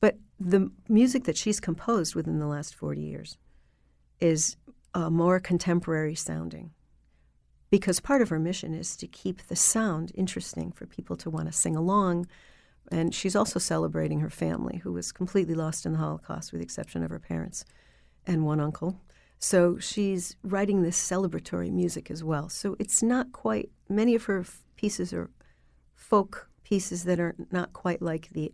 But 0.00 0.18
the 0.40 0.72
music 0.88 1.24
that 1.24 1.36
she's 1.36 1.60
composed 1.60 2.14
within 2.14 2.38
the 2.38 2.46
last 2.46 2.74
40 2.74 3.00
years 3.00 3.36
is 4.18 4.56
uh, 4.94 5.10
more 5.10 5.38
contemporary 5.38 6.14
sounding 6.14 6.72
because 7.70 8.00
part 8.00 8.22
of 8.22 8.28
her 8.28 8.38
mission 8.38 8.74
is 8.74 8.96
to 8.96 9.06
keep 9.06 9.46
the 9.46 9.56
sound 9.56 10.12
interesting 10.14 10.72
for 10.72 10.86
people 10.86 11.16
to 11.16 11.30
want 11.30 11.46
to 11.46 11.52
sing 11.52 11.76
along. 11.76 12.26
And 12.90 13.14
she's 13.14 13.36
also 13.36 13.58
celebrating 13.58 14.20
her 14.20 14.30
family, 14.30 14.78
who 14.78 14.92
was 14.92 15.12
completely 15.12 15.54
lost 15.54 15.84
in 15.84 15.92
the 15.92 15.98
Holocaust, 15.98 16.52
with 16.52 16.60
the 16.60 16.64
exception 16.64 17.02
of 17.02 17.10
her 17.10 17.18
parents 17.18 17.64
and 18.26 18.46
one 18.46 18.60
uncle. 18.60 19.00
So 19.38 19.78
she's 19.78 20.36
writing 20.42 20.82
this 20.82 20.98
celebratory 21.00 21.70
music 21.70 22.10
as 22.10 22.24
well. 22.24 22.48
So 22.48 22.76
it's 22.78 23.02
not 23.02 23.32
quite, 23.32 23.70
many 23.88 24.14
of 24.14 24.24
her 24.24 24.40
f- 24.40 24.62
pieces 24.76 25.12
are 25.12 25.30
folk 25.94 26.48
pieces 26.64 27.04
that 27.04 27.20
are 27.20 27.34
not 27.50 27.72
quite 27.72 28.02
like 28.02 28.30
the 28.30 28.52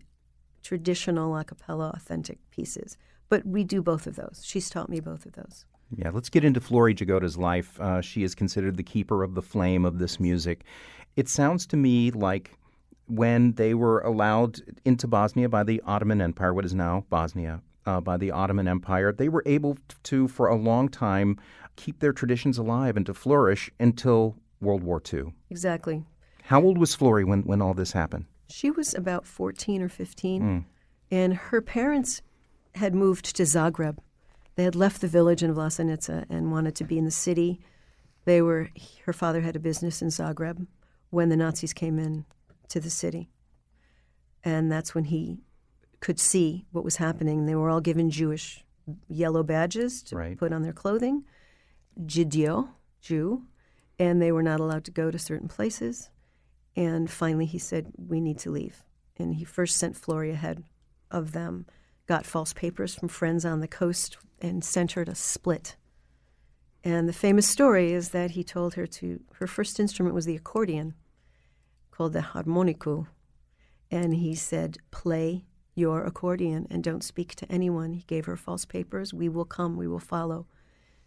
traditional 0.63 1.37
a 1.37 1.45
cappella 1.45 1.93
authentic 1.95 2.39
pieces. 2.51 2.97
But 3.29 3.47
we 3.47 3.65
do 3.65 3.83
both 3.83 4.07
of 4.07 4.17
those. 4.17 4.43
She's 4.45 4.69
taught 4.69 4.89
me 4.89 5.01
both 5.01 5.27
of 5.27 5.33
those. 5.33 5.65
Yeah, 5.97 6.11
let's 6.11 6.29
get 6.29 6.45
into 6.45 6.61
Flory 6.61 6.95
Jagoda's 6.95 7.37
life. 7.37 7.79
Uh, 7.81 8.01
she 8.01 8.23
is 8.25 8.35
considered 8.35 8.77
the 8.77 8.83
keeper 8.83 9.23
of 9.23 9.35
the 9.35 9.43
flame 9.43 9.85
of 9.85 9.99
this 9.99 10.19
music. 10.19 10.65
It 11.17 11.29
sounds 11.29 11.67
to 11.69 11.77
me 11.77 12.11
like 12.11 12.51
when 13.07 13.53
they 13.53 13.75
were 13.75 14.01
allowed 14.01 14.61
into 14.85 15.07
Bosnia 15.07 15.49
by 15.49 15.63
the 15.63 15.81
Ottoman 15.87 16.21
Empire, 16.21 16.53
what 16.55 16.65
is 16.65 16.75
now 16.75 17.05
Bosnia, 17.11 17.61
uh, 17.87 18.01
by 18.01 18.17
the 18.17 18.31
Ottoman 18.31 18.67
Empire, 18.67 19.13
they 19.13 19.29
were 19.29 19.43
able 19.47 19.77
to, 20.05 20.27
for 20.27 20.49
a 20.49 20.57
long 20.57 20.89
time, 20.89 21.39
keep 21.77 22.01
their 22.01 22.13
traditions 22.13 22.57
alive 22.59 22.97
and 22.97 23.05
to 23.07 23.15
flourish 23.15 23.71
until 23.79 24.37
World 24.61 24.83
War 24.83 25.03
II. 25.13 25.35
Exactly. 25.51 26.03
How 26.45 26.63
old 26.63 26.79
was 26.79 26.95
Flory 26.95 27.25
when, 27.25 27.43
when 27.43 27.61
all 27.63 27.75
this 27.75 27.93
happened? 27.93 28.25
She 28.49 28.71
was 28.71 28.95
about 28.95 29.27
14 29.27 29.83
or 29.83 29.89
15, 29.89 30.43
Mm. 30.43 30.65
and 31.11 31.35
her 31.35 31.61
parents 31.61 32.23
had 32.75 32.95
moved 32.95 33.37
to 33.37 33.43
Zagreb. 33.45 33.99
They 34.57 34.65
had 34.65 34.77
left 34.77 35.01
the 35.01 35.09
village 35.09 35.43
in 35.43 35.55
Vlasenica 35.55 36.27
and 36.29 36.53
wanted 36.53 36.75
to 36.77 36.85
be 36.85 36.99
in 36.99 37.05
the 37.05 37.11
city. 37.11 37.61
They 38.25 38.41
were 38.41 38.71
her 39.05 39.13
father 39.13 39.41
had 39.41 39.57
a 39.57 39.61
business 39.61 40.01
in 40.01 40.09
Zagreb 40.09 40.67
when 41.11 41.29
the 41.29 41.37
Nazis 41.37 41.73
came 41.73 41.99
in 41.99 42.25
to 42.69 42.81
the 42.81 42.91
city. 42.91 43.31
And 44.43 44.71
that's 44.71 44.95
when 44.95 45.05
he 45.05 45.39
could 46.01 46.21
see 46.21 46.67
what 46.71 46.85
was 46.85 46.97
happening. 46.97 47.47
They 47.47 47.55
were 47.55 47.71
all 47.71 47.81
given 47.81 48.11
Jewish 48.11 48.65
yellow 49.09 49.43
badges 49.43 50.03
to 50.05 50.17
Right. 50.17 50.39
put 50.39 50.53
on 50.53 50.63
their 50.63 50.73
clothing. 50.73 51.25
Jidio, 52.05 52.69
Jew, 53.01 53.47
and 53.99 54.21
they 54.21 54.33
were 54.33 54.43
not 54.43 54.61
allowed 54.61 54.85
to 54.85 54.91
go 54.91 55.11
to 55.11 55.19
certain 55.19 55.49
places. 55.49 56.11
And 56.77 57.11
finally, 57.11 57.47
he 57.47 57.59
said, 57.59 57.93
We 57.97 58.21
need 58.21 58.39
to 58.41 58.51
leave. 58.51 58.83
And 59.17 59.35
he 59.37 59.45
first 59.45 59.77
sent 59.77 59.97
Flory 59.97 60.31
ahead 60.31 60.65
of 61.11 61.33
them, 61.33 61.67
got 62.07 62.27
false 62.27 62.53
papers 62.53 62.95
from 62.95 63.09
friends 63.09 63.45
on 63.45 63.61
the 63.61 63.69
coast, 63.69 64.19
and 64.45 64.63
sent 64.63 64.93
her 64.93 65.05
to 65.07 65.15
Split. 65.15 65.77
And 66.85 67.09
the 67.09 67.15
famous 67.15 67.49
story 67.49 67.93
is 67.93 68.11
that 68.11 68.33
he 68.33 68.45
told 68.45 68.75
her 68.75 68.87
to, 68.87 69.21
her 69.37 69.47
first 69.47 69.81
instrument 69.81 70.15
was 70.15 70.27
the 70.27 70.37
accordion, 70.37 70.95
called 71.91 72.13
the 72.13 72.21
harmoniku. 72.21 73.07
And 73.91 74.15
he 74.15 74.35
said, 74.35 74.77
Play 74.91 75.47
your 75.75 76.05
accordion 76.05 76.67
and 76.71 76.85
don't 76.85 77.03
speak 77.03 77.35
to 77.37 77.51
anyone. 77.51 77.95
He 77.95 78.05
gave 78.07 78.27
her 78.27 78.37
false 78.37 78.67
papers. 78.67 79.15
We 79.15 79.31
will 79.31 79.47
come, 79.47 79.77
we 79.77 79.89
will 79.89 79.99
follow. 79.99 80.47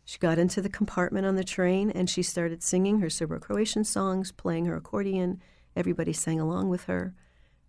She 0.03 0.17
got 0.17 0.39
into 0.39 0.61
the 0.61 0.69
compartment 0.69 1.27
on 1.27 1.35
the 1.35 1.43
train 1.43 1.91
and 1.91 2.09
she 2.09 2.23
started 2.23 2.63
singing 2.63 3.01
her 3.01 3.09
Serbo 3.09 3.37
Croatian 3.37 3.83
songs, 3.83 4.31
playing 4.31 4.65
her 4.65 4.75
accordion. 4.75 5.41
Everybody 5.75 6.13
sang 6.13 6.39
along 6.39 6.69
with 6.69 6.85
her. 6.85 7.13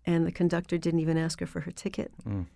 And 0.05 0.25
the 0.25 0.31
conductor 0.31 0.79
didn't 0.79 1.01
even 1.01 1.17
ask 1.17 1.41
her 1.41 1.45
for 1.45 1.59
her 1.59 1.71
ticket. 1.71 2.11
Mm. 2.27 2.47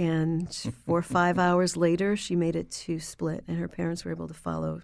And 0.00 0.50
four 0.86 0.98
or 0.98 1.02
five 1.02 1.38
hours 1.46 1.76
later, 1.76 2.16
she 2.16 2.34
made 2.34 2.56
it 2.56 2.70
to 2.70 2.98
Split, 2.98 3.44
and 3.46 3.58
her 3.58 3.68
parents 3.68 4.02
were 4.02 4.10
able 4.10 4.28
to 4.28 4.34
follow 4.34 4.80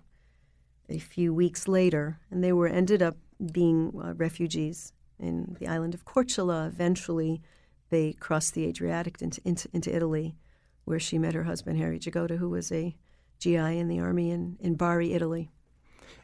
a 0.91 0.99
few 0.99 1.33
weeks 1.33 1.67
later. 1.67 2.19
And 2.31 2.45
they 2.45 2.53
were 2.53 2.69
ended 2.69 3.01
up 3.03 3.17
being 3.51 3.99
uh, 3.99 4.13
refugees 4.13 4.93
in 5.19 5.57
the 5.59 5.69
island 5.69 5.95
of 5.95 6.05
Korčula. 6.05 6.69
Eventually, 6.69 7.41
they 7.89 8.13
crossed 8.13 8.53
the 8.53 8.67
Adriatic 8.67 9.23
into, 9.23 9.41
into, 9.43 9.71
into 9.73 9.95
Italy, 9.95 10.37
where 10.85 11.01
she 11.01 11.19
met 11.19 11.33
her 11.33 11.45
husband, 11.45 11.79
Harry 11.79 11.99
Jagoda, 11.99 12.37
who 12.37 12.51
was 12.51 12.71
a 12.71 12.95
GI 13.39 13.79
in 13.79 13.89
the 13.89 13.99
army 13.99 14.31
in, 14.31 14.59
in 14.61 14.75
Bari, 14.75 15.15
Italy. 15.15 15.51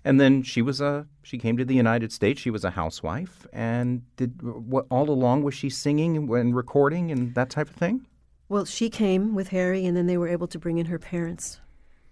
And 0.04 0.20
then 0.20 0.42
she 0.42 0.60
was 0.60 0.82
a 0.82 1.06
she 1.22 1.38
came 1.38 1.56
to 1.56 1.64
the 1.64 1.74
United 1.74 2.12
States. 2.12 2.40
She 2.40 2.50
was 2.50 2.64
a 2.64 2.70
housewife, 2.70 3.46
and 3.52 4.02
did 4.16 4.42
what 4.42 4.86
all 4.90 5.08
along 5.08 5.44
was 5.44 5.54
she 5.54 5.70
singing 5.70 6.16
and 6.16 6.56
recording 6.56 7.10
and 7.10 7.34
that 7.36 7.50
type 7.50 7.70
of 7.70 7.76
thing. 7.76 8.06
Well, 8.52 8.66
she 8.66 8.90
came 8.90 9.34
with 9.34 9.48
Harry, 9.48 9.86
and 9.86 9.96
then 9.96 10.06
they 10.06 10.18
were 10.18 10.28
able 10.28 10.46
to 10.48 10.58
bring 10.58 10.76
in 10.76 10.84
her 10.84 10.98
parents. 10.98 11.58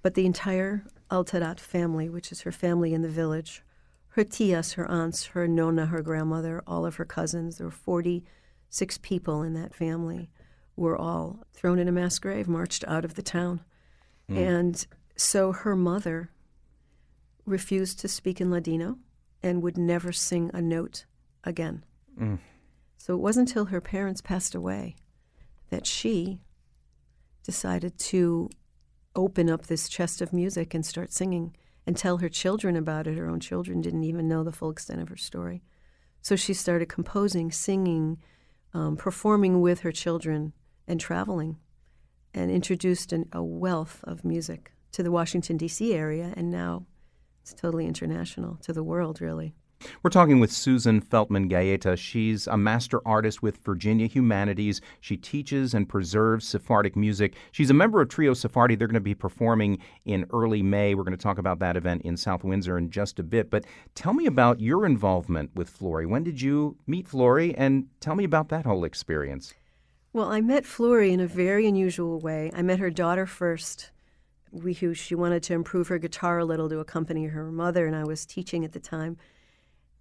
But 0.00 0.14
the 0.14 0.24
entire 0.24 0.86
Altarac 1.10 1.60
family, 1.60 2.08
which 2.08 2.32
is 2.32 2.40
her 2.40 2.50
family 2.50 2.94
in 2.94 3.02
the 3.02 3.10
village, 3.10 3.62
her 4.12 4.24
tias, 4.24 4.72
her 4.76 4.90
aunts, 4.90 5.26
her 5.26 5.46
nona, 5.46 5.84
her 5.84 6.00
grandmother, 6.00 6.62
all 6.66 6.86
of 6.86 6.96
her 6.96 7.04
cousins, 7.04 7.58
there 7.58 7.66
were 7.66 7.70
46 7.70 8.96
people 9.02 9.42
in 9.42 9.52
that 9.52 9.74
family, 9.74 10.30
were 10.76 10.96
all 10.96 11.44
thrown 11.52 11.78
in 11.78 11.88
a 11.88 11.92
mass 11.92 12.18
grave, 12.18 12.48
marched 12.48 12.86
out 12.88 13.04
of 13.04 13.16
the 13.16 13.22
town. 13.22 13.60
Mm. 14.30 14.38
And 14.38 14.86
so 15.16 15.52
her 15.52 15.76
mother 15.76 16.30
refused 17.44 18.00
to 18.00 18.08
speak 18.08 18.40
in 18.40 18.50
Ladino 18.50 18.96
and 19.42 19.62
would 19.62 19.76
never 19.76 20.10
sing 20.10 20.50
a 20.54 20.62
note 20.62 21.04
again. 21.44 21.84
Mm. 22.18 22.38
So 22.96 23.12
it 23.12 23.20
wasn't 23.20 23.50
until 23.50 23.66
her 23.66 23.82
parents 23.82 24.22
passed 24.22 24.54
away 24.54 24.96
that 25.70 25.86
she 25.86 26.40
decided 27.44 27.98
to 27.98 28.50
open 29.16 29.50
up 29.50 29.66
this 29.66 29.88
chest 29.88 30.20
of 30.20 30.32
music 30.32 30.74
and 30.74 30.84
start 30.84 31.12
singing 31.12 31.56
and 31.86 31.96
tell 31.96 32.18
her 32.18 32.28
children 32.28 32.76
about 32.76 33.06
it. 33.06 33.16
Her 33.16 33.28
own 33.28 33.40
children 33.40 33.80
didn't 33.80 34.04
even 34.04 34.28
know 34.28 34.44
the 34.44 34.52
full 34.52 34.70
extent 34.70 35.00
of 35.00 35.08
her 35.08 35.16
story. 35.16 35.62
So 36.22 36.36
she 36.36 36.54
started 36.54 36.88
composing, 36.88 37.50
singing, 37.50 38.18
um, 38.74 38.96
performing 38.96 39.60
with 39.60 39.80
her 39.80 39.92
children, 39.92 40.52
and 40.86 41.00
traveling, 41.00 41.56
and 42.34 42.50
introduced 42.50 43.12
an, 43.12 43.28
a 43.32 43.42
wealth 43.42 44.00
of 44.04 44.24
music 44.24 44.72
to 44.92 45.02
the 45.02 45.10
Washington, 45.10 45.56
D.C. 45.56 45.94
area, 45.94 46.34
and 46.36 46.50
now 46.50 46.86
it's 47.42 47.54
totally 47.54 47.86
international 47.86 48.56
to 48.62 48.72
the 48.72 48.82
world, 48.82 49.20
really. 49.20 49.54
We're 50.02 50.10
talking 50.10 50.40
with 50.40 50.50
Susan 50.50 51.00
Feltman 51.00 51.48
Gaeta. 51.48 51.96
She's 51.96 52.46
a 52.46 52.56
master 52.56 53.00
artist 53.06 53.42
with 53.42 53.58
Virginia 53.58 54.06
Humanities. 54.06 54.80
She 55.00 55.16
teaches 55.16 55.74
and 55.74 55.88
preserves 55.88 56.48
Sephardic 56.48 56.96
music. 56.96 57.34
She's 57.52 57.70
a 57.70 57.74
member 57.74 58.00
of 58.00 58.08
Trio 58.08 58.34
Sephardi. 58.34 58.76
They're 58.76 58.88
going 58.88 58.94
to 58.94 59.00
be 59.00 59.14
performing 59.14 59.78
in 60.04 60.26
early 60.32 60.62
May. 60.62 60.94
We're 60.94 61.04
going 61.04 61.16
to 61.16 61.22
talk 61.22 61.38
about 61.38 61.58
that 61.58 61.76
event 61.76 62.02
in 62.02 62.16
South 62.16 62.44
Windsor 62.44 62.78
in 62.78 62.90
just 62.90 63.18
a 63.18 63.22
bit. 63.22 63.50
But 63.50 63.64
tell 63.94 64.14
me 64.14 64.26
about 64.26 64.60
your 64.60 64.86
involvement 64.86 65.50
with 65.54 65.68
Flory. 65.68 66.06
When 66.06 66.24
did 66.24 66.40
you 66.40 66.76
meet 66.86 67.08
Flory? 67.08 67.54
And 67.54 67.86
tell 68.00 68.14
me 68.14 68.24
about 68.24 68.48
that 68.48 68.64
whole 68.64 68.84
experience. 68.84 69.54
Well, 70.12 70.32
I 70.32 70.40
met 70.40 70.66
Flory 70.66 71.12
in 71.12 71.20
a 71.20 71.26
very 71.26 71.66
unusual 71.66 72.18
way. 72.18 72.50
I 72.54 72.62
met 72.62 72.78
her 72.78 72.90
daughter 72.90 73.26
first. 73.26 73.90
We, 74.50 74.74
who 74.74 74.94
she 74.94 75.14
wanted 75.14 75.44
to 75.44 75.54
improve 75.54 75.88
her 75.88 75.98
guitar 75.98 76.40
a 76.40 76.44
little 76.44 76.68
to 76.70 76.80
accompany 76.80 77.26
her 77.26 77.52
mother, 77.52 77.86
and 77.86 77.94
I 77.94 78.02
was 78.02 78.26
teaching 78.26 78.64
at 78.64 78.72
the 78.72 78.80
time. 78.80 79.16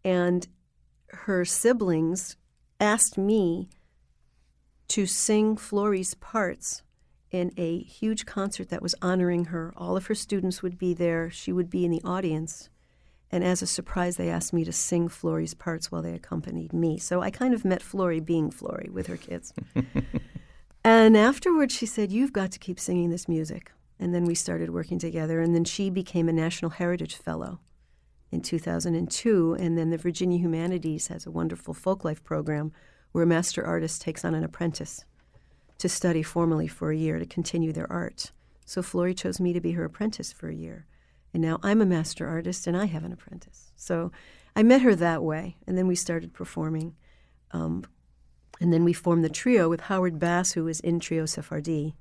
And 0.04 0.48
her 1.10 1.46
siblings 1.46 2.38
asked 2.80 3.18
me 3.18 3.70
to 4.90 5.06
sing 5.06 5.56
Flory's 5.56 6.16
parts 6.16 6.84
in 7.32 7.52
a 7.58 7.80
huge 7.84 8.26
concert 8.26 8.70
that 8.70 8.82
was 8.82 8.96
honoring 9.02 9.46
her. 9.46 9.72
All 9.78 9.96
of 9.96 10.08
her 10.08 10.16
students 10.16 10.64
would 10.64 10.78
be 10.78 10.94
there. 10.94 11.30
She 11.30 11.52
would 11.52 11.70
be 11.70 11.86
in 11.86 11.92
the 11.92 12.02
audience. 12.04 12.70
And 13.32 13.44
as 13.44 13.62
a 13.62 13.68
surprise, 13.68 14.18
they 14.18 14.30
asked 14.30 14.54
me 14.54 14.64
to 14.66 14.72
sing 14.72 15.08
Flory's 15.08 15.54
parts 15.54 15.92
while 15.92 16.02
they 16.02 16.14
accompanied 16.14 16.74
me. 16.74 16.98
So 16.98 17.22
I 17.22 17.30
kind 17.30 17.54
of 17.54 17.64
met 17.64 17.84
Flory 17.84 18.20
being 18.20 18.50
Flory 18.50 18.90
with 18.92 19.06
her 19.06 19.18
kids. 19.18 19.54
and 20.84 21.16
afterwards, 21.16 21.76
she 21.76 21.86
said, 21.86 22.12
You've 22.12 22.34
got 22.34 22.52
to 22.54 22.60
keep 22.60 22.80
singing 22.80 23.12
this 23.12 23.28
music. 23.28 23.72
And 24.00 24.16
then 24.16 24.26
we 24.26 24.34
started 24.34 24.72
working 24.72 24.98
together. 24.98 25.42
And 25.42 25.54
then 25.54 25.66
she 25.66 25.92
became 25.92 26.28
a 26.28 26.34
National 26.34 26.72
Heritage 26.72 27.16
Fellow 27.16 27.60
in 28.32 28.42
2002. 28.42 29.54
And 29.60 29.78
then 29.78 29.90
the 29.90 29.98
Virginia 29.98 30.38
Humanities 30.38 31.08
has 31.08 31.26
a 31.26 31.32
wonderful 31.32 31.74
folklife 31.74 32.24
program 32.24 32.72
where 33.12 33.24
a 33.24 33.28
master 33.28 33.66
artist 33.66 34.02
takes 34.02 34.24
on 34.24 34.36
an 34.36 34.44
apprentice 34.44 35.06
to 35.80 35.90
study 35.90 36.22
formally 36.22 36.68
for 36.68 36.92
a 36.92 36.98
year 36.98 37.20
to 37.20 37.26
continue 37.26 37.72
their 37.72 37.92
art. 37.92 38.32
So 38.66 38.84
Flory 38.84 39.14
chose 39.14 39.40
me 39.40 39.54
to 39.54 39.62
be 39.62 39.72
her 39.72 39.86
apprentice 39.86 40.32
for 40.32 40.50
a 40.50 40.56
year. 40.56 40.86
And 41.34 41.42
now 41.42 41.60
I'm 41.64 41.82
a 41.82 41.86
master 41.86 42.28
artist 42.28 42.68
and 42.68 42.76
I 42.76 42.86
have 42.86 43.04
an 43.04 43.14
apprentice. 43.14 43.72
So 43.76 44.12
I 44.56 44.64
met 44.64 44.82
her 44.82 44.96
that 44.96 45.24
way. 45.24 45.58
And 45.66 45.78
then 45.78 45.88
we 45.88 45.96
started 45.96 46.34
performing. 46.34 46.96
Um, 47.52 47.86
and 48.60 48.74
then 48.74 48.84
we 48.84 48.94
formed 48.94 49.24
the 49.24 49.30
trio 49.30 49.70
with 49.70 49.82
Howard 49.82 50.20
Bass, 50.20 50.52
who 50.52 50.66
was 50.66 50.80
in 50.82 51.00
Trio 51.00 51.26
Sephardi 51.26 51.96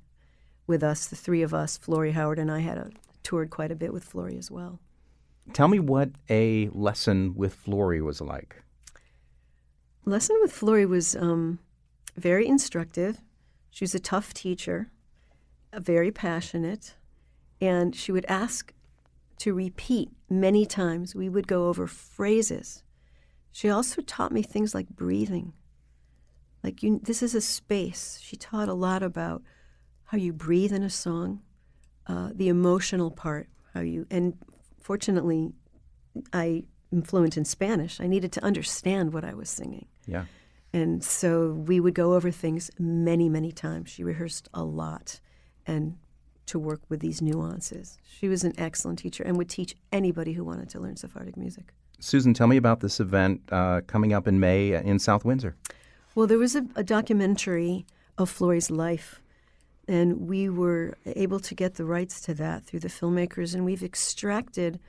with 0.67 0.83
us, 0.83 1.07
the 1.07 1.15
three 1.15 1.41
of 1.41 1.53
us. 1.53 1.77
Flory 1.77 2.11
Howard 2.11 2.37
and 2.37 2.51
I 2.51 2.59
had 2.59 2.77
a, 2.77 2.91
toured 3.23 3.49
quite 3.49 3.71
a 3.71 3.75
bit 3.75 3.93
with 3.93 4.03
Flory 4.03 4.37
as 4.37 4.51
well. 4.51 4.79
Tell 5.53 5.67
me 5.67 5.79
what 5.79 6.11
a 6.29 6.69
lesson 6.69 7.35
with 7.35 7.53
Flory 7.53 8.01
was 8.01 8.21
like. 8.21 8.61
Lesson 10.05 10.37
with 10.41 10.51
Flory 10.51 10.85
was 10.85 11.15
um, 11.15 11.59
very 12.15 12.47
instructive. 12.47 13.21
She 13.69 13.83
was 13.83 13.95
a 13.95 13.99
tough 13.99 14.33
teacher, 14.33 14.91
very 15.73 16.11
passionate, 16.11 16.95
and 17.61 17.95
she 17.95 18.11
would 18.11 18.25
ask 18.27 18.73
to 19.37 19.53
repeat 19.53 20.09
many 20.29 20.65
times. 20.65 21.15
We 21.15 21.29
would 21.29 21.47
go 21.47 21.67
over 21.67 21.87
phrases. 21.87 22.83
She 23.51 23.69
also 23.69 24.01
taught 24.01 24.31
me 24.31 24.41
things 24.41 24.73
like 24.73 24.89
breathing. 24.89 25.53
Like 26.63 26.83
you, 26.83 26.99
this 27.01 27.23
is 27.23 27.35
a 27.35 27.41
space. 27.41 28.19
She 28.21 28.35
taught 28.35 28.69
a 28.69 28.73
lot 28.73 29.01
about 29.01 29.41
how 30.05 30.17
you 30.17 30.33
breathe 30.33 30.73
in 30.73 30.83
a 30.83 30.89
song, 30.89 31.41
uh, 32.07 32.31
the 32.33 32.49
emotional 32.49 33.11
part, 33.11 33.47
how 33.73 33.81
you, 33.81 34.05
and 34.09 34.37
fortunately, 34.89 35.51
I 36.33 36.63
am 36.91 37.03
fluent 37.03 37.37
in 37.37 37.45
Spanish. 37.45 38.01
I 38.01 38.07
needed 38.07 38.31
to 38.31 38.43
understand 38.43 39.13
what 39.13 39.23
I 39.23 39.35
was 39.35 39.47
singing. 39.47 39.85
Yeah. 40.07 40.25
And 40.73 41.03
so 41.03 41.51
we 41.51 41.79
would 41.79 41.93
go 41.93 42.15
over 42.15 42.31
things 42.31 42.71
many, 42.79 43.29
many 43.29 43.51
times. 43.51 43.91
She 43.91 44.03
rehearsed 44.03 44.49
a 44.51 44.63
lot 44.63 45.19
and 45.67 45.99
to 46.47 46.57
work 46.57 46.81
with 46.89 47.01
these 47.01 47.21
nuances. 47.21 47.99
She 48.17 48.27
was 48.27 48.43
an 48.43 48.53
excellent 48.57 48.97
teacher 48.97 49.21
and 49.21 49.37
would 49.37 49.47
teach 49.47 49.75
anybody 49.91 50.33
who 50.33 50.43
wanted 50.43 50.69
to 50.69 50.79
learn 50.79 50.95
Sephardic 50.95 51.37
music. 51.37 51.71
Susan, 51.99 52.33
tell 52.33 52.47
me 52.47 52.57
about 52.57 52.79
this 52.79 52.99
event 52.99 53.41
uh, 53.51 53.81
coming 53.85 54.11
up 54.11 54.27
in 54.27 54.39
May 54.39 54.73
in 54.73 54.97
South 54.97 55.23
Windsor. 55.23 55.55
Well, 56.15 56.25
there 56.25 56.39
was 56.39 56.55
a, 56.55 56.65
a 56.75 56.83
documentary 56.83 57.85
of 58.17 58.27
Flory's 58.27 58.71
life, 58.71 59.21
and 59.89 60.27
we 60.27 60.47
were 60.47 60.95
able 61.07 61.39
to 61.39 61.55
get 61.55 61.73
the 61.73 61.83
rights 61.83 62.21
to 62.21 62.35
that 62.35 62.63
through 62.63 62.81
the 62.81 62.87
filmmakers, 62.87 63.55
and 63.55 63.65
we've 63.65 63.83
extracted 63.83 64.79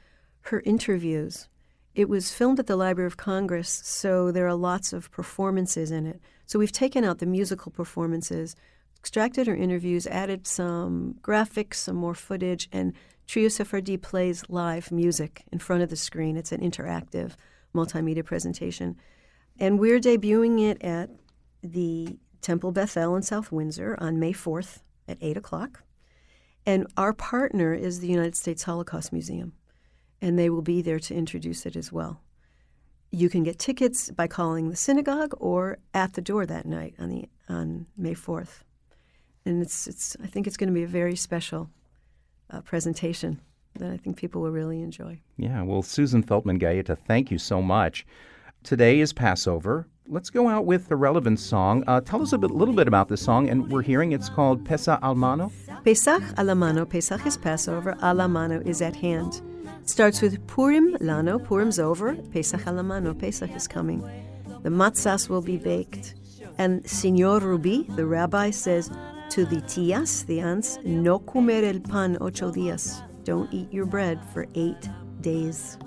her 0.42 0.61
interviews. 0.66 1.48
It 1.94 2.11
was 2.11 2.34
filmed 2.34 2.61
at 2.61 2.66
the 2.66 2.76
Library 2.76 3.07
of 3.07 3.16
Congress, 3.16 3.80
so 3.82 4.30
there 4.30 4.46
are 4.46 4.55
lots 4.55 4.92
of 4.92 5.11
performances 5.11 5.90
in 5.90 6.07
it. 6.07 6.20
So 6.44 6.59
we've 6.59 6.70
taken 6.70 7.03
out 7.03 7.18
the 7.18 7.24
musical 7.24 7.72
performances, 7.72 8.55
extracted 8.98 9.46
her 9.46 9.57
interviews, 9.57 10.07
added 10.07 10.46
some 10.46 11.14
graphics, 11.22 11.76
some 11.76 11.96
more 11.96 12.14
footage, 12.14 12.68
and 12.70 12.92
Trio 13.26 13.48
Sephardi 13.48 13.96
plays 13.96 14.44
live 14.51 14.92
music 14.92 15.44
in 15.51 15.61
front 15.61 15.82
of 15.82 15.88
the 15.88 15.96
screen. 15.96 16.36
It's 16.36 16.53
an 16.53 16.61
interactive 16.61 17.36
multimedia 17.74 18.24
presentation. 18.24 18.96
And 19.59 19.78
we're 19.78 20.01
debuting 20.01 20.61
it 20.68 20.82
at 20.82 21.09
the 21.62 22.18
Temple 22.42 22.72
Beth 22.72 22.92
Hillel 22.92 23.16
in 23.16 23.22
South 23.22 23.51
Windsor 23.51 23.96
on 23.98 24.18
May 24.18 24.34
4th 24.34 24.80
at 25.11 25.19
8 25.21 25.37
o'clock. 25.37 25.83
And 26.67 26.87
our 26.97 27.13
partner 27.13 27.75
is 27.75 28.01
the 28.01 28.09
United 28.09 28.37
States 28.37 28.63
Holocaust 28.63 29.13
Museum, 29.13 29.55
and 30.21 30.39
they 30.39 30.51
will 30.51 30.63
be 30.63 30.83
there 30.83 31.01
to 31.01 31.15
introduce 31.15 31.67
it 31.67 31.75
as 31.77 31.91
well. 31.91 32.21
You 33.11 33.29
can 33.29 33.43
get 33.43 33.59
tickets 33.59 34.11
by 34.11 34.29
calling 34.29 34.71
the 34.71 34.77
synagogue 34.77 35.35
or 35.39 35.79
at 35.95 36.13
the 36.13 36.21
door 36.21 36.47
that 36.47 36.67
night 36.67 36.95
on 36.99 37.09
the 37.09 37.29
on 37.49 37.87
May 37.97 38.15
4th. 38.15 38.61
And 39.45 39.63
it's 39.63 39.87
it's 39.89 40.17
I 40.23 40.27
think 40.27 40.47
it's 40.47 40.57
going 40.57 40.69
to 40.69 40.75
be 40.75 40.85
a 40.85 40.89
very 40.89 41.17
special 41.17 41.71
uh, 42.51 42.61
presentation 42.61 43.41
that 43.79 43.91
I 43.91 43.97
think 43.97 44.17
people 44.17 44.43
will 44.43 44.51
really 44.51 44.83
enjoy. 44.83 45.21
Yeah, 45.37 45.63
well, 45.63 45.83
Susan 45.83 46.23
Feltman 46.23 46.59
Gaeta, 46.59 46.95
thank 46.95 47.31
you 47.31 47.39
so 47.39 47.63
much. 47.63 48.07
Today 48.63 49.01
is 49.01 49.13
Passover. 49.13 49.89
Let's 50.09 50.30
go 50.30 50.48
out 50.48 50.66
with 50.66 50.88
the 50.88 50.96
relevant 50.96 51.38
song. 51.38 51.84
Uh, 51.86 52.01
tell 52.01 52.20
us 52.22 52.32
a 52.32 52.38
bit, 52.38 52.51
little 52.51 52.74
bit 52.74 52.88
about 52.88 53.09
this 53.09 53.22
song, 53.22 53.48
and 53.48 53.70
we're 53.70 53.82
hearing 53.82 54.12
it's 54.12 54.28
called 54.28 54.64
Pesach 54.64 54.98
Al 55.03 55.14
Mano. 55.14 55.53
Pesach 55.84 56.22
Alamano, 56.36 56.88
Pesach 56.88 57.24
is 57.26 57.36
Passover, 57.36 57.94
Alamano 58.03 58.66
is 58.66 58.82
at 58.82 58.96
hand. 58.96 59.40
Starts 59.84 60.20
with 60.20 60.44
Purim 60.46 60.94
Lano, 60.96 61.42
Purim's 61.44 61.78
over, 61.78 62.16
Pesach 62.32 62.62
Alamano, 62.62 63.16
Pesach 63.16 63.55
is 63.55 63.68
coming. 63.68 64.01
The 64.62 64.70
matzahs 64.70 65.28
will 65.28 65.42
be 65.42 65.57
baked. 65.57 66.14
And 66.59 66.88
Signor 66.88 67.40
Rubi, 67.40 67.84
the 67.90 68.05
rabbi, 68.05 68.51
says 68.51 68.90
to 69.30 69.44
the 69.44 69.62
tias, 69.62 70.26
the 70.26 70.40
aunts, 70.40 70.78
no 70.84 71.20
comer 71.20 71.64
el 71.64 71.80
pan 71.80 72.18
ocho 72.20 72.51
días. 72.51 73.03
Don't 73.24 73.53
eat 73.53 73.72
your 73.72 73.86
bread 73.86 74.18
for 74.32 74.46
eight 74.55 74.88
days. 75.20 75.78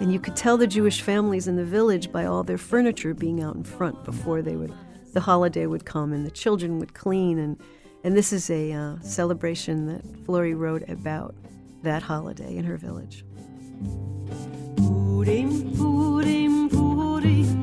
And 0.00 0.10
you 0.10 0.18
could 0.18 0.34
tell 0.34 0.56
the 0.56 0.66
Jewish 0.66 1.02
families 1.02 1.46
in 1.46 1.56
the 1.56 1.64
village 1.64 2.10
by 2.10 2.24
all 2.24 2.42
their 2.42 2.58
furniture 2.58 3.12
being 3.12 3.42
out 3.42 3.54
in 3.54 3.64
front 3.64 4.02
before 4.04 4.40
they 4.40 4.56
would, 4.56 4.72
the 5.12 5.20
holiday 5.20 5.66
would 5.66 5.84
come 5.84 6.12
and 6.14 6.24
the 6.24 6.30
children 6.30 6.78
would 6.78 6.94
clean. 6.94 7.38
And, 7.38 7.60
and 8.02 8.16
this 8.16 8.32
is 8.32 8.48
a 8.48 8.72
uh, 8.72 8.98
celebration 9.02 9.86
that 9.86 10.02
Flory 10.24 10.54
wrote 10.54 10.88
about 10.88 11.34
that 11.82 12.02
holiday 12.02 12.56
in 12.56 12.64
her 12.64 12.78
village. 12.78 13.24
Purim, 14.76 15.76
Purim, 15.76 16.68
Purim, 16.70 17.60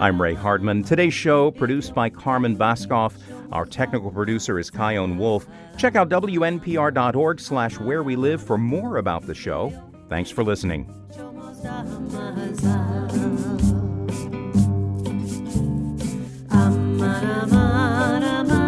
I'm 0.00 0.22
Ray 0.22 0.34
Hardman. 0.34 0.84
Today's 0.84 1.12
show 1.12 1.50
produced 1.50 1.92
by 1.92 2.08
Carmen 2.08 2.56
Baskauf. 2.56 3.14
Our 3.50 3.66
technical 3.66 4.12
producer 4.12 4.60
is 4.60 4.70
Chion 4.70 5.18
Wolf. 5.18 5.48
Check 5.76 5.96
out 5.96 6.08
wnpr.org 6.08 7.40
slash 7.40 7.80
where 7.80 8.04
we 8.04 8.14
live 8.14 8.40
for 8.40 8.56
more 8.56 8.98
about 8.98 9.26
the 9.26 9.34
show. 9.34 9.72
Thanks 10.08 10.30
for 10.30 10.44
listening. 10.44 10.88
Amar, 16.50 17.42
amar, 17.42 18.22
amar. 18.22 18.67